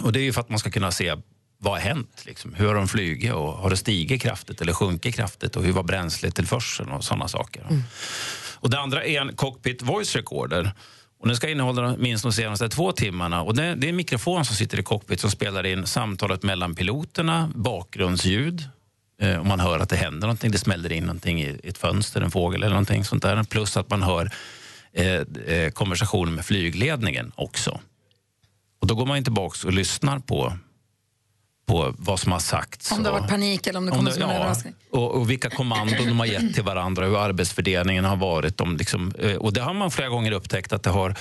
Och 0.00 0.12
det 0.12 0.20
är 0.20 0.22
ju 0.22 0.32
för 0.32 0.40
att 0.40 0.48
man 0.48 0.58
ska 0.58 0.70
kunna 0.70 0.92
se 0.92 1.16
vad 1.62 1.72
har 1.72 1.80
hänt? 1.80 2.22
Liksom? 2.26 2.54
Hur 2.54 2.66
har 2.66 2.74
de 2.74 2.88
flugit? 2.88 3.32
Och 3.32 3.52
har 3.52 3.70
det 3.70 3.76
stigit 3.76 4.22
kraftigt 4.22 4.60
eller 4.60 4.72
sjunkit 4.72 5.14
kraftigt? 5.14 5.56
Och 5.56 5.64
hur 5.64 5.72
var 5.72 5.82
bränsletillförseln 5.82 6.90
och 6.90 7.04
sådana 7.04 7.28
saker? 7.28 7.66
Och 8.54 8.70
det 8.70 8.78
andra 8.78 9.04
är 9.04 9.20
en 9.20 9.36
cockpit 9.36 9.82
voice 9.82 10.16
recorder. 10.16 10.72
Och 11.20 11.26
den 11.26 11.36
ska 11.36 11.48
innehålla 11.48 11.96
minst 11.96 12.22
de 12.22 12.32
senaste 12.32 12.68
två 12.68 12.92
timmarna. 12.92 13.42
Och 13.42 13.54
det, 13.54 13.74
det 13.74 13.86
är 13.86 13.88
en 13.88 13.96
mikrofon 13.96 14.44
som 14.44 14.56
sitter 14.56 14.80
i 14.80 14.82
cockpit 14.82 15.20
som 15.20 15.30
spelar 15.30 15.66
in 15.66 15.86
samtalet 15.86 16.42
mellan 16.42 16.74
piloterna, 16.74 17.50
bakgrundsljud. 17.54 18.68
Eh, 19.20 19.40
om 19.40 19.48
man 19.48 19.60
hör 19.60 19.78
att 19.78 19.88
det 19.88 19.96
händer 19.96 20.20
någonting, 20.26 20.50
det 20.50 20.58
smäller 20.58 20.92
in 20.92 21.04
någonting 21.04 21.42
i 21.42 21.60
ett 21.64 21.78
fönster, 21.78 22.20
en 22.20 22.30
fågel 22.30 22.62
eller 22.62 22.70
någonting 22.74 23.04
sånt 23.04 23.22
där. 23.22 23.42
Plus 23.42 23.76
att 23.76 23.90
man 23.90 24.02
hör 24.02 24.30
eh, 24.92 25.06
eh, 25.46 25.70
konversationen 25.70 26.34
med 26.34 26.44
flygledningen 26.44 27.32
också. 27.34 27.80
Och 28.80 28.86
då 28.86 28.94
går 28.94 29.06
man 29.06 29.24
tillbaka 29.24 29.66
och 29.66 29.72
lyssnar 29.72 30.18
på, 30.18 30.52
på 31.66 31.94
vad 31.98 32.20
som 32.20 32.32
har 32.32 32.38
sagts. 32.38 32.92
Om 32.92 33.02
det 33.02 33.10
har 33.10 33.20
varit 33.20 33.30
panik 33.30 33.66
eller 33.66 33.78
om 33.78 33.86
det 33.86 33.92
om 33.92 33.96
kommer 33.98 34.10
det- 34.10 34.16
som 34.20 34.30
en 34.30 34.36
ja, 34.92 34.98
och, 34.98 35.10
och 35.14 35.30
vilka 35.30 35.50
kommandon 35.50 36.06
de 36.06 36.18
har 36.18 36.26
gett 36.26 36.54
till 36.54 36.64
varandra, 36.64 37.06
hur 37.06 37.18
arbetsfördelningen 37.24 38.04
har 38.04 38.16
varit. 38.16 38.60
Om 38.60 38.76
liksom, 38.76 39.12
eh, 39.18 39.36
och 39.36 39.52
det 39.52 39.60
har 39.60 39.74
man 39.74 39.90
flera 39.90 40.08
gånger 40.08 40.32
upptäckt 40.32 40.72
att 40.72 40.82
det 40.82 40.90
har 40.90 41.14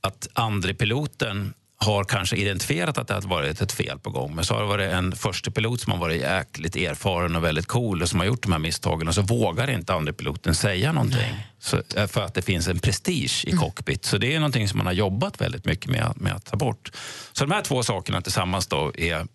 att 0.00 0.28
andre 0.32 0.74
piloten 0.74 1.54
har 1.78 2.04
kanske 2.04 2.36
identifierat 2.36 2.98
att 2.98 3.08
det 3.08 3.14
har 3.14 3.20
varit 3.20 3.60
ett 3.60 3.72
fel 3.72 3.98
på 3.98 4.10
gång 4.10 4.34
men 4.34 4.44
så 4.44 4.54
har 4.54 4.60
det 4.60 4.66
varit 4.66 4.92
en 4.92 5.16
första 5.16 5.50
pilot 5.50 5.80
som 5.80 5.92
har 5.92 5.98
varit 6.00 6.20
jäkligt 6.20 6.76
erfaren 6.76 7.36
och 7.36 7.44
väldigt 7.44 7.66
cool 7.66 8.02
och 8.02 8.08
som 8.08 8.18
har 8.18 8.26
gjort 8.26 8.42
de 8.42 8.52
här 8.52 8.58
misstagen 8.58 9.08
och 9.08 9.14
så 9.14 9.22
vågar 9.22 9.70
inte 9.70 9.94
andre 9.94 10.12
piloten 10.12 10.54
säga 10.54 10.92
någonting 10.92 11.46
så, 11.58 11.82
eh, 11.96 12.06
för 12.06 12.24
att 12.24 12.34
det 12.34 12.42
finns 12.42 12.68
en 12.68 12.78
prestige 12.78 13.44
i 13.46 13.52
cockpit. 13.52 14.04
Så 14.04 14.18
det 14.18 14.34
är 14.34 14.40
någonting 14.40 14.68
som 14.68 14.78
man 14.78 14.86
har 14.86 14.92
jobbat 14.92 15.40
väldigt 15.40 15.64
mycket 15.64 15.90
med, 15.90 16.12
med 16.16 16.32
att 16.32 16.44
ta 16.44 16.56
bort. 16.56 16.92
Så 17.32 17.44
de 17.44 17.54
här 17.54 17.62
två 17.62 17.82
sakerna 17.82 18.20
tillsammans 18.20 18.66
då 18.66 18.92
är 18.98 19.26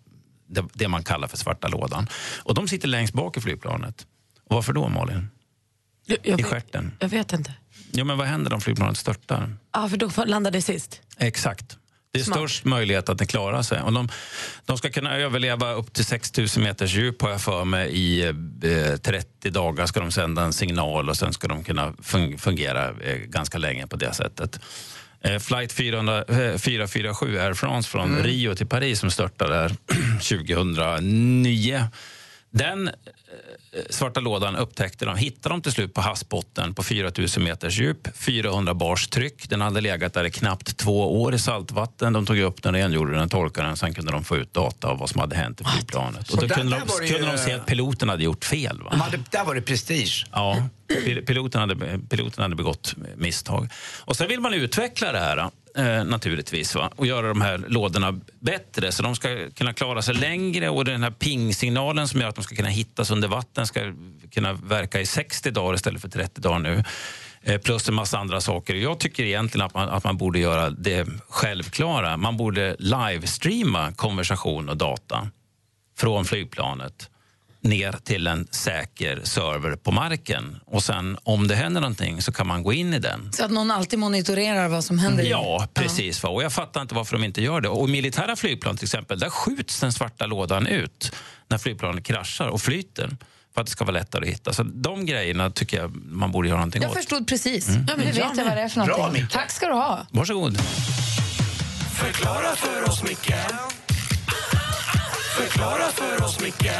det, 0.48 0.64
det 0.72 0.88
man 0.88 1.04
kallar 1.04 1.28
för 1.28 1.36
svarta 1.36 1.68
lådan. 1.68 2.08
Och 2.42 2.54
de 2.54 2.68
sitter 2.68 2.88
längst 2.88 3.14
bak 3.14 3.36
i 3.36 3.40
flygplanet. 3.40 4.06
Och 4.48 4.54
varför 4.54 4.72
då 4.72 4.88
Malin? 4.88 5.28
Jag, 6.06 6.18
jag, 6.22 6.40
I 6.40 6.42
vet, 6.42 6.50
stjärten. 6.50 6.92
jag 6.98 7.08
vet 7.08 7.32
inte. 7.32 7.54
Ja, 7.92 8.04
men 8.04 8.18
vad 8.18 8.26
händer 8.26 8.52
om 8.52 8.60
flygplanet 8.60 8.98
störtar? 8.98 9.56
Ja, 9.72 9.88
för 9.88 9.96
då 9.96 10.10
landade 10.24 10.58
det 10.58 10.62
sist. 10.62 11.00
Exakt. 11.18 11.78
Det 12.12 12.20
är 12.20 12.24
Smart. 12.24 12.38
störst 12.38 12.64
möjlighet 12.64 13.08
att 13.08 13.18
den 13.18 13.26
klarar 13.26 13.62
sig. 13.62 13.80
Och 13.80 13.92
de, 13.92 14.08
de 14.66 14.78
ska 14.78 14.90
kunna 14.90 15.16
överleva 15.16 15.72
upp 15.72 15.92
till 15.92 16.04
6 16.04 16.36
000 16.38 16.48
meters 16.56 16.94
djup 16.94 17.22
har 17.22 17.30
jag 17.30 17.40
för 17.40 17.64
mig. 17.64 17.90
I 17.90 18.22
eh, 18.26 18.96
30 19.02 19.50
dagar 19.50 19.86
ska 19.86 20.00
de 20.00 20.12
sända 20.12 20.42
en 20.42 20.52
signal 20.52 21.08
och 21.08 21.16
sen 21.16 21.32
ska 21.32 21.48
de 21.48 21.64
kunna 21.64 21.90
fun- 21.92 22.38
fungera 22.38 22.88
eh, 23.00 23.16
ganska 23.16 23.58
länge 23.58 23.86
på 23.86 23.96
det 23.96 24.12
sättet. 24.14 24.60
Eh, 25.24 25.38
Flight 25.38 25.72
400, 25.72 26.24
eh, 26.28 26.58
447 26.58 27.38
Air 27.38 27.54
France 27.54 27.88
från 27.90 28.10
Mm. 28.12 28.22
Rio 28.24 28.54
till 28.54 28.66
Paris 28.66 29.00
som 29.00 29.10
störtade 29.10 29.54
där 29.54 29.68
2009. 30.20 31.84
Den 32.50 32.88
eh, 32.88 32.94
svarta 33.90 34.20
lådan 34.20 34.56
upptäckte 34.56 35.04
de, 35.04 35.16
hittade 35.16 35.52
de 35.54 35.62
till 35.62 35.72
slut 35.72 35.94
på 35.94 36.00
havsbotten 36.00 36.74
på 36.74 36.82
4000 36.82 37.42
meters 37.44 37.78
djup, 37.80 38.08
400 38.16 38.74
bars 38.74 39.08
tryck. 39.08 39.48
Den 39.48 39.60
hade 39.60 39.80
legat 39.80 40.14
där 40.14 40.24
i 40.24 40.30
knappt 40.30 40.76
två 40.76 41.22
år 41.22 41.34
i 41.34 41.38
saltvatten. 41.38 42.12
De 42.12 42.26
tog 42.26 42.38
upp 42.38 42.62
den, 42.62 42.74
rengjorde 42.74 43.14
den, 43.14 43.28
torkade 43.28 43.66
den, 43.68 43.76
sen 43.76 43.94
kunde 43.94 44.12
de 44.12 44.24
få 44.24 44.36
ut 44.36 44.54
data 44.54 44.88
av 44.88 44.98
vad 44.98 45.10
som 45.10 45.20
hade 45.20 45.36
hänt 45.36 45.60
i 45.60 45.64
flygplanet. 45.64 46.30
Och 46.30 46.40
då 46.40 46.46
där- 46.46 46.54
kunde, 46.54 46.82
de, 46.98 47.06
ju- 47.06 47.12
kunde 47.14 47.32
de 47.32 47.38
se 47.38 47.52
att 47.52 47.66
piloten 47.66 48.08
hade 48.08 48.22
gjort 48.24 48.44
fel. 48.44 48.82
Va? 48.82 48.90
De 48.90 49.00
hade, 49.00 49.18
där 49.30 49.44
var 49.44 49.54
det 49.54 49.62
prestige. 49.62 50.26
Ja, 50.32 50.68
pil- 50.88 51.26
piloten 51.26 51.60
hade, 51.60 51.98
piloten 52.10 52.42
hade 52.42 52.54
begått 52.56 52.94
misstag. 53.16 53.68
Och 54.00 54.16
sen 54.16 54.28
vill 54.28 54.40
man 54.40 54.54
utveckla 54.54 55.12
det 55.12 55.18
här 55.18 55.50
eh, 55.76 56.04
naturligtvis 56.04 56.74
va? 56.74 56.90
och 56.96 57.06
göra 57.06 57.28
de 57.28 57.40
här 57.40 57.58
lådorna 57.68 58.20
bättre 58.40 58.92
så 58.92 59.02
de 59.02 59.16
ska 59.16 59.50
kunna 59.54 59.72
klara 59.72 60.02
sig 60.02 60.14
längre 60.14 60.68
och 60.68 60.84
den 60.84 61.02
här 61.02 61.10
pingsignalen 61.10 62.08
som 62.08 62.20
gör 62.20 62.28
att 62.28 62.34
de 62.34 62.44
ska 62.44 62.56
kunna 62.56 62.68
hittas 62.68 63.10
under 63.10 63.21
vatten 63.28 63.66
ska 63.66 63.80
kunna 64.30 64.52
verka 64.52 65.00
i 65.00 65.06
60 65.06 65.50
dagar 65.50 65.74
istället 65.74 66.02
för 66.02 66.08
30 66.08 66.40
dagar 66.40 66.58
nu. 66.58 66.84
Eh, 67.42 67.60
plus 67.60 67.88
en 67.88 67.94
massa 67.94 68.18
andra 68.18 68.40
saker. 68.40 68.74
Jag 68.74 68.98
tycker 68.98 69.24
egentligen 69.24 69.66
att 69.66 69.74
man, 69.74 69.88
att 69.88 70.04
man 70.04 70.16
borde 70.16 70.38
göra 70.38 70.70
det 70.70 71.06
självklara. 71.28 72.16
Man 72.16 72.36
borde 72.36 72.76
livestreama 72.78 73.92
konversation 73.92 74.68
och 74.68 74.76
data 74.76 75.28
från 75.98 76.24
flygplanet 76.24 77.10
ner 77.62 77.92
till 77.92 78.26
en 78.26 78.46
säker 78.50 79.20
server 79.24 79.76
på 79.76 79.90
marken. 79.92 80.58
Och 80.66 80.82
sen 80.82 81.18
om 81.22 81.48
det 81.48 81.54
händer 81.54 81.80
någonting 81.80 82.22
så 82.22 82.32
kan 82.32 82.46
man 82.46 82.62
gå 82.62 82.72
in 82.72 82.94
i 82.94 82.98
den. 82.98 83.32
Så 83.32 83.44
att 83.44 83.50
någon 83.50 83.70
alltid 83.70 83.98
monitorerar 83.98 84.68
vad 84.68 84.84
som 84.84 84.98
händer. 84.98 85.24
Ja, 85.24 85.68
precis. 85.74 86.22
Va? 86.22 86.28
Och 86.28 86.42
jag 86.42 86.52
fattar 86.52 86.82
inte 86.82 86.94
varför 86.94 87.16
de 87.18 87.24
inte 87.24 87.42
gör 87.42 87.60
det. 87.60 87.68
Och 87.68 87.88
militära 87.88 88.36
flygplan 88.36 88.76
till 88.76 88.84
exempel, 88.86 89.18
där 89.18 89.30
skjuts 89.30 89.80
den 89.80 89.92
svarta 89.92 90.26
lådan 90.26 90.66
ut 90.66 91.12
när 91.48 91.58
flygplanet 91.58 92.04
kraschar 92.04 92.48
och 92.48 92.60
flyter 92.62 93.16
för 93.54 93.60
att 93.60 93.66
det 93.66 93.70
ska 93.70 93.84
vara 93.84 93.92
lättare 93.94 94.22
att 94.28 94.34
hitta. 94.34 94.52
Så 94.52 94.62
de 94.62 95.06
grejerna 95.06 95.50
tycker 95.50 95.76
jag 95.76 95.96
man 95.96 96.32
borde 96.32 96.48
göra 96.48 96.58
någonting 96.58 96.82
Jag 96.82 96.90
åt. 96.90 96.96
förstod 96.96 97.26
precis. 97.28 97.68
Mm. 97.68 97.86
Ja, 97.88 97.94
men 97.96 98.06
nu 98.06 98.12
vet 98.12 98.36
jag 98.36 98.44
vad 98.44 98.56
det 98.56 98.62
är 98.62 98.68
för 98.68 98.84
Bra, 98.84 98.96
någonting. 98.96 99.22
Micke. 99.22 99.32
Tack 99.32 99.50
ska 99.50 99.66
du 99.66 99.74
ha. 99.74 100.06
Varsågod. 100.10 100.58
Förklara 101.94 102.56
för 102.56 102.88
oss, 102.88 103.02
Micke 103.02 103.32
Förklara 105.36 105.88
för 105.92 106.24
oss, 106.24 106.40
Micke 106.40 106.70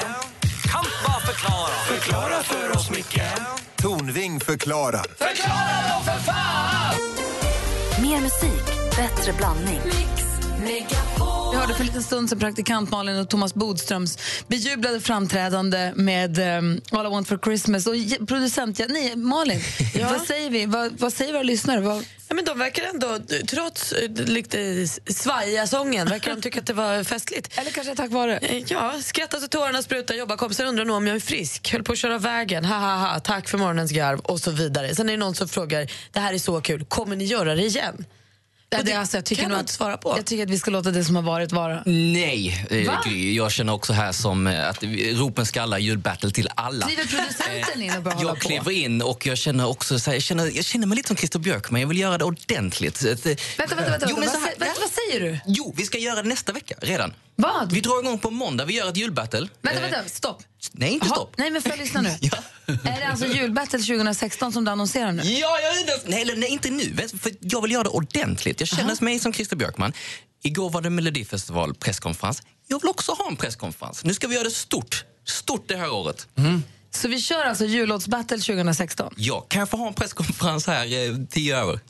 Kan 0.72 0.84
bara 1.04 1.20
förklara 1.20 1.70
Förklara 1.86 2.42
för 2.42 2.70
oss, 2.76 2.90
Micke 2.90 3.20
Tornving 3.76 4.40
förklarar. 4.40 5.04
Förklara 5.18 5.98
då 5.98 6.04
för 6.04 6.18
fan! 6.18 6.94
Mer 8.02 8.20
musik, 8.20 8.96
bättre 8.96 9.32
blandning. 9.32 9.80
Vi 11.52 11.58
hörde 11.58 11.74
för 11.74 11.80
en 11.80 11.86
liten 11.86 12.02
stund 12.02 12.28
sedan 12.28 12.38
praktikant 12.38 12.90
Malin 12.90 13.16
och 13.16 13.28
Thomas 13.28 13.54
Bodströms 13.54 14.18
bejublade 14.46 15.00
framträdande 15.00 15.92
med 15.96 16.58
um, 16.58 16.80
All 16.90 17.06
I 17.06 17.08
want 17.08 17.28
for 17.28 17.38
Christmas. 17.38 17.86
Och 17.86 17.94
producent, 18.28 18.78
ja, 18.78 18.86
nej, 18.88 19.16
Malin, 19.16 19.60
vad 20.10 20.20
säger 20.20 20.50
vi? 20.50 20.66
Vad, 20.66 21.00
vad 21.00 21.12
säger 21.12 21.32
våra 21.32 21.42
lyssnare? 21.42 21.80
Vad, 21.80 22.04
Ja, 22.28 22.34
men 22.34 22.44
de 22.44 22.58
verkar 22.58 22.84
ändå, 22.84 23.18
trots 23.48 23.92
eh, 23.92 24.10
lite 24.10 24.86
svajiga 25.06 25.66
sången, 25.66 26.08
verkar 26.08 26.34
de 26.34 26.40
tycka 26.42 26.60
att 26.60 26.66
det 26.66 26.72
var 26.72 27.04
festligt. 27.04 27.58
Eller 27.58 27.70
kanske 27.70 27.94
tack 27.94 28.10
vare. 28.10 28.38
Eh, 28.38 28.62
Ja, 28.66 28.92
skrattar 29.02 29.38
så 29.38 29.48
tårarna 29.48 29.82
sprutar, 29.82 30.14
jobbarkompisar 30.14 30.64
undrar 30.64 30.84
nog 30.84 30.96
om 30.96 31.06
jag 31.06 31.16
är 31.16 31.20
frisk, 31.20 31.72
höll 31.72 31.82
på 31.82 31.92
att 31.92 31.98
köra 31.98 32.18
vägen, 32.18 32.64
ha 32.64 32.76
ha 32.76 32.96
ha, 32.96 33.20
tack 33.20 33.48
för 33.48 33.58
morgonens 33.58 33.90
garv 33.90 34.18
och 34.20 34.40
så 34.40 34.50
vidare. 34.50 34.94
Sen 34.94 35.08
är 35.08 35.12
det 35.12 35.18
någon 35.18 35.34
som 35.34 35.48
frågar, 35.48 35.90
det 36.12 36.20
här 36.20 36.34
är 36.34 36.38
så 36.38 36.60
kul, 36.60 36.84
kommer 36.84 37.16
ni 37.16 37.24
göra 37.24 37.54
det 37.54 37.62
igen? 37.62 38.04
Och 38.78 38.84
det, 38.84 38.92
alltså, 38.92 39.16
jag, 39.16 39.24
tycker 39.24 39.42
kan 39.42 39.50
nog 39.50 39.56
man 39.56 39.60
att, 39.60 39.62
inte 39.62 39.72
svara 39.72 39.96
på. 39.96 40.14
jag 40.16 40.26
tycker 40.26 40.42
att 40.42 40.50
vi 40.50 40.58
ska 40.58 40.70
låta 40.70 40.90
det 40.90 41.04
som 41.04 41.16
har 41.16 41.22
varit 41.22 41.52
vara. 41.52 41.82
Nej, 41.86 42.66
eh, 42.70 42.86
Va? 42.86 43.10
Jag 43.10 43.52
känner 43.52 43.72
också 43.72 43.92
här 43.92 44.12
som 44.12 44.46
eh, 44.46 44.68
att 44.68 44.82
ropen 45.14 45.46
ska 45.46 45.62
alla 45.62 45.78
julbattle 45.78 46.30
till 46.30 46.48
alla. 46.54 46.86
Kliver 46.86 47.04
producenten 47.06 47.82
in 47.82 47.96
och 47.96 48.02
börjar 48.02 48.16
hålla 48.16 48.28
Jag 48.30 48.40
på? 48.40 48.48
kliver 48.48 48.70
in 48.70 49.02
och 49.02 49.26
jag 49.26 49.38
känner 49.38 49.66
också 49.68 49.98
så 49.98 50.10
här, 50.10 50.16
jag, 50.16 50.22
känner, 50.22 50.46
jag 50.56 50.64
känner 50.64 50.86
mig 50.86 50.96
lite 50.96 51.08
som 51.08 51.16
Christer 51.16 51.38
Björkman, 51.38 51.80
jag 51.80 51.88
vill 51.88 51.98
göra 51.98 52.18
det 52.18 52.24
ordentligt. 52.24 53.04
Eh, 53.04 53.08
Vänta, 53.08 53.74
vänta, 53.74 53.90
vänta. 53.90 54.06
Jo, 54.10 54.16
men 54.18 54.28
vad, 54.28 54.34
så 54.34 54.40
här, 54.40 54.52
sä- 54.54 54.58
vänta 54.58 54.80
vad 54.80 54.90
säger 54.90 55.20
du? 55.30 55.38
Jo, 55.46 55.74
vi 55.76 55.84
ska 55.84 55.98
göra 55.98 56.22
det 56.22 56.28
nästa 56.28 56.52
vecka 56.52 56.74
redan. 56.80 57.14
Vad? 57.36 57.72
Vi 57.72 57.80
drar 57.80 58.00
igång 58.00 58.18
på 58.18 58.30
måndag, 58.30 58.64
vi 58.64 58.74
gör 58.74 58.88
ett 58.88 58.96
julbattle. 58.96 59.48
Vänta, 59.62 59.80
Eh, 59.86 59.90
vänta, 59.90 60.08
stopp. 60.08 60.42
Nej, 60.72 60.92
inte 60.92 61.06
Jaha, 61.06 61.14
stopp. 61.14 61.34
Nej, 61.36 61.50
men 61.50 61.62
får 61.62 61.70
jag 61.70 61.78
lyssna 61.78 62.00
nu? 62.00 62.08
Är 62.66 63.00
det 63.00 63.06
alltså 63.10 63.26
julbattle 63.26 63.78
2016 63.78 64.52
som 64.52 64.64
du 64.64 64.70
annonserar 64.70 65.12
nu? 65.12 65.22
Ja, 65.22 65.58
jag 65.62 65.80
är 65.80 65.86
det. 65.86 66.10
Nej, 66.10 66.22
eller, 66.22 66.36
nej, 66.36 66.48
inte 66.48 66.70
nu. 66.70 66.96
För 67.20 67.32
jag 67.40 67.62
vill 67.62 67.72
göra 67.72 67.82
det 67.82 67.88
ordentligt. 67.88 68.60
Jag 68.60 68.68
känner 68.68 69.04
mig 69.04 69.18
som 69.18 69.32
Christer 69.32 69.56
Björkman. 69.56 69.92
Igår 70.44 70.70
var 70.70 70.80
det 70.80 70.90
Melodifestival 70.90 71.74
presskonferens. 71.74 72.42
Jag 72.68 72.80
vill 72.80 72.90
också 72.90 73.12
ha 73.12 73.28
en 73.28 73.36
presskonferens. 73.36 74.04
Nu 74.04 74.14
ska 74.14 74.26
vi 74.26 74.34
göra 74.34 74.44
det 74.44 74.50
stort. 74.50 75.04
Stort 75.26 75.68
det 75.68 75.76
här 75.76 75.92
året. 75.92 76.28
Så 76.90 77.08
vi 77.08 77.20
kör 77.20 77.44
alltså 77.44 77.64
jullåtsbattle 77.64 78.36
2016? 78.38 79.14
Ja, 79.16 79.40
kan 79.40 79.58
jag 79.60 79.68
få 79.70 79.76
ha 79.76 79.88
en 79.88 79.94
presskonferens 79.94 80.66
här 80.66 80.84
eh, 81.10 81.16
tio 81.30 81.56
över? 81.58 81.80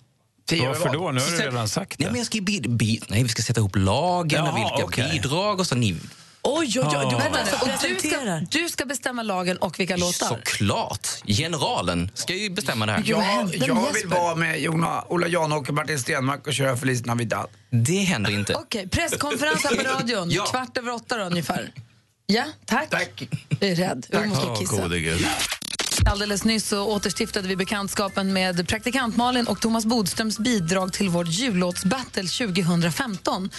Varför 0.50 0.92
då? 0.92 1.10
Nu 1.10 1.20
har 1.20 1.30
du 1.30 1.36
redan 1.36 1.68
sagt 1.68 1.98
Nej, 1.98 2.08
men 2.08 2.16
jag 2.18 2.26
ska 2.26 2.38
ju 2.38 2.44
bi- 2.44 2.60
bi- 2.68 3.00
nej, 3.08 3.22
vi 3.22 3.28
ska 3.28 3.42
sätta 3.42 3.60
ihop 3.60 3.76
lagen 3.76 4.42
och 4.42 4.48
Jaha, 4.48 4.54
vilka 4.56 4.84
okej. 4.84 5.10
bidrag 5.12 5.60
och 5.60 5.66
så. 5.66 5.74
Ni, 5.74 5.96
Oj, 6.45 6.80
oj, 6.80 6.86
oj, 6.97 7.07
du 7.11 7.16
Vänta 7.16 7.45
nu, 7.45 7.51
och 7.61 7.68
du 7.82 8.09
ska, 8.09 8.40
du 8.61 8.68
ska 8.68 8.84
bestämma 8.84 9.22
lagen 9.22 9.57
och 9.57 9.80
vilka 9.80 9.97
låtar? 9.97 10.26
såklart! 10.28 11.09
Generalen 11.26 12.11
ska 12.14 12.34
ju 12.34 12.51
bestämma 12.51 12.86
det 12.86 12.93
här. 12.93 13.03
Jag, 13.07 13.55
jag 13.55 13.93
vill 13.93 14.09
vara 14.09 14.34
med 14.34 14.61
Jona, 14.61 15.05
Ola 15.09 15.26
Janåker 15.28 15.68
och 15.68 15.74
Martin 15.74 15.99
Stenmark 15.99 16.47
och 16.47 16.55
köra 16.55 16.76
Feliz 16.76 17.05
Navidad. 17.05 17.47
Det 17.70 17.99
händer 17.99 18.30
inte. 18.30 18.55
Okej, 18.55 18.88
presskonferens 18.88 19.64
här 19.64 19.76
på 19.76 19.82
radion, 19.82 20.30
Ja. 20.30 20.45
kvart 20.45 20.78
över 20.78 20.93
åtta 20.93 21.16
då, 21.16 21.24
ungefär. 21.24 21.72
Ja, 22.26 22.45
tack. 22.66 22.90
Tack. 22.90 23.28
Jag 23.61 23.70
är 23.70 23.74
rädd. 23.76 24.07
Jag 24.11 24.28
måste 24.28 24.47
kissa. 24.59 24.82
gode 24.82 25.01
gud. 25.01 25.26
Alldeles 26.07 26.45
nyss 26.45 26.68
så 26.68 26.86
återstiftade 26.86 27.49
vi 27.49 27.57
bekantskapen 27.57 28.32
med 28.32 28.68
praktikant 28.68 29.16
Malin 29.16 29.47
och 29.47 29.61
Thomas 29.61 29.86
Bodströms 29.86 30.38
bidrag 30.38 30.93
till 30.93 31.09
vårt 31.09 31.28
jullåtsbattle 31.28 32.22
2015. 32.22 33.51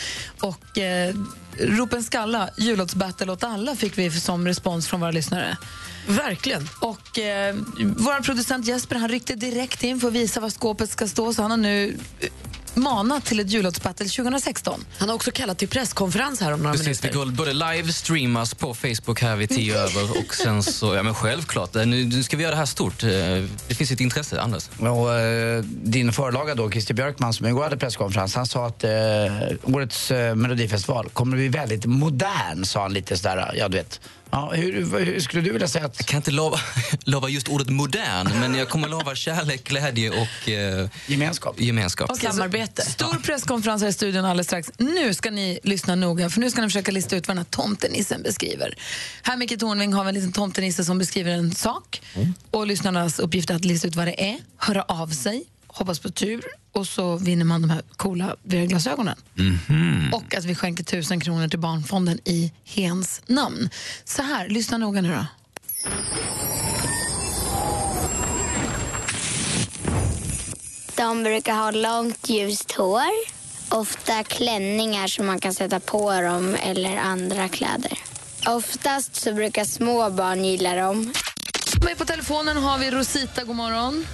Och 0.41 0.77
eh, 0.77 1.15
ropen 1.59 2.03
skalla, 2.03 2.49
jullåtsbattle 2.57 3.31
åt 3.31 3.43
alla 3.43 3.75
fick 3.75 3.97
vi 3.97 4.11
som 4.11 4.47
respons 4.47 4.87
från 4.87 4.99
våra 4.99 5.11
lyssnare. 5.11 5.57
Verkligen. 6.07 6.69
Och 6.79 7.19
eh, 7.19 7.55
vår 7.97 8.23
producent 8.23 8.67
Jesper 8.67 8.95
han 8.95 9.09
ryckte 9.09 9.35
direkt 9.35 9.83
in 9.83 9.99
för 9.99 10.07
att 10.07 10.13
visa 10.13 10.39
var 10.39 10.49
skåpet 10.49 10.89
ska 10.89 11.07
stå 11.07 11.33
så 11.33 11.41
han 11.41 11.51
har 11.51 11.57
nu 11.57 11.97
manat 12.75 13.25
till 13.25 13.39
ett 13.39 13.49
jullåtsbattle 13.49 14.05
2016. 14.07 14.85
Han 14.97 15.09
har 15.09 15.15
också 15.15 15.31
kallat 15.31 15.57
till 15.57 15.67
presskonferens 15.67 16.41
här 16.41 16.51
om 16.53 16.59
några 16.59 16.71
Precis, 16.71 16.87
minuter. 17.03 17.07
det 17.07 17.25
går 17.25 17.31
både 17.31 17.53
livestreamas 17.53 18.53
på 18.53 18.73
Facebook 18.73 19.21
här 19.21 19.35
vid 19.35 19.49
tio 19.49 19.77
över 19.77 20.17
och 20.25 20.35
sen 20.35 20.63
så, 20.63 20.95
ja 20.95 21.03
men 21.03 21.13
självklart, 21.15 21.75
eh, 21.75 21.85
nu, 21.85 22.05
nu 22.05 22.23
ska 22.23 22.37
vi 22.37 22.43
göra 22.43 22.51
det 22.51 22.57
här 22.57 22.65
stort. 22.65 23.03
Eh, 23.03 23.09
Det 23.67 23.75
finns 23.75 23.91
ett 23.91 23.99
intresse, 23.99 24.41
Anders. 24.41 24.69
Och, 24.79 25.13
eh, 25.13 25.63
din 25.63 26.13
förlaga 26.13 26.55
då, 26.55 26.71
Christer 26.71 26.93
Björkman, 26.93 27.33
som 27.33 27.45
igår 27.47 27.63
hade 27.63 27.77
presskonferens, 27.77 28.35
han 28.35 28.45
sa 28.47 28.67
att 28.67 28.83
eh, 28.83 28.91
årets 29.63 30.11
eh, 30.11 30.35
melodifestival 30.35 31.09
kommer 31.09 31.37
bli 31.37 31.47
väldigt 31.47 31.85
modern, 31.85 32.65
sa 32.65 32.81
han 32.81 32.93
lite 32.93 33.17
sådär, 33.17 33.53
ja 33.57 33.67
du 33.67 33.77
vet. 33.77 33.99
Ja, 34.33 34.51
hur, 34.53 34.99
hur 35.05 35.19
skulle 35.19 35.43
du 35.43 35.51
vilja 35.51 35.67
säga 35.67 35.85
att... 35.85 35.95
Jag 35.97 36.05
kan 36.07 36.17
inte 36.17 36.31
lova, 36.31 36.59
lova 37.03 37.29
just 37.29 37.47
ordet 37.47 37.69
modern, 37.69 38.39
men 38.39 38.55
jag 38.55 38.69
kommer 38.69 38.87
lova 38.87 39.15
kärlek, 39.15 39.63
glädje 39.63 40.09
och 40.09 40.49
eh, 40.49 40.89
gemenskap. 41.07 41.61
gemenskap. 41.61 42.11
Okej, 42.11 42.29
så 42.31 42.81
Stor 42.81 43.21
presskonferens 43.23 43.81
här 43.81 43.89
i 43.89 43.93
studion 43.93 44.25
alldeles 44.25 44.47
strax. 44.47 44.71
Nu 44.77 45.13
ska 45.13 45.31
ni 45.31 45.59
lyssna 45.63 45.95
noga, 45.95 46.29
för 46.29 46.39
nu 46.39 46.51
ska 46.51 46.61
ni 46.61 46.67
försöka 46.67 46.91
lista 46.91 47.15
ut 47.15 47.27
vad 47.27 47.37
den 47.37 47.45
här 47.45 47.51
tomtenissen 47.51 48.23
beskriver. 48.23 48.75
Här, 49.23 49.37
Micke 49.37 49.59
Tornving, 49.59 49.93
har 49.93 50.03
vi 50.03 50.09
en 50.09 50.15
liten 50.15 50.31
tomtenisse 50.31 50.83
som 50.83 50.97
beskriver 50.97 51.31
en 51.31 51.55
sak. 51.55 52.01
Och 52.51 52.67
lyssnarnas 52.67 53.19
uppgift 53.19 53.49
är 53.49 53.55
att 53.55 53.65
lista 53.65 53.87
ut 53.87 53.95
vad 53.95 54.07
det 54.07 54.29
är, 54.29 54.37
höra 54.57 54.83
av 54.83 55.07
sig, 55.07 55.43
hoppas 55.73 55.99
på 55.99 56.09
tur 56.09 56.45
och 56.71 56.87
så 56.87 57.17
vinner 57.17 57.45
man 57.45 57.61
de 57.61 57.69
här 57.69 57.81
coola 57.97 58.35
VR-glasögonen. 58.43 59.15
Och 60.13 60.35
att 60.35 60.45
vi 60.45 60.55
skänker 60.55 60.83
tusen 60.83 61.19
kronor 61.19 61.47
till 61.47 61.59
Barnfonden 61.59 62.19
i 62.25 62.51
hens 62.65 63.21
namn. 63.27 63.69
Så 64.05 64.21
här, 64.21 64.47
lyssna 64.49 64.77
noga 64.77 65.01
nu 65.01 65.09
då. 65.09 65.25
De 70.95 71.23
brukar 71.23 71.53
ha 71.55 71.71
långt 71.71 72.29
ljust 72.29 72.71
hår. 72.71 73.33
Ofta 73.69 74.23
klänningar 74.23 75.07
som 75.07 75.25
man 75.25 75.39
kan 75.39 75.53
sätta 75.53 75.79
på 75.79 76.21
dem 76.21 76.55
eller 76.63 76.97
andra 76.97 77.49
kläder. 77.49 77.99
Oftast 78.47 79.15
så 79.15 79.33
brukar 79.33 79.65
små 79.65 80.09
barn 80.09 80.45
gilla 80.45 80.75
dem. 80.75 81.13
Med 81.85 81.97
på 81.97 82.05
telefonen 82.05 82.57
har 82.57 82.77
vi 82.77 82.91
Rosita, 82.91 83.43
god 83.43 83.55
morgon. 83.55 84.05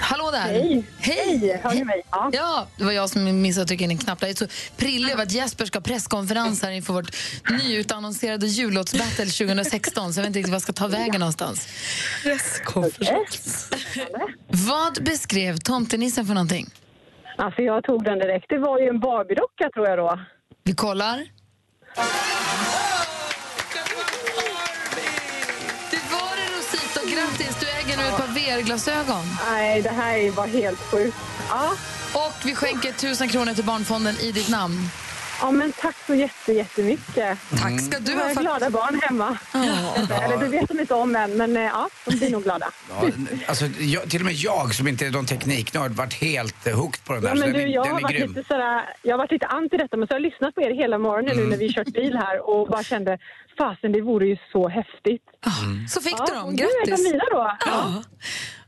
Hallå 0.00 0.30
där! 0.30 0.38
Hej. 0.40 0.84
Hej! 0.98 1.60
Hör 1.62 1.74
ni 1.74 1.84
mig? 1.84 2.02
Ja. 2.10 2.30
ja, 2.32 2.66
det 2.76 2.84
var 2.84 2.92
jag 2.92 3.10
som 3.10 3.42
missade 3.42 3.62
att 3.62 3.68
trycka 3.68 3.84
in 3.84 3.90
en 3.90 3.98
knapp. 3.98 4.18
Jag 4.20 4.30
är 4.30 4.34
så 4.34 4.46
prillig 4.76 5.12
över 5.12 5.22
att 5.22 5.32
Jesper 5.32 5.64
ska 5.64 5.78
ha 5.78 5.82
presskonferens 5.82 6.62
här 6.62 6.70
inför 6.70 6.92
vårt 6.94 7.16
nyutannonserade 7.50 8.46
jullåtsbattle 8.46 9.24
2016 9.24 10.12
så 10.12 10.18
jag 10.20 10.22
vet 10.22 10.26
inte 10.28 10.38
riktigt 10.38 10.50
vad 10.50 10.54
jag 10.54 10.62
ska 10.62 10.72
ta 10.72 10.86
vägen 10.86 11.20
någonstans. 11.20 11.68
Presskonferens? 12.22 13.70
Vad 14.48 15.04
beskrev 15.04 15.56
tomtenissen 15.56 16.26
för 16.26 16.34
någonting? 16.34 16.66
Alltså 17.36 17.62
jag 17.62 17.84
tog 17.84 18.04
den 18.04 18.18
direkt. 18.18 18.46
Det 18.48 18.58
var 18.58 18.78
ju 18.78 18.86
en 18.88 19.00
Barbie-docka 19.00 19.70
tror 19.74 19.88
jag 19.88 19.98
då. 19.98 20.20
Vi 20.64 20.72
kollar. 20.74 21.16
Det 25.90 26.02
var 26.12 26.36
det 26.36 26.46
Rosita, 26.58 27.00
grattis! 27.16 27.60
Du 27.60 27.66
äger 27.90 28.02
nu 28.02 28.08
ett 28.08 28.16
par 28.16 28.26
VR-glasögon. 28.26 29.24
Nej, 29.50 29.82
det 29.82 29.90
här 29.90 30.30
var 30.30 30.46
helt 30.46 30.80
sjukt. 30.80 31.16
Ja. 31.48 31.70
Och 32.12 32.34
vi 32.44 32.54
skänker 32.54 32.92
tusen 32.92 33.28
kronor 33.28 33.54
till 33.54 33.64
Barnfonden 33.64 34.16
i 34.20 34.32
ditt 34.32 34.48
namn. 34.48 34.88
Ja, 35.40 35.50
men 35.50 35.72
tack 35.72 35.96
så 36.06 36.14
jätte, 36.14 36.52
jättemycket. 36.52 37.38
Tack 37.62 37.80
ska 37.80 37.98
du 37.98 38.12
Jag 38.12 38.18
ha. 38.18 38.26
har 38.26 38.34
för- 38.34 38.40
glada 38.40 38.70
barn 38.70 39.00
hemma. 39.02 39.38
Eller 40.24 40.36
det 40.38 40.48
vet 40.48 40.68
de 40.68 40.80
inte 40.80 40.94
om 40.94 41.16
än, 41.16 41.36
men 41.36 41.56
eh, 41.56 41.62
ja, 41.62 41.88
de 42.04 42.16
blir 42.16 42.30
nog 42.30 42.42
glada. 42.42 42.70
Ja, 42.90 43.08
alltså, 43.46 43.64
jag, 43.66 44.10
till 44.10 44.20
och 44.20 44.24
med 44.24 44.34
jag 44.34 44.74
som 44.74 44.88
inte 44.88 45.06
är 45.06 45.10
någon 45.10 45.26
tekniknörd 45.26 45.90
varit 45.92 46.14
helt 46.14 46.66
eh, 46.66 46.74
hooked 46.76 47.04
på 47.04 47.12
den 47.12 47.22
där. 47.22 47.28
Ja, 47.28 47.34
så 47.36 47.40
men 47.40 47.52
du, 47.52 47.60
jag, 47.66 47.84
den 47.84 47.92
har 47.94 48.00
varit 48.00 48.16
grym. 48.16 48.28
lite 48.34 48.48
sådär, 48.48 48.94
jag 49.02 49.12
har 49.12 49.18
varit 49.18 49.30
lite 49.32 49.46
anti 49.46 49.76
detta, 49.76 49.96
men 49.96 50.08
så 50.08 50.14
har 50.14 50.20
jag 50.20 50.30
lyssnat 50.30 50.54
på 50.54 50.62
er 50.62 50.70
hela 50.74 50.98
morgonen 50.98 51.36
nu 51.36 51.46
när 51.46 51.56
vi 51.56 51.72
kört 51.72 51.86
bil 51.88 52.16
här 52.16 52.50
och 52.50 52.68
bara 52.68 52.82
kände, 52.82 53.18
fasen 53.58 53.92
det 53.92 54.00
vore 54.00 54.26
ju 54.26 54.36
så 54.52 54.68
häftigt. 54.68 55.22
Så 55.88 56.00
fick 56.00 56.14
ja, 56.18 56.24
du 56.28 56.34
dem. 56.34 56.44
och 56.44 56.52
Nu 56.52 56.62
är 56.62 56.86
Grattis. 56.86 57.04
de 57.04 57.10
mina 57.12 57.24
då. 57.30 57.56
Ja. 57.66 58.02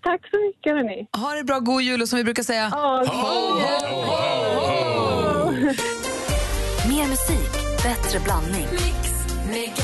Tack 0.03 0.21
så 0.31 0.37
mycket 0.47 0.73
hörni. 0.73 1.07
Ha 1.17 1.35
det 1.35 1.45
bra, 1.45 1.59
god 1.59 1.83
jul 1.83 2.03
och 2.03 2.09
som 2.09 2.17
vi 2.17 2.25
brukar 2.25 2.43
säga. 2.43 2.73
Mer 7.03 7.09
musik, 7.09 7.53
bättre 7.83 8.21
blandning. 8.21 8.69
Megapol 9.51 9.82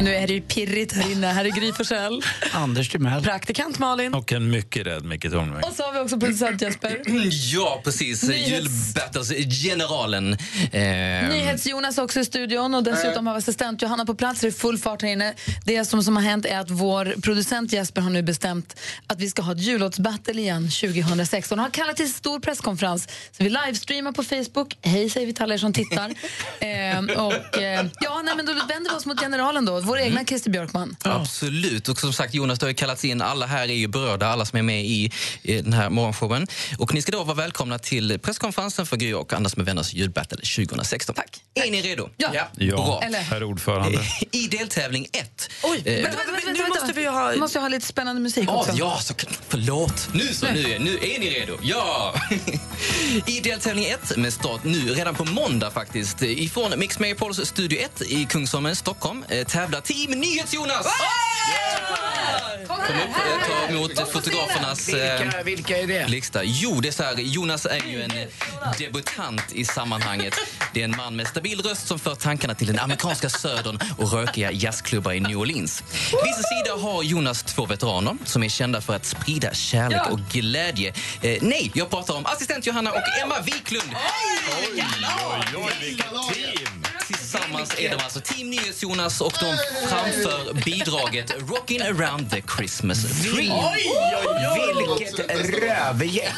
nu 0.00 0.14
är 0.14 0.26
det 0.26 0.32
ju 0.32 0.40
pirrigt 0.40 0.92
här 0.92 1.12
inne. 1.12 1.26
Här 1.26 1.44
är 1.44 1.50
Gry 1.50 1.72
Forssell. 1.72 2.22
Anders 2.52 2.88
Timell. 2.88 3.22
Praktikant 3.22 3.78
Malin. 3.78 4.14
Och 4.14 4.32
en 4.32 4.50
mycket 4.50 4.86
rädd 4.86 5.04
Micke 5.04 5.30
Tornving. 5.30 5.64
Och 5.64 5.72
så 5.76 5.82
har 5.82 5.92
vi 5.92 5.98
också 5.98 6.20
producent 6.20 6.62
Jesper. 6.62 7.02
Ja, 7.52 7.80
precis. 7.84 8.22
Nyhets- 8.24 8.48
Julbattles-generalen. 8.48 10.32
Eh, 10.72 10.80
NyhetsJonas 11.28 11.98
också 11.98 12.20
i 12.20 12.24
studion 12.24 12.74
och 12.74 12.82
dessutom 12.82 13.26
har 13.26 13.34
vi 13.34 13.38
assistent 13.38 13.82
Johanna 13.82 14.04
på 14.06 14.14
plats. 14.14 14.40
Det 14.40 14.46
är 14.46 14.50
full 14.50 14.78
fart 14.78 15.02
här 15.02 15.08
inne. 15.08 15.34
Det 15.64 15.84
som, 15.84 16.02
som 16.02 16.16
har 16.16 16.22
hänt 16.22 16.46
är 16.46 16.58
att 16.58 16.70
vår 16.70 17.14
producent 17.22 17.72
Jesper 17.72 18.00
har 18.00 18.10
nu 18.10 18.22
bestämt 18.22 18.76
att 19.06 19.20
vi 19.20 19.30
ska 19.30 19.42
ha 19.42 19.52
ett 19.52 19.60
jullåtsbattle 19.62 20.40
igen 20.40 20.62
2016. 20.70 21.58
Han 21.58 21.64
har 21.64 21.70
kallat 21.70 21.96
till 21.96 22.12
stor 22.12 22.40
presskonferens. 22.40 23.08
Så 23.32 23.44
vi 23.44 23.50
livestreamar 23.50 24.12
på 24.12 24.22
Facebook. 24.24 24.76
Hej 24.82 25.10
säger 25.10 25.26
vi 25.26 25.32
till 25.34 25.42
alla 25.42 25.54
er 25.54 25.58
som 25.58 25.72
tittar. 25.72 26.14
ehm, 26.60 27.10
och, 27.10 27.58
eh, 27.58 27.86
ja, 28.00 28.22
nej, 28.24 28.34
men 28.36 28.46
då 28.46 28.52
vänder 28.52 28.90
vi 28.90 28.96
oss 28.96 29.06
mot 29.06 29.20
generalen 29.20 29.64
då, 29.64 29.80
vår 29.86 29.98
egna 29.98 30.24
Christer 30.24 30.50
Björkman. 30.50 30.96
Absolut. 31.02 31.88
Och 31.88 32.00
som 32.00 32.12
sagt, 32.12 32.34
Jonas, 32.34 32.58
det 32.58 32.66
har 32.66 32.68
ju 32.70 32.74
kallats 32.74 33.04
in. 33.04 33.22
Alla 33.22 33.46
här 33.46 33.62
är 33.68 33.74
ju 33.74 33.86
berörda, 33.88 34.26
alla 34.26 34.44
som 34.44 34.58
är 34.58 34.62
med 34.62 34.84
i, 34.84 35.10
i 35.42 35.62
den 35.62 35.72
här 35.72 35.90
morgonshowen. 35.90 36.46
Och 36.78 36.94
ni 36.94 37.02
ska 37.02 37.12
då 37.12 37.24
vara 37.24 37.36
välkomna 37.36 37.78
till 37.78 38.18
presskonferensen 38.18 38.86
för 38.86 38.96
Gry 38.96 39.12
och 39.12 39.32
Anders 39.32 39.56
med 39.56 39.66
vänners 39.66 39.94
julbattle 39.94 40.36
2016. 40.56 41.14
Tack. 41.14 41.40
Är 41.54 41.70
ni 41.70 41.82
redo? 41.82 42.08
Ja. 42.16 42.30
Ja, 42.34 42.76
Bra. 42.76 43.00
Eller? 43.04 43.18
herr 43.20 43.42
ordförande. 43.44 43.98
I 44.30 44.46
deltävling 44.48 45.06
1. 45.12 45.50
Oj, 45.62 45.82
vänta, 45.84 46.00
vänta, 46.02 46.32
vänta, 46.32 46.46
vänta, 46.62 46.68
måste 46.68 46.92
vi 47.00 47.06
ha- 47.06 47.30
Nu 47.30 47.36
måste 47.38 47.58
jag 47.58 47.62
ha 47.62 47.68
lite 47.68 47.86
spännande 47.86 48.20
musik 48.22 48.44
Ja, 48.48 48.56
också. 48.60 48.72
ja, 48.74 48.98
så, 49.02 49.14
förlåt. 49.48 50.08
Nu 50.12 50.26
så, 50.34 50.46
nu, 50.46 50.72
är- 50.74 50.78
nu 50.78 50.94
är 50.94 51.18
ni 51.20 51.30
redo. 51.30 51.58
Ja! 51.62 52.14
I 53.26 53.40
deltävling 53.40 53.84
1 53.84 54.16
med 54.16 54.32
start 54.32 54.64
nu, 54.64 54.94
redan 54.94 55.14
på 55.14 55.24
måndag 55.24 55.70
faktiskt, 55.70 56.22
ifrån 56.22 56.72
Mix 56.78 56.98
Megapols 56.98 57.40
Studio 57.48 57.78
1 57.78 58.02
i 58.02 58.24
Kungsholmen, 58.24 58.76
Stockholm, 58.76 59.24
eh, 59.28 59.46
tävlar 59.80 60.06
Team 60.06 60.20
NyhetsJonas! 60.20 60.86
Kom 62.66 62.76
Kom 62.76 62.96
upp, 62.96 63.16
eh, 63.16 63.48
ta 63.48 63.68
emot 63.72 64.12
fotografernas 64.12 64.88
eh, 64.88 65.18
Vilka, 65.22 65.42
vilka 65.42 65.78
är 65.78 65.86
det? 65.86 66.08
lista. 66.08 66.40
Jo, 66.44 66.80
det 66.80 66.88
är 66.88 66.92
så 66.92 67.02
här, 67.02 67.14
Jonas 67.18 67.66
är 67.66 67.86
ju 67.86 68.02
en 68.02 68.12
debutant 68.78 69.42
i 69.52 69.64
sammanhanget. 69.64 70.34
Det 70.74 70.80
är 70.80 70.84
en 70.84 70.96
man 70.96 71.16
med 71.16 71.26
stabil 71.26 71.60
röst 71.62 71.86
som 71.86 71.98
för 71.98 72.14
tankarna 72.14 72.54
till 72.54 72.66
den 72.66 72.78
amerikanska 72.78 73.30
södern 73.30 73.78
och 73.98 74.12
rökiga 74.12 74.52
jazzklubbar 74.52 75.12
i 75.12 75.20
New 75.20 75.36
Orleans. 75.38 75.82
Vid 76.24 76.34
sin 76.34 76.44
sida 76.64 76.76
har 76.80 77.02
Jonas 77.02 77.42
två 77.42 77.66
veteraner 77.66 78.16
som 78.24 78.42
är 78.42 78.48
kända 78.48 78.80
för 78.80 78.96
att 78.96 79.06
sprida 79.06 79.54
kärlek 79.54 80.00
Ja. 80.04 80.10
och 80.10 80.18
glädje. 80.32 80.94
Eh, 81.22 81.38
nej, 81.42 81.70
jag 81.74 81.90
pratar 81.90 82.14
om 82.14 82.26
assistent 82.26 82.66
Johanna 82.66 82.90
och 82.92 83.00
Emma 83.22 83.40
Wiklund. 83.40 83.90
Tillsammans 87.30 87.74
är 87.78 87.90
de 87.90 87.96
alltså 87.96 88.20
Team 88.20 88.50
NyhetsJonas 88.50 89.20
och 89.20 89.32
de 89.40 89.56
framför 89.88 90.64
bidraget 90.64 91.34
Rockin' 91.38 91.82
around 91.82 92.30
the 92.30 92.42
Christmas 92.56 93.02
tree. 93.22 93.52
Vilket 94.98 95.30
rövgäng! 95.60 96.28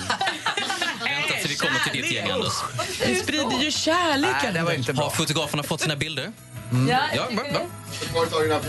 Vänta 1.04 1.34
tills 1.42 1.50
vi 1.50 1.56
kommer 1.56 1.78
till 1.90 2.02
ditt 2.02 2.12
gäng, 2.12 2.30
Anders. 2.30 2.52
Vi 3.06 3.14
sprider 3.14 3.62
ju 3.62 3.70
kärleken. 3.70 4.36
Nej, 4.42 4.52
det 4.52 4.62
var 4.62 4.72
inte 4.72 4.92
Har 4.92 4.96
bra. 4.96 5.10
fotograferna 5.10 5.62
fått 5.62 5.80
sina 5.80 5.96
bilder? 5.96 6.32
Ja. 6.88 7.00
Ja. 7.14 7.28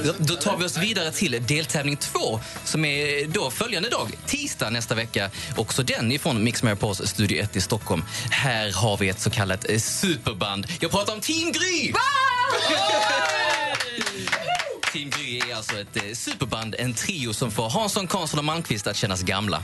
Då- 0.03 0.15
Då 0.19 0.35
tar 0.35 0.57
vi 0.57 0.65
oss 0.65 0.77
vidare 0.77 1.11
till 1.11 1.43
deltävling 1.47 1.97
två 1.97 2.39
som 2.63 2.85
är 2.85 3.27
då 3.27 3.51
följande 3.51 3.89
dag, 3.89 4.11
tisdag 4.25 4.69
nästa 4.69 4.95
vecka. 4.95 5.29
Också 5.57 5.83
den 5.83 6.11
ifrån 6.11 6.43
Mix 6.43 6.63
Megapols 6.63 7.01
Studio 7.05 7.43
1 7.43 7.55
i 7.55 7.61
Stockholm. 7.61 8.03
Här 8.31 8.71
har 8.71 8.97
vi 8.97 9.09
ett 9.09 9.19
så 9.21 9.29
kallat 9.29 9.69
eh, 9.69 9.79
superband. 9.79 10.67
Jag 10.79 10.91
pratar 10.91 11.13
om 11.13 11.21
Team 11.21 11.51
Gry! 11.51 11.93
Team 14.93 15.09
Gry 15.09 15.39
är 15.39 15.55
alltså 15.55 15.79
ett 15.79 15.95
eh, 15.95 16.01
superband, 16.13 16.75
en 16.79 16.93
trio 16.93 17.33
som 17.33 17.51
får 17.51 17.69
Hansson, 17.69 18.07
Karlsson 18.07 18.39
och 18.39 18.45
Malmqvist 18.45 18.87
att 18.87 18.95
kännas 18.97 19.21
gamla. 19.21 19.63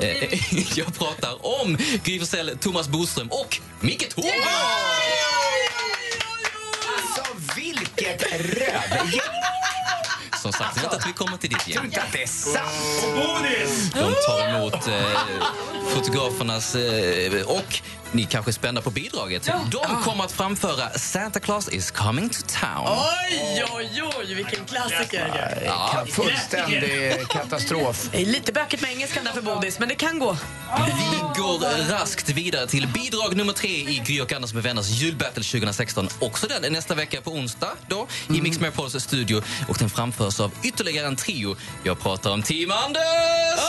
Eh, 0.00 0.34
jag 0.78 0.94
pratar 0.98 1.46
om 1.60 1.78
Gry 2.04 2.18
Forssell, 2.18 2.58
Thomas 2.60 2.88
Boström 2.88 3.28
och 3.28 3.58
Micke 3.80 4.08
Tornving! 4.14 4.32
Vilket 8.06 8.32
rövgäng! 8.32 9.20
Som 10.42 10.52
sagt, 10.52 10.76
vänta 10.76 10.90
tills 10.90 11.06
vi 11.06 11.12
kommer 11.12 11.36
till 11.36 11.50
ditt 11.50 11.58
Tror 11.58 11.74
gäng. 11.76 11.84
inte 11.84 12.02
att 12.02 12.12
det 12.12 12.22
är 12.22 12.26
sant! 12.26 12.62
De 13.94 14.14
tar 14.26 14.48
emot 14.48 14.88
eh, 14.88 15.20
fotografernas... 15.88 16.74
Eh, 16.74 17.46
och 17.46 17.80
ni 18.12 18.24
kanske 18.24 18.50
är 18.50 18.52
spända 18.52 18.82
på 18.82 18.90
bidraget. 18.90 19.50
De 19.70 20.02
kommer 20.02 20.24
att 20.24 20.32
framföra 20.32 20.90
Santa 20.90 21.40
Claus 21.40 21.68
is 21.68 21.90
coming 21.90 22.28
to 22.28 22.40
town. 22.60 22.86
Oj, 22.86 23.64
oj, 23.72 24.02
oj, 24.18 24.34
vilken 24.34 24.64
klassiker. 24.64 25.62
Ja, 25.66 26.04
Fullständig 26.10 27.28
katastrof. 27.28 28.08
Det 28.12 28.22
är 28.22 28.26
lite 28.26 28.52
bökigt 28.52 28.82
med 28.82 28.90
engelskan 28.90 29.24
där 29.24 29.32
för 29.32 29.42
Bodis, 29.42 29.78
men 29.78 29.88
det 29.88 29.94
kan 29.94 30.18
gå. 30.18 30.36
vi 30.86 31.40
går 31.40 31.90
raskt 31.90 32.28
vidare 32.28 32.66
till 32.66 32.88
bidrag 32.88 33.36
nummer 33.36 33.52
tre 33.52 33.70
i 33.70 34.02
Gry 34.06 34.20
och 34.20 34.32
Anders 34.32 34.54
med 34.54 34.62
vänners 34.62 34.88
julbattle 34.88 35.42
2016. 35.42 36.08
Också 36.18 36.46
den 36.46 36.64
är 36.64 36.70
nästa 36.70 36.94
vecka 36.94 37.20
på 37.20 37.30
onsdag 37.30 37.70
då 37.88 38.06
i 38.34 38.40
Mix 38.42 38.60
Megapols 38.60 39.04
studio. 39.04 39.42
Och 39.68 39.76
den 39.78 39.90
framförs 39.90 40.40
av 40.40 40.52
ytterligare 40.62 41.06
en 41.06 41.16
trio. 41.16 41.56
Jag 41.82 42.00
pratar 42.00 42.30
om 42.30 42.42
Team 42.42 42.70
Anders! 42.70 43.60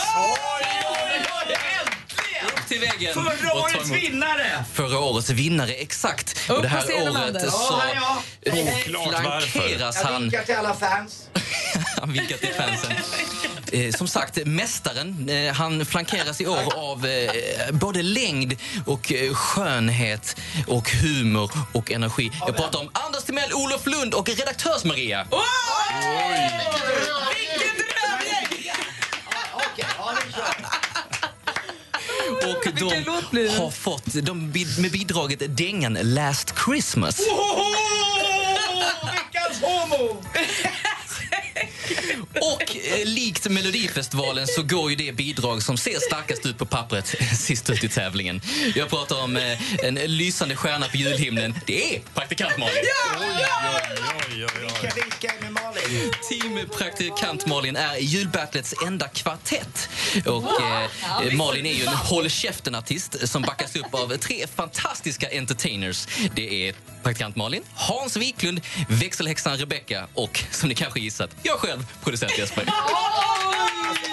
Upp 2.46 2.68
till 2.68 2.80
väggen. 2.80 3.14
Förra 3.14 3.52
årets 3.52 3.90
vinnare! 3.90 4.64
Förra 4.72 4.98
årets 4.98 5.30
vinnare, 5.30 5.72
exakt. 5.72 6.50
Och 6.50 6.62
det 6.62 6.68
här 6.68 6.84
året 7.02 7.50
så 7.50 7.82
flankeras 8.84 9.96
Jag 10.02 10.10
han 10.10 10.22
vinkar 10.22 10.42
till 10.44 10.54
alla 10.54 10.74
fans. 10.74 11.28
han 12.00 12.12
vinkar 12.12 12.36
till 12.36 12.54
fansen. 12.54 12.92
Eh, 13.72 13.92
som 13.92 14.08
sagt, 14.08 14.46
mästaren 14.46 15.28
eh, 15.28 15.52
han 15.52 15.86
flankeras 15.86 16.40
i 16.40 16.46
år 16.46 16.76
av 16.76 17.06
eh, 17.06 17.30
både 17.70 18.02
längd 18.02 18.56
och 18.86 19.12
eh, 19.12 19.34
skönhet 19.34 20.36
och 20.66 20.90
humor 20.90 21.50
och 21.72 21.90
energi. 21.90 22.30
Jag 22.46 22.56
pratar 22.56 22.78
om 22.80 22.90
Anders 22.92 23.24
Timell, 23.24 23.52
Olof 23.52 23.86
Lund 23.86 24.14
och 24.14 24.28
redaktörs-Maria. 24.28 25.26
Och 32.50 32.72
de 32.74 33.48
har 33.48 33.70
fått 33.70 34.04
de, 34.22 34.52
med 34.78 34.90
bidraget 34.92 35.56
dängan 35.56 35.98
Last 36.02 36.54
Christmas. 36.64 37.20
Veckans 39.12 39.62
homo! 39.62 40.22
Och 42.40 42.76
eh, 42.76 43.04
likt 43.04 43.48
Melodifestivalen 43.50 44.46
så 44.46 44.62
går 44.62 44.90
ju 44.90 44.96
det 44.96 45.12
bidrag 45.12 45.62
som 45.62 45.76
ser 45.76 45.98
starkast 46.00 46.46
ut 46.46 46.58
på 46.58 46.66
pappret 46.66 47.06
sist 47.38 47.70
ut 47.70 47.84
i 47.84 47.88
tävlingen. 47.88 48.40
Jag 48.74 48.90
pratar 48.90 49.22
om 49.22 49.36
eh, 49.36 49.84
en 49.84 49.94
lysande 49.94 50.56
stjärna 50.56 50.86
på 50.86 50.96
julhimlen. 50.96 51.54
Det 51.66 51.96
är 51.96 52.00
praktikant 52.14 52.58
Malin. 52.58 52.74
Vilka, 54.82 54.94
vilka 54.94 55.28
är 55.28 55.40
med 55.40 55.52
Malin? 55.52 56.12
Team 56.28 56.68
Praktikant 56.78 57.46
Malin 57.46 57.76
är 57.76 57.96
julbattlets 57.96 58.74
enda 58.86 59.08
kvartett. 59.08 59.88
Och 60.26 60.60
eh, 60.60 61.32
Malin 61.32 61.66
är 61.66 61.72
ju 61.72 61.82
en 61.82 61.94
håll 61.94 62.30
käften-artist 62.30 63.28
som 63.28 63.42
backas 63.42 63.76
upp 63.76 63.94
av 63.94 64.16
tre 64.16 64.46
fantastiska 64.54 65.28
entertainers. 65.32 66.08
Det 66.34 66.68
är 66.68 66.74
praktikant 67.02 67.36
Malin, 67.36 67.62
Hans 67.74 68.16
Wiklund, 68.16 68.60
växelhäxan 68.88 69.56
Rebecca 69.56 70.08
och, 70.14 70.44
som 70.50 70.68
ni 70.68 70.74
kanske 70.74 71.00
gissat, 71.00 71.30
jag 71.42 71.58
själv, 71.58 71.77
producent 72.04 72.38
Jesper. 72.38 72.64
Får 72.64 72.74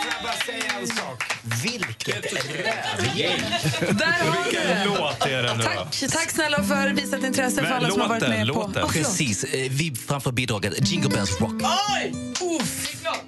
jag 0.05 0.23
bara 0.23 0.33
säga 0.45 0.79
en 0.79 0.87
sak? 0.87 1.23
Vilket 1.63 2.33
rövgäng! 2.33 3.41
Där 3.79 4.05
har 4.05 4.43
Vilken 4.43 4.67
det. 4.67 4.85
låt 4.85 5.25
är 5.25 5.43
det 5.43 5.53
nu? 5.55 5.63
Tack, 5.63 6.11
tack 6.11 6.31
snälla 6.31 6.63
för 6.63 6.89
visat 6.89 7.23
intresse 7.23 7.63
för 7.65 7.73
alla 7.73 7.89
som 7.89 8.01
har 8.01 8.07
varit 8.07 8.21
med 8.29 8.47
på... 8.47 8.53
låten. 8.53 8.87
Precis, 8.87 9.43
eh, 9.43 9.69
vi 9.71 9.95
framför 10.07 10.31
bidraget 10.31 10.87
Jingle 10.89 11.09
Bells 11.09 11.41
Rock. 11.41 11.51
Oj! 11.93 12.13
Uff. 12.61 12.87
Det 12.91 12.97
är 12.97 13.01
klart. 13.01 13.25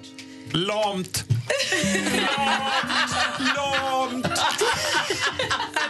Lamt! 0.52 1.24
Lamt! 3.56 4.26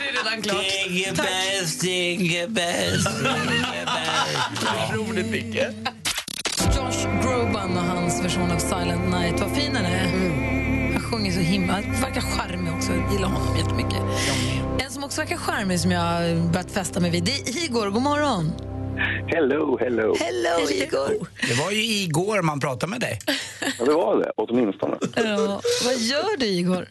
Det 0.01 0.09
är 0.09 0.13
redan 0.25 0.43
klart. 0.43 0.63
Jingle 0.87 1.13
bells, 1.23 1.83
jingle 1.85 2.49
bells, 2.49 3.07
jingle 3.07 3.85
bells. 3.87 4.93
Roligt 4.93 5.27
Micke. 5.27 5.61
Josh 6.79 7.09
Groban 7.23 7.71
och 7.77 7.83
hans 7.83 8.25
version 8.25 8.51
av 8.51 8.59
Silent 8.59 9.11
Night. 9.11 9.41
Vad 9.41 9.51
fin 9.51 9.77
han 9.77 9.85
är. 9.85 9.99
Han 10.93 11.01
sjunger 11.01 11.33
så 11.33 11.41
himla... 11.41 11.73
Verkar 11.75 12.21
charmig 12.21 12.73
också. 12.75 12.93
Jag 12.93 13.13
gillar 13.13 13.29
honom 13.29 13.57
jättemycket. 13.57 13.99
En 14.85 14.91
som 14.91 15.05
också 15.05 15.21
verkar 15.21 15.37
charmig 15.37 15.81
som 15.81 15.91
jag 15.91 16.01
har 16.01 16.53
börjat 16.53 16.71
fästa 16.71 17.01
mig 17.01 17.11
vid, 17.11 17.25
det 17.25 17.31
är 17.31 17.65
Igor. 17.65 17.91
God 17.91 18.03
morgon. 18.03 18.53
Hello, 19.27 19.79
hello. 19.81 20.15
Hello, 20.19 20.71
Igor. 20.71 21.29
Det 21.49 21.65
var 21.65 21.71
ju 21.71 21.83
igår 21.83 22.43
man 22.43 22.61
pratade 22.61 22.91
med 22.91 23.01
dig. 23.01 23.19
Ja, 23.79 23.85
det 23.85 23.93
var 23.93 24.17
det, 24.17 24.33
åtminstone. 24.37 24.97
Ja, 25.17 25.61
vad 25.85 25.95
gör 25.95 26.39
du, 26.39 26.47
Igor? 26.47 26.89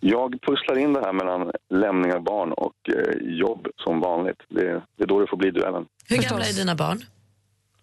Jag 0.00 0.32
pusslar 0.46 0.78
in 0.78 0.92
det 0.92 1.00
här 1.00 1.12
mellan 1.12 1.50
lämning 1.74 2.12
av 2.12 2.22
barn 2.24 2.52
och 2.52 2.74
eh, 2.88 3.38
jobb 3.38 3.66
som 3.84 4.00
vanligt. 4.00 4.40
Det, 4.48 4.82
det 4.96 5.02
är 5.02 5.06
då 5.06 5.20
det 5.20 5.26
får 5.30 5.36
bli 5.36 5.50
duellen. 5.50 5.84
Hur 6.08 6.16
gamla 6.16 6.44
är 6.44 6.52
dina 6.52 6.74
barn? 6.74 7.04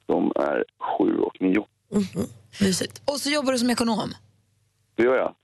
De 0.06 0.32
är 0.36 0.64
sju 0.98 1.18
och 1.18 1.42
nio. 1.42 1.66
Mysigt. 2.62 3.02
Och 3.06 3.20
så 3.20 3.30
jobbar 3.30 3.52
du 3.52 3.60
som 3.60 3.70
ekonom. 3.70 4.14
Det 4.96 5.04
gör 5.04 5.16
jag. 5.16 5.36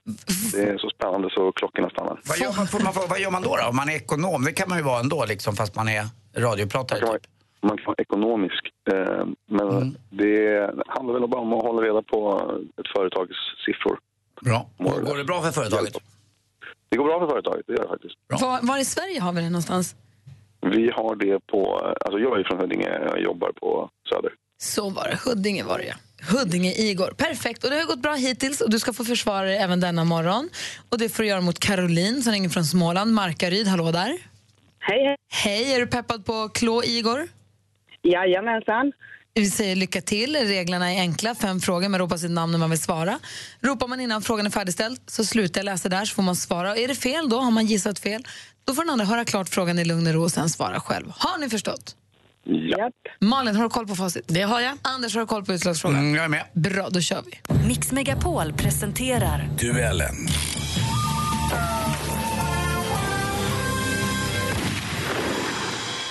Det 0.52 0.62
är 0.62 0.78
så 0.78 0.90
spännande 0.90 1.30
så 1.30 1.52
klockorna 1.52 1.90
stannar. 1.90 2.20
Vad 2.28 2.38
gör, 2.38 2.52
man, 2.56 2.66
får 2.66 2.80
man, 2.80 2.92
vad 3.08 3.20
gör 3.20 3.30
man 3.30 3.42
då, 3.42 3.56
då? 3.56 3.68
Om 3.68 3.76
man 3.76 3.88
är 3.88 3.96
ekonom, 3.96 4.44
det 4.44 4.52
kan 4.52 4.68
man 4.68 4.78
ju 4.78 4.84
vara 4.84 5.00
ändå 5.00 5.24
liksom, 5.28 5.56
fast 5.56 5.76
man 5.76 5.88
är 5.88 6.04
radiopratare. 6.36 7.00
Man 7.00 7.06
kan 7.06 7.08
vara, 7.08 7.20
man 7.60 7.76
kan 7.76 7.86
vara 7.86 7.96
ekonomisk. 7.98 8.66
Eh, 8.92 9.26
men 9.46 9.96
det 10.10 10.70
handlar 10.86 11.14
väl 11.20 11.28
bara 11.28 11.40
om 11.40 11.52
att 11.52 11.62
hålla 11.62 11.82
reda 11.82 12.02
på 12.02 12.50
ett 12.80 12.88
företags 12.96 13.36
siffror. 13.66 13.98
Bra. 14.42 14.66
Går 14.78 15.16
det 15.16 15.24
bra 15.24 15.42
för 15.42 15.50
företaget? 15.50 15.96
Det 16.88 16.96
går 16.96 17.04
bra 17.04 17.20
för 17.20 17.26
företaget, 17.26 17.66
det 17.66 17.72
gör 17.72 17.82
det 17.82 17.88
faktiskt. 17.88 18.14
Var, 18.26 18.66
var 18.66 18.78
i 18.78 18.84
Sverige 18.84 19.20
har 19.20 19.32
vi 19.32 19.40
det 19.40 19.50
någonstans? 19.50 19.96
Vi 20.60 20.90
har 20.90 21.16
det 21.16 21.46
på, 21.46 21.76
alltså 22.00 22.18
jag 22.18 22.40
är 22.40 22.44
från 22.44 22.60
Huddinge, 22.60 22.88
jag 23.06 23.20
jobbar 23.20 23.52
på 23.52 23.90
Söder. 24.08 24.32
Så 24.62 24.90
var 24.90 25.08
det. 25.08 25.18
Huddinge 25.24 25.62
var 25.64 25.78
det, 25.78 25.84
ja. 25.84 25.94
Huddinge 26.22 26.72
Igor. 26.72 27.14
Perfekt. 27.16 27.64
Och 27.64 27.70
det 27.70 27.76
har 27.76 27.84
gått 27.84 28.02
bra 28.02 28.14
hittills 28.14 28.60
och 28.60 28.70
du 28.70 28.78
ska 28.78 28.92
få 28.92 29.04
försvara 29.04 29.46
dig 29.46 29.56
även 29.56 29.80
denna 29.80 30.04
morgon. 30.04 30.50
Och 30.88 30.98
det 30.98 31.08
får 31.08 31.22
du 31.22 31.28
göra 31.28 31.40
mot 31.40 31.58
Caroline 31.58 32.22
som 32.22 32.32
ringer 32.32 32.48
från 32.48 32.64
Småland. 32.64 33.12
Markaryd, 33.12 33.66
hallå 33.66 33.92
där. 33.92 34.18
Hej, 34.78 35.06
hej. 35.06 35.16
Hej, 35.32 35.74
är 35.74 35.80
du 35.80 35.86
peppad 35.86 36.24
på 36.24 36.48
klå 36.48 36.84
Igor? 36.84 37.28
Jajamensan. 38.02 38.92
Vi 39.34 39.50
säger 39.50 39.76
lycka 39.76 40.00
till. 40.00 40.36
Reglerna 40.36 40.92
är 40.92 41.00
enkla. 41.00 41.34
Fem 41.34 41.60
frågor. 41.60 41.88
Man 41.88 42.00
ropar 42.00 42.16
sitt 42.16 42.30
namn 42.30 42.52
när 42.52 42.58
man 42.58 42.70
vill 42.70 42.82
svara. 42.82 43.18
Ropar 43.60 43.88
man 43.88 44.00
innan 44.00 44.22
frågan 44.22 44.46
är 44.46 44.50
färdigställd 44.50 45.00
så 45.06 45.24
slutar 45.24 45.60
jag 45.60 45.64
läsa 45.64 45.88
där 45.88 46.04
så 46.04 46.14
får 46.14 46.22
man 46.22 46.36
svara. 46.36 46.70
Och 46.70 46.78
är 46.78 46.88
det 46.88 46.94
fel 46.94 47.28
då, 47.28 47.40
har 47.40 47.50
man 47.50 47.66
gissat 47.66 47.98
fel, 47.98 48.26
då 48.64 48.74
får 48.74 48.82
den 48.82 48.90
andra 48.90 49.04
höra 49.04 49.24
klart 49.24 49.48
frågan 49.48 49.78
i 49.78 49.84
lugn 49.84 50.06
och 50.06 50.12
ro 50.12 50.22
och 50.22 50.32
sen 50.32 50.48
svara 50.48 50.80
själv. 50.80 51.12
Har 51.16 51.38
ni 51.38 51.50
förstått? 51.50 51.96
Ja. 52.44 52.90
Malin, 53.20 53.56
har 53.56 53.62
du 53.62 53.70
koll 53.70 53.86
på 53.86 53.94
facit? 53.94 54.24
Det 54.26 54.42
har 54.42 54.60
jag. 54.60 54.78
Anders, 54.82 55.14
har 55.14 55.20
du 55.20 55.26
koll 55.26 55.44
på 55.44 55.52
utslagsfrågan? 55.52 55.98
Mm, 55.98 56.14
jag 56.14 56.24
är 56.24 56.28
med. 56.28 56.44
Bra, 56.52 56.88
då 56.90 57.00
kör 57.00 57.22
vi. 57.26 57.66
Mix 57.68 57.92
Megapol 57.92 58.52
presenterar 58.52 59.48
Duellen. 59.58 60.14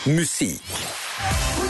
Musik. 0.05 0.63
Från 1.55 1.67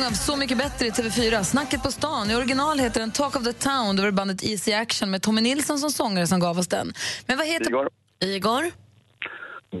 säsong 0.00 0.06
av 0.06 0.12
Så 0.12 0.36
mycket 0.36 0.58
bättre 0.58 0.86
i 0.86 0.90
TV4, 0.90 1.44
Snacket 1.44 1.82
på 1.82 1.92
stan. 1.92 2.30
I 2.30 2.34
original 2.34 2.78
heter 2.78 3.00
den 3.00 3.10
Talk 3.10 3.36
of 3.36 3.44
the 3.44 3.52
Town. 3.52 3.96
Det 3.96 4.02
var 4.02 4.10
bandet 4.10 4.44
Easy 4.44 4.72
Action 4.72 5.10
med 5.10 5.22
Tommy 5.22 5.40
Nilsson 5.40 5.78
som 5.78 5.90
sångare 5.90 6.26
som 6.26 6.40
gav 6.40 6.58
oss 6.58 6.68
den. 6.68 6.92
Men 7.26 7.38
vad 7.38 7.46
heter... 7.46 7.66
Igor. 7.66 7.88
Igor? 8.20 8.70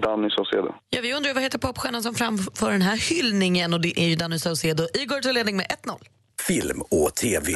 Danny 0.02 0.30
Saucedo. 0.30 0.74
Ja, 0.90 1.00
vi 1.02 1.14
undrar 1.14 1.34
vad 1.34 1.42
heter 1.42 1.58
popstjärnan 1.58 2.02
som 2.02 2.14
framför 2.14 2.72
den 2.72 2.82
här 2.82 2.96
hyllningen 2.96 3.74
och 3.74 3.80
det 3.80 4.00
är 4.00 4.08
ju 4.08 4.16
Danny 4.16 4.38
Saucedo. 4.38 4.86
Igor 4.94 5.20
tar 5.20 5.32
ledning 5.32 5.56
med 5.56 5.66
1-0. 5.84 5.98
Film 6.40 6.82
och 6.90 7.14
TV. 7.14 7.52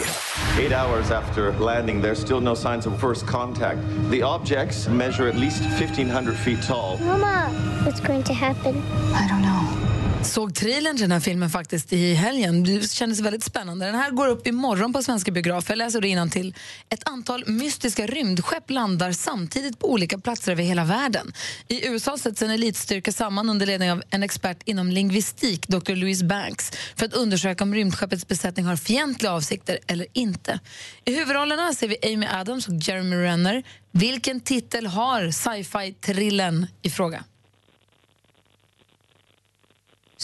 Eight 0.59 0.73
hours 0.73 1.11
after 1.11 1.53
landing, 1.59 2.03
there's 2.03 2.23
still 2.25 2.41
no 2.41 2.57
signs 2.57 2.87
of 2.87 3.01
first 3.01 3.27
contact. 3.27 3.79
The 4.11 4.23
objects 4.23 4.89
measure 4.89 5.29
at 5.29 5.37
least 5.37 5.62
1,500 5.81 6.35
feet 6.37 6.62
tall. 6.69 6.99
Mama, 6.99 7.51
what's 7.85 8.07
going 8.07 8.23
to 8.23 8.33
happen? 8.33 8.75
I 9.15 9.29
don't 9.29 9.43
know. 9.43 9.84
Såg 10.25 10.55
trailern 10.55 10.97
till 10.97 11.03
den 11.03 11.12
här 11.12 11.20
filmen 11.20 11.51
faktiskt 11.51 11.93
i 11.93 12.14
helgen. 12.14 12.64
Det 12.64 12.91
kändes 12.91 13.20
väldigt 13.20 13.45
spännande. 13.45 13.87
Den 13.87 13.95
här 13.95 14.11
går 14.11 14.29
upp 14.29 14.47
imorgon 14.47 14.93
på 14.93 15.03
svenska 15.03 15.33
biografer. 15.33 15.72
Jag 15.72 15.79
läser 15.79 16.01
det 16.01 16.31
till. 16.31 16.55
Ett 16.89 17.09
antal 17.09 17.45
mystiska 17.47 18.07
rymdskepp 18.07 18.70
landar 18.70 19.12
samtidigt 19.12 19.79
på 19.79 19.93
olika 19.93 20.18
platser 20.18 20.53
över 20.53 20.62
hela 20.62 20.85
världen. 20.85 21.33
I 21.68 21.89
USA 21.89 22.18
sätts 22.18 22.43
en 22.43 22.51
elitstyrka 22.51 23.12
samman 23.12 23.49
under 23.49 23.66
ledning 23.66 23.93
av 23.93 24.03
en 24.11 24.22
expert 24.22 24.62
inom 24.64 24.91
lingvistik, 24.91 25.68
Dr. 25.68 25.95
Louis 25.95 26.22
Banks, 26.22 26.72
för 26.97 27.07
att 27.07 27.14
undersöka 27.14 27.64
om 27.64 27.75
rymdskeppets 27.75 28.29
besättning 28.29 28.66
har 28.66 28.77
fientliga 28.77 29.33
avsikter 29.33 29.79
eller 29.87 30.07
inte. 30.12 30.61
I 31.05 31.16
huvudrollerna 31.16 31.72
ser 31.72 31.89
vi 31.89 32.14
Amy 32.14 32.27
Adams 32.27 32.68
och 32.68 32.75
Jeremy 32.75 33.16
Renner. 33.16 33.62
Vilken 33.93 34.41
titel 34.41 34.87
har 34.87 35.31
sci-fi-trillen 35.31 36.66
i 36.83 36.91
fråga? 36.91 37.25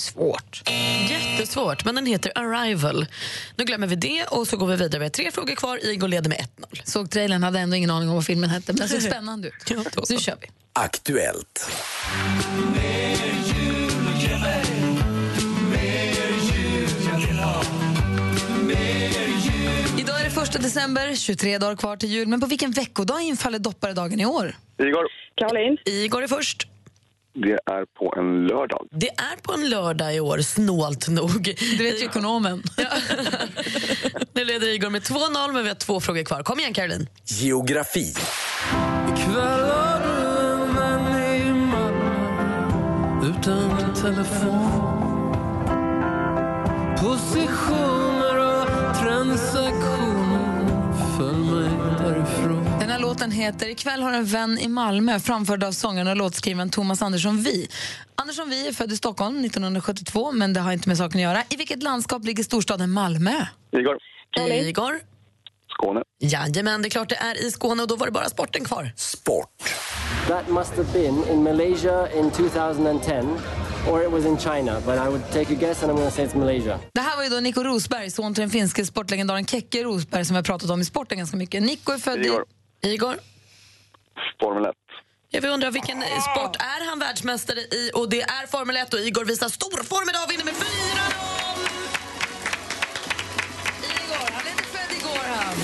Svårt. 0.00 0.62
Jättesvårt, 1.10 1.84
men 1.84 1.94
den 1.94 2.06
heter 2.06 2.32
Arrival. 2.34 3.06
Nu 3.56 3.64
glömmer 3.64 3.86
vi 3.86 3.96
det 3.96 4.24
och 4.24 4.48
så 4.48 4.56
går 4.56 4.66
vi 4.66 4.76
vidare. 4.76 4.98
Vi 4.98 5.04
har 5.04 5.10
tre 5.10 5.30
frågor 5.30 5.54
kvar. 5.54 5.86
Igor 5.86 6.08
leder 6.08 6.28
med 6.28 6.38
1-0. 6.38 6.80
Såg 6.84 7.10
trailern, 7.10 7.42
hade 7.42 7.58
ändå 7.58 7.76
ingen 7.76 7.90
aning 7.90 8.08
om 8.08 8.14
vad 8.14 8.26
filmen 8.26 8.50
hette, 8.50 8.72
men 8.72 8.76
den 8.76 8.88
såg 8.88 9.02
spännande 9.10 9.48
ut. 9.48 9.54
Så 10.06 10.12
nu 10.14 10.18
kör 10.20 10.36
vi. 10.40 10.46
Aktuellt. 10.72 11.70
Idag 19.98 20.20
är 20.20 20.24
det 20.24 20.30
första 20.30 20.58
december, 20.58 21.14
23 21.14 21.58
dagar 21.58 21.76
kvar 21.76 21.96
till 21.96 22.08
jul. 22.08 22.28
Men 22.28 22.40
på 22.40 22.46
vilken 22.46 22.70
veckodag 22.70 23.20
infaller 23.22 23.58
dopparedagen 23.58 24.20
i 24.20 24.26
år? 24.26 24.54
Igor. 24.82 25.06
Caroline. 25.36 25.76
Igor 25.84 26.22
är 26.22 26.28
först. 26.28 26.66
Det 27.34 27.52
är 27.52 27.84
på 27.98 28.14
en 28.18 28.46
lördag. 28.46 28.86
Det 28.90 29.08
är 29.08 29.36
på 29.42 29.52
en 29.52 29.68
lördag 29.68 30.14
i 30.16 30.20
år, 30.20 30.38
snålt 30.38 31.08
nog. 31.08 31.56
Du 31.78 31.84
vet 31.84 32.00
ju 32.00 32.04
ekonomen. 32.04 32.62
Nu 34.32 34.44
leder 34.44 34.68
Igor 34.68 34.90
med 34.90 35.02
2-0, 35.02 35.52
men 35.52 35.62
vi 35.62 35.68
har 35.68 35.74
två 35.74 36.00
frågor 36.00 36.22
kvar. 36.22 36.42
Kom 36.42 36.60
igen, 36.60 36.74
Caroline. 36.74 37.06
Geografi. 37.24 38.14
Ikväll 39.12 39.70
har 39.70 40.00
du 40.00 40.40
en 40.40 40.74
vän 40.74 41.22
i 41.36 41.52
Malmö 41.52 43.26
utan 43.26 43.94
telefon 43.94 45.00
Positioner 47.00 48.36
och 48.38 48.96
transaktioner 48.96 50.09
låten 53.20 53.32
heter 53.32 53.68
Ikväll 53.68 54.02
har 54.02 54.12
en 54.12 54.24
vän 54.24 54.58
i 54.58 54.68
Malmö 54.68 55.20
framförd 55.20 55.64
av 55.64 55.72
sångaren 55.72 56.08
och 56.08 56.16
låtskrivaren 56.16 56.70
Thomas 56.70 57.02
Andersson 57.02 57.42
Vi. 57.42 57.68
Andersson 58.14 58.50
Vi 58.50 58.68
är 58.68 58.72
född 58.72 58.92
i 58.92 58.96
Stockholm 58.96 59.44
1972, 59.44 60.32
men 60.32 60.52
det 60.52 60.60
har 60.60 60.72
inte 60.72 60.88
med 60.88 60.98
saken 60.98 61.18
att 61.18 61.22
göra. 61.22 61.42
I 61.50 61.56
vilket 61.56 61.82
landskap 61.82 62.24
ligger 62.24 62.44
storstaden 62.44 62.90
Malmö? 62.90 63.46
Igor. 63.72 63.98
Igor. 64.50 65.00
Skåne. 65.68 66.02
Jajamän, 66.20 66.82
det 66.82 66.88
är 66.88 66.90
klart 66.90 67.08
det 67.08 67.16
är 67.16 67.46
i 67.46 67.50
Skåne 67.50 67.82
och 67.82 67.88
då 67.88 67.96
var 67.96 68.06
det 68.06 68.12
bara 68.12 68.28
sporten 68.28 68.64
kvar. 68.64 68.92
Sport. 68.96 69.48
That 70.28 70.48
must 70.48 70.76
have 70.76 70.92
been 70.92 71.24
in 71.32 71.42
Malaysia 71.42 72.12
in 72.12 72.30
2010, 72.30 73.28
or 73.90 74.02
it 74.02 74.10
was 74.10 74.24
in 74.26 74.38
China. 74.38 74.80
But 74.86 74.94
I 74.94 75.08
would 75.08 75.32
take 75.32 75.52
a 75.54 75.56
guess 75.60 75.82
and 75.82 75.92
I'm 75.92 75.96
going 75.96 76.10
to 76.10 76.16
say 76.16 76.24
it's 76.24 76.38
Malaysia. 76.38 76.78
Det 76.92 77.00
här 77.00 77.16
var 77.16 77.24
ju 77.24 77.30
då 77.30 77.40
Nico 77.40 77.62
Rosberg, 77.62 78.10
son 78.10 78.34
till 78.34 78.40
den 78.40 78.50
finske 78.50 78.86
sportlegendaren 78.86 79.46
Kekke 79.46 79.82
Rosberg 79.84 80.24
som 80.24 80.34
vi 80.34 80.38
har 80.38 80.44
pratat 80.44 80.70
om 80.70 80.80
i 80.80 80.84
sporten 80.84 81.18
ganska 81.18 81.36
mycket. 81.36 81.62
Nico 81.62 81.92
är 81.92 81.98
född 81.98 82.26
Igor. 82.26 82.42
i... 82.42 82.59
Igor. 82.82 83.18
Formel 84.40 84.64
1. 84.64 84.76
Jag 85.30 85.40
vill 85.40 85.50
undra 85.50 85.70
vilken 85.70 86.02
sport 86.02 86.56
är 86.56 86.86
han 86.88 86.98
världsmästare 86.98 87.60
i? 87.60 87.90
Och 87.94 88.08
det 88.08 88.22
är 88.22 88.46
Formel 88.46 88.76
1 88.76 88.94
och 88.94 89.00
Igor 89.00 89.24
visar 89.24 89.48
storform 89.48 90.08
idag 90.08 90.22
och 90.24 90.30
vinner 90.32 90.44
med 90.44 90.54
4-0! 90.54 90.60
Igor, 93.82 94.30
han 94.32 94.46
är 94.46 94.50
inte 94.50 94.64
född 94.64 94.96
igår 94.98 95.24
han. 95.36 95.54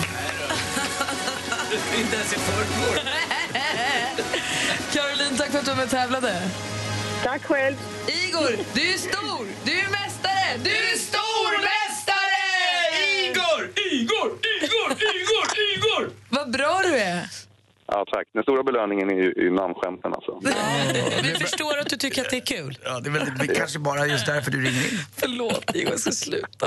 Inte 2.00 2.16
ens 2.16 2.32
i 2.32 2.36
förrgår. 2.38 3.00
Caroline, 4.92 5.36
tack 5.38 5.50
för 5.50 5.58
att 5.58 5.64
du 5.64 5.70
var 5.70 5.76
med 5.76 5.84
och 5.84 5.90
tävlade. 5.90 6.42
Tack 7.22 7.42
själv. 7.44 7.76
Igor, 8.06 8.58
du 8.74 8.92
är 8.94 8.98
stor! 8.98 9.46
Du 9.64 9.72
är 9.80 9.88
mästare! 9.90 10.56
Du 10.64 10.70
är 10.70 10.96
stormästare! 10.96 12.42
Igor! 13.20 13.70
Igor! 13.92 14.38
Igor! 14.62 14.92
Igor! 14.92 14.92
Igor! 15.14 15.65
Vad 16.46 16.52
bra 16.52 16.80
du 16.84 16.96
är! 16.96 17.26
Ja, 17.86 18.04
tack. 18.12 18.26
Den 18.32 18.42
stora 18.42 18.62
belöningen 18.62 19.10
är 19.10 19.14
ju 19.14 19.50
namnskämten 19.50 20.12
alltså. 20.14 20.40
Vi 21.22 21.34
förstår 21.40 21.78
att 21.78 21.88
du 21.90 21.96
tycker 21.96 22.22
att 22.22 22.30
det 22.30 22.36
är 22.36 22.46
kul. 22.46 22.78
Ja, 22.84 23.00
det 23.00 23.08
är 23.08 23.12
väl 23.12 23.22
det 23.38 23.44
är 23.52 23.54
kanske 23.54 23.78
bara 23.78 24.06
just 24.06 24.26
därför 24.26 24.50
du 24.50 24.58
ringer 24.58 24.92
in. 24.92 24.98
Förlåt, 25.16 25.74
Igor, 25.74 25.90
jag 25.90 26.00
ska 26.00 26.10
sluta. 26.10 26.66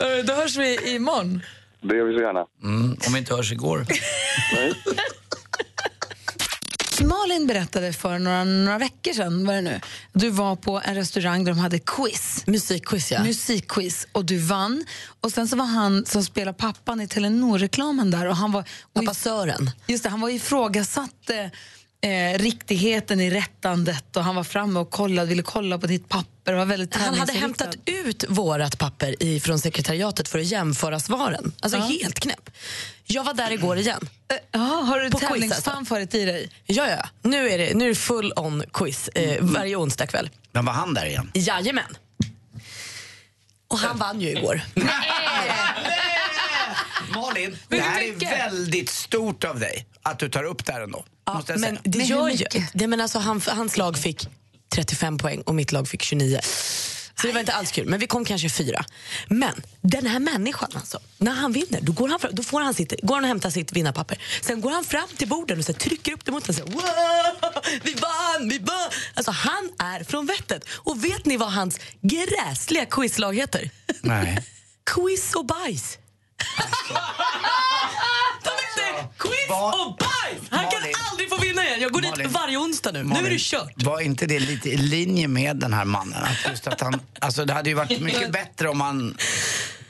Eh, 0.00 0.24
Då 0.24 0.32
hörs 0.32 0.56
vi 0.56 0.94
imorgon. 0.94 1.40
Det 1.80 1.96
gör 1.96 2.04
vi 2.04 2.14
så 2.14 2.20
gärna. 2.20 2.46
Mm, 2.62 2.96
om 3.06 3.12
vi 3.12 3.18
inte 3.18 3.34
hörs 3.34 3.52
igår. 3.52 3.86
Malin 7.04 7.46
berättade 7.46 7.92
för 7.92 8.18
några, 8.18 8.44
några 8.44 8.78
veckor 8.78 9.12
sedan, 9.12 9.46
var 9.46 9.54
det 9.54 9.60
nu, 9.60 9.80
du 10.12 10.30
var 10.30 10.56
på 10.56 10.80
en 10.84 10.94
restaurang 10.94 11.44
där 11.44 11.52
de 11.52 11.58
hade 11.58 11.78
quiz. 11.78 12.44
Musikquiz, 12.46 13.12
ja. 13.12 13.22
Musikquiz. 13.22 14.06
Och 14.12 14.24
du 14.24 14.38
vann. 14.38 14.84
Och 15.20 15.32
sen 15.32 15.48
så 15.48 15.56
var 15.56 15.64
han 15.64 16.06
som 16.06 16.24
spelar 16.24 16.52
pappan 16.52 17.00
i 17.00 17.08
Telenor-reklamen 17.08 18.10
där. 18.10 18.26
Och 18.26 18.36
han 18.36 18.52
var, 18.52 18.64
Pappa 18.92 19.14
Sören. 19.14 19.70
Just 19.86 20.02
det, 20.02 20.10
han 20.10 20.20
var 20.20 20.28
ifrågasatt 20.28 21.30
eh, 21.30 21.46
eh, 22.00 22.38
riktigheten 22.38 23.20
i 23.20 23.30
rättandet 23.30 24.16
och 24.16 24.24
han 24.24 24.34
var 24.34 24.44
framme 24.44 24.80
och 24.80 24.90
kollade, 24.90 25.28
ville 25.28 25.42
kolla 25.42 25.78
på 25.78 25.86
ditt 25.86 26.08
papper. 26.08 26.52
Var 26.52 26.64
väldigt 26.66 26.94
Han 26.94 27.14
hade 27.18 27.32
hämtat 27.32 27.76
ut 27.84 28.24
vårat 28.28 28.78
papper 28.78 29.22
i, 29.22 29.40
från 29.40 29.58
sekretariatet 29.58 30.28
för 30.28 30.38
att 30.38 30.44
jämföra 30.46 31.00
svaren. 31.00 31.52
Alltså 31.60 31.78
Ja. 31.78 31.84
helt 31.84 32.20
knäpp. 32.20 32.50
Jag 33.06 33.24
var 33.24 33.34
där 33.34 33.50
igår 33.50 33.78
igen. 33.78 34.08
Ja, 34.52 34.58
har 34.58 35.00
du 35.00 35.10
tävlingsfanfaret 35.10 36.14
i 36.14 36.24
dig? 36.24 36.50
Ja, 36.66 36.88
ja. 36.90 37.08
Nu 37.22 37.50
är 37.50 37.58
det, 37.58 37.74
nu 37.74 37.84
är 37.84 37.88
det 37.88 37.94
full 37.94 38.32
on 38.36 38.62
quiz 38.72 39.08
eh, 39.08 39.36
varje 39.40 39.76
onsdag 39.76 40.06
kväll. 40.06 40.30
Men 40.52 40.64
var 40.64 40.72
han 40.72 40.94
där 40.94 41.06
igen? 41.06 41.30
Jajamän. 41.34 41.96
Och 43.68 43.78
han 43.78 43.98
vann 43.98 44.20
ju 44.20 44.28
igår. 44.30 44.60
Malin, 47.14 47.56
Men 47.68 47.78
det 47.78 47.84
här 47.84 48.02
är 48.02 48.48
väldigt 48.50 48.88
stort 48.90 49.44
av 49.44 49.60
dig 49.60 49.86
att 50.02 50.18
du 50.18 50.28
tar 50.28 50.44
upp 50.44 50.66
det 50.66 50.72
här 50.72 50.80
ändå. 50.80 51.04
måste 51.34 51.52
jag 51.52 51.60
Men 51.60 51.70
säga. 51.76 51.80
det 51.84 51.98
gör 51.98 52.28
ju... 52.28 52.46
Det, 52.74 52.86
men 52.86 53.00
alltså, 53.00 53.18
han, 53.18 53.40
hans 53.46 53.76
lag 53.76 53.98
fick 53.98 54.28
35 54.74 55.18
poäng 55.18 55.40
och 55.40 55.54
mitt 55.54 55.72
lag 55.72 55.88
fick 55.88 56.02
29. 56.02 56.40
Så 57.20 57.26
det 57.26 57.32
var 57.32 57.40
inte 57.40 57.52
alls 57.52 57.72
kul, 57.72 57.86
men 57.88 58.00
vi 58.00 58.06
kom 58.06 58.24
kanske 58.24 58.50
fyra. 58.50 58.84
Men 59.28 59.62
den 59.80 60.06
här 60.06 60.18
människan 60.18 60.68
alltså, 60.74 60.98
när 61.18 61.32
han 61.32 61.52
vinner, 61.52 61.80
då, 61.82 61.92
går 61.92 62.08
han 62.08 62.20
fram, 62.20 62.34
då 62.34 62.42
får 62.42 62.60
han 62.60 62.74
sitt, 62.74 62.94
går 63.02 63.14
han 63.14 63.24
och 63.24 63.28
hämtar 63.28 63.50
sitt 63.50 63.72
vinnarpapper. 63.72 64.18
Sen 64.42 64.60
går 64.60 64.70
han 64.70 64.84
fram 64.84 65.08
till 65.16 65.28
borden 65.28 65.58
och 65.58 65.64
så 65.64 65.72
här, 65.72 65.78
trycker 65.78 66.12
upp 66.12 66.24
det 66.24 66.32
mot 66.32 66.46
honom 66.46 66.64
och 66.66 66.80
säger 66.80 66.92
"Wow, 67.52 67.62
vi 67.82 67.94
vann, 67.94 68.48
vi 68.48 68.58
vann. 68.58 68.90
Alltså 69.14 69.30
han 69.30 69.70
är 69.78 70.04
från 70.04 70.26
vettet. 70.26 70.64
Och 70.70 71.04
vet 71.04 71.24
ni 71.26 71.36
vad 71.36 71.52
hans 71.52 71.78
gräsliga 72.02 72.86
quizlag 72.86 73.36
heter? 73.36 73.70
Nej. 74.00 74.44
Quiz 74.90 75.34
och 75.34 75.46
bajs. 75.46 75.98
De 78.44 78.50
heter 78.50 79.08
Quiz 79.18 79.50
och 79.50 79.96
bajs! 79.96 80.42
Han 80.50 80.60
kan 80.70 80.80
Malin. 80.80 80.94
aldrig 81.10 81.28
få 81.30 81.36
vinna 81.36 81.66
igen. 81.66 81.80
Jag 81.80 81.92
går 81.92 82.00
dit 82.00 82.10
Malin. 82.10 82.28
varje 82.28 82.56
onsdag 82.56 82.92
nu. 82.92 83.02
Nu 83.02 83.26
är 83.26 83.30
det 83.30 83.38
kört. 83.40 83.72
Var 83.82 84.00
inte 84.00 84.26
det 84.26 84.38
lite 84.40 84.68
i 84.70 84.76
linje 84.76 85.28
med 85.28 85.56
den 85.56 85.72
här 85.72 85.84
mannen? 85.84 86.24
Att 86.24 86.50
just 86.50 86.66
att 86.66 86.80
han, 86.80 87.00
alltså 87.18 87.44
det 87.44 87.52
hade 87.52 87.68
ju 87.68 87.74
varit 87.74 88.00
mycket 88.10 88.32
bättre 88.32 88.68
om 88.68 88.80
han... 88.80 89.16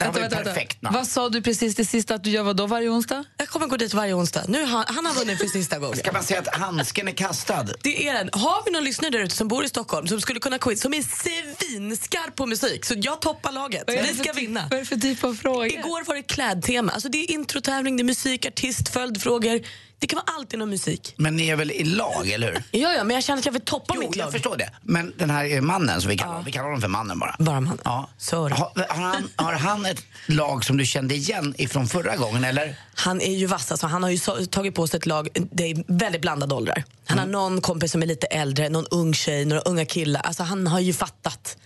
Det 0.01 0.05
här 0.07 0.12
var 0.12 0.20
ju 0.20 0.44
perfekt 0.44 0.82
namn. 0.82 0.94
Vad 0.96 1.07
sa 1.07 1.28
du 1.28 1.42
precis 1.42 1.74
det 1.74 1.84
sista 1.84 2.14
att 2.14 2.24
du 2.24 2.30
gör 2.30 2.42
vad 2.42 2.57
då 2.57 2.66
varje 2.66 2.88
onsdag? 2.88 3.24
Jag 3.36 3.48
kommer 3.48 3.66
gå 3.66 3.76
dit 3.76 3.94
varje 3.94 4.14
onsdag. 4.14 4.44
Nu 4.48 4.64
har, 4.64 4.84
han 4.88 5.07
har 5.07 5.14
vunnit 5.14 5.38
för 5.38 5.46
sista 5.46 5.78
gången. 5.78 5.96
Ska 5.96 6.12
man 6.12 6.22
säga 6.22 6.40
att 6.40 6.48
handsken 6.57 7.09
är 7.09 7.12
kastad? 7.12 7.66
Det 7.82 8.09
är 8.09 8.14
den. 8.14 8.30
Har 8.32 8.62
vi 8.64 8.70
någon 8.70 8.84
lyssnare 8.84 9.11
där 9.11 9.18
ute 9.18 9.36
som 9.36 9.48
bor 9.48 9.64
i 9.64 9.68
Stockholm 9.68 10.07
som 10.07 10.20
skulle 10.20 10.40
kunna 10.40 10.59
quiz, 10.59 10.80
som 10.80 10.94
är 10.94 11.03
svinskarp 11.03 12.36
på 12.36 12.46
musik, 12.46 12.84
så 12.84 12.94
jag 12.96 13.20
toppar 13.20 13.53
laget. 13.53 13.84
Vi 13.86 14.14
ska 14.14 14.32
vinna. 14.32 14.61
Vad 14.70 14.72
är 14.72 14.78
det 14.78 14.84
för 14.86 14.96
typ 14.96 15.24
av 15.24 15.34
frågor? 15.34 15.66
Igår 15.66 16.05
var 16.07 16.14
det 16.14 16.22
klädtema. 16.22 16.92
Alltså 16.92 17.09
det 17.09 17.18
är 17.18 17.30
introtävling, 17.30 17.96
det 17.96 18.03
är 18.03 18.05
musik, 18.05 18.46
artist, 18.46 18.88
följdfrågor. 18.88 19.61
Det 19.98 20.07
kan 20.07 20.16
vara 20.26 20.36
alltid 20.38 20.59
någon 20.59 20.70
musik. 20.70 21.14
Men 21.16 21.36
ni 21.36 21.48
är 21.48 21.57
väl 21.57 21.70
i 21.70 21.84
lag, 21.84 22.28
eller 22.30 22.46
hur? 22.53 22.62
Ja, 22.80 22.92
ja, 22.92 23.05
men 23.05 23.14
jag 23.14 23.24
känner 23.24 23.38
att 23.38 23.46
jag 23.46 23.53
vill 23.53 23.62
toppa 23.62 23.94
Jo, 23.96 24.01
mitt 24.01 24.16
lag. 24.16 24.26
jag 24.26 24.32
förstår 24.32 24.57
det. 24.57 24.70
Men 24.82 25.12
den 25.18 25.30
här 25.30 25.44
är 25.44 25.61
mannen, 25.61 26.01
som 26.01 26.11
vi 26.11 26.18
kallar. 26.18 26.42
Vi 26.42 26.53
kallar 26.53 26.64
honom 26.64 26.80
för 26.80 26.88
mannen 26.88 27.18
bara. 27.18 27.36
Bara 27.38 27.61
mannen. 27.61 27.78
Ja. 27.84 28.09
Sorry. 28.18 28.55
Har, 28.55 28.72
har, 28.88 29.03
han, 29.03 29.28
har 29.36 29.53
han 29.53 29.86
ett 29.91 30.03
lag 30.26 30.64
som 30.64 30.76
du 30.76 30.86
kände 30.86 31.14
igen 31.14 31.55
ifrån 31.59 31.86
förra 31.88 32.16
gången, 32.16 32.45
eller? 32.45 32.76
Han 32.95 33.20
är 33.20 33.34
ju 33.36 33.47
vass. 33.47 33.70
Alltså, 33.70 33.86
han 33.86 34.03
har 34.03 34.11
ju 34.11 34.18
tagit 34.47 34.74
på 34.74 34.86
sig 34.86 34.99
ett 34.99 35.07
lag, 35.07 35.28
det 35.53 35.70
är 35.70 35.84
väldigt 35.86 36.20
blandade 36.20 36.55
åldrar. 36.55 36.84
Han 37.07 37.18
Mm. 37.18 37.34
har 37.34 37.43
någon 37.51 37.61
kompis 37.61 37.93
som 37.93 38.03
är 38.03 38.07
lite 38.07 38.26
äldre, 38.26 38.68
någon 38.68 38.86
ung 38.91 39.14
tjej, 39.14 39.45
några 39.45 39.62
unga 39.62 39.84
killar. 39.84 40.20
Alltså, 40.20 40.43
han 40.43 40.66
har 40.66 40.80
ju 40.80 40.93
fattat. 40.93 41.57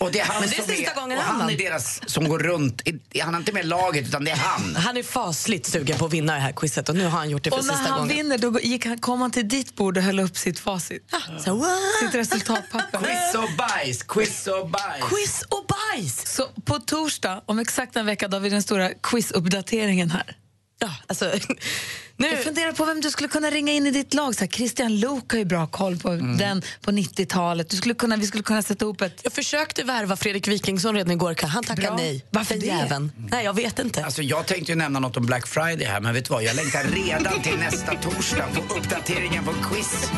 Och 0.00 0.12
det 0.12 0.20
är 0.20 0.24
han 0.24 0.40
Men 0.40 0.50
det 0.50 0.56
är 0.58 0.62
som 0.62 0.74
sista 0.76 0.94
gången 1.00 1.18
och 1.18 1.24
han 1.24 1.40
han 1.40 1.50
är 1.50 1.56
deras 1.56 2.00
som 2.06 2.28
går 2.28 2.38
runt. 2.38 2.82
I- 2.88 3.20
Han 3.20 3.34
är 3.34 3.38
inte 3.38 3.52
med 3.52 3.66
laget, 3.66 4.08
utan 4.08 4.24
det 4.24 4.30
är 4.30 4.36
han. 4.36 4.76
Han 4.76 4.96
är 4.96 5.02
fasligt 5.02 5.66
sugen 5.66 5.98
på 5.98 6.04
att 6.06 6.12
vinna 6.12 6.34
det 6.34 6.40
här 6.40 6.52
quizet 6.52 6.88
och 6.88 6.94
nu 6.94 7.04
har 7.04 7.10
han 7.18 7.30
gjort 7.30 7.44
det 7.44 7.50
för 7.50 7.58
Och 7.58 7.64
när 7.64 7.74
sista 7.74 7.88
han 7.90 7.98
gången. 8.00 8.16
vinner 8.16 8.38
då 8.38 8.60
gick 8.60 8.86
han, 8.86 8.98
kom 8.98 9.20
han 9.20 9.30
till 9.30 9.48
ditt 9.48 9.76
bord 9.76 9.96
och 9.96 10.02
höll 10.02 10.20
upp 10.20 10.36
sitt 10.36 10.58
facit. 10.58 11.14
Så, 11.44 11.54
wow. 11.54 11.66
Sitt 12.02 12.14
resultatpapper. 12.14 12.98
Quiz 12.98 13.34
och 13.34 13.56
bajs, 13.58 14.02
quiz 14.02 14.46
och 14.46 14.68
bajs. 14.70 15.04
Quiz 15.08 15.42
och 15.48 15.66
bajs! 15.68 16.34
Så 16.34 16.46
på 16.64 16.78
torsdag, 16.78 17.42
om 17.46 17.58
exakt 17.58 17.96
en 17.96 18.06
vecka, 18.06 18.28
då 18.28 18.36
har 18.36 18.40
vi 18.42 18.48
den 18.48 18.62
stora 18.62 18.90
quizuppdateringen 19.02 20.10
här. 20.10 20.36
Ja, 20.82 20.90
alltså, 21.06 21.24
nu... 22.16 22.28
Jag 22.28 22.44
funderar 22.44 22.72
på 22.72 22.84
vem 22.84 23.00
du 23.00 23.10
skulle 23.10 23.28
kunna 23.28 23.50
ringa 23.50 23.72
in 23.72 23.86
i 23.86 23.90
ditt 23.90 24.14
lag. 24.14 24.34
Så 24.34 24.40
här, 24.40 24.46
Christian 24.48 25.00
Luuk 25.00 25.32
har 25.32 25.38
ju 25.38 25.44
bra 25.44 25.66
koll 25.66 25.96
på 25.96 26.08
den 26.38 26.62
på 26.80 26.90
90-talet. 26.90 27.70
Du 27.70 27.76
skulle 27.76 27.94
kunna, 27.94 28.16
vi 28.16 28.26
skulle 28.26 28.42
kunna 28.42 28.62
sätta 28.62 28.84
ihop 28.84 29.00
ett... 29.00 29.20
Jag 29.22 29.32
försökte 29.32 29.82
värva 29.82 30.16
Fredrik 30.16 30.48
Wikingsson 30.48 30.94
redan 30.94 31.10
igår. 31.12 31.36
Han 31.46 31.64
tackade 31.64 31.86
Bra. 31.86 31.96
nej. 31.96 32.24
Varför 32.30 32.54
Den 32.54 32.60
det? 32.60 32.66
jäveln. 32.66 33.12
Nej, 33.30 33.44
jag 33.44 33.54
vet 33.56 33.78
inte. 33.78 34.04
Alltså 34.04 34.22
jag 34.22 34.46
tänkte 34.46 34.72
ju 34.72 34.76
nämna 34.78 34.98
något 35.00 35.16
om 35.16 35.26
Black 35.26 35.46
Friday 35.46 35.86
här, 35.86 36.00
men 36.00 36.14
vet 36.14 36.24
du 36.24 36.34
vad? 36.34 36.42
Jag 36.42 36.56
längtar 36.56 36.84
redan 36.84 37.42
till 37.42 37.56
nästa 37.56 37.94
torsdag 37.94 38.48
på 38.54 38.74
uppdateringen 38.74 39.44
på 39.44 39.52
quiz. 39.52 40.10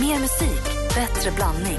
Mer 0.00 0.18
musik, 0.18 0.64
bättre 0.94 1.30
blandning. 1.30 1.78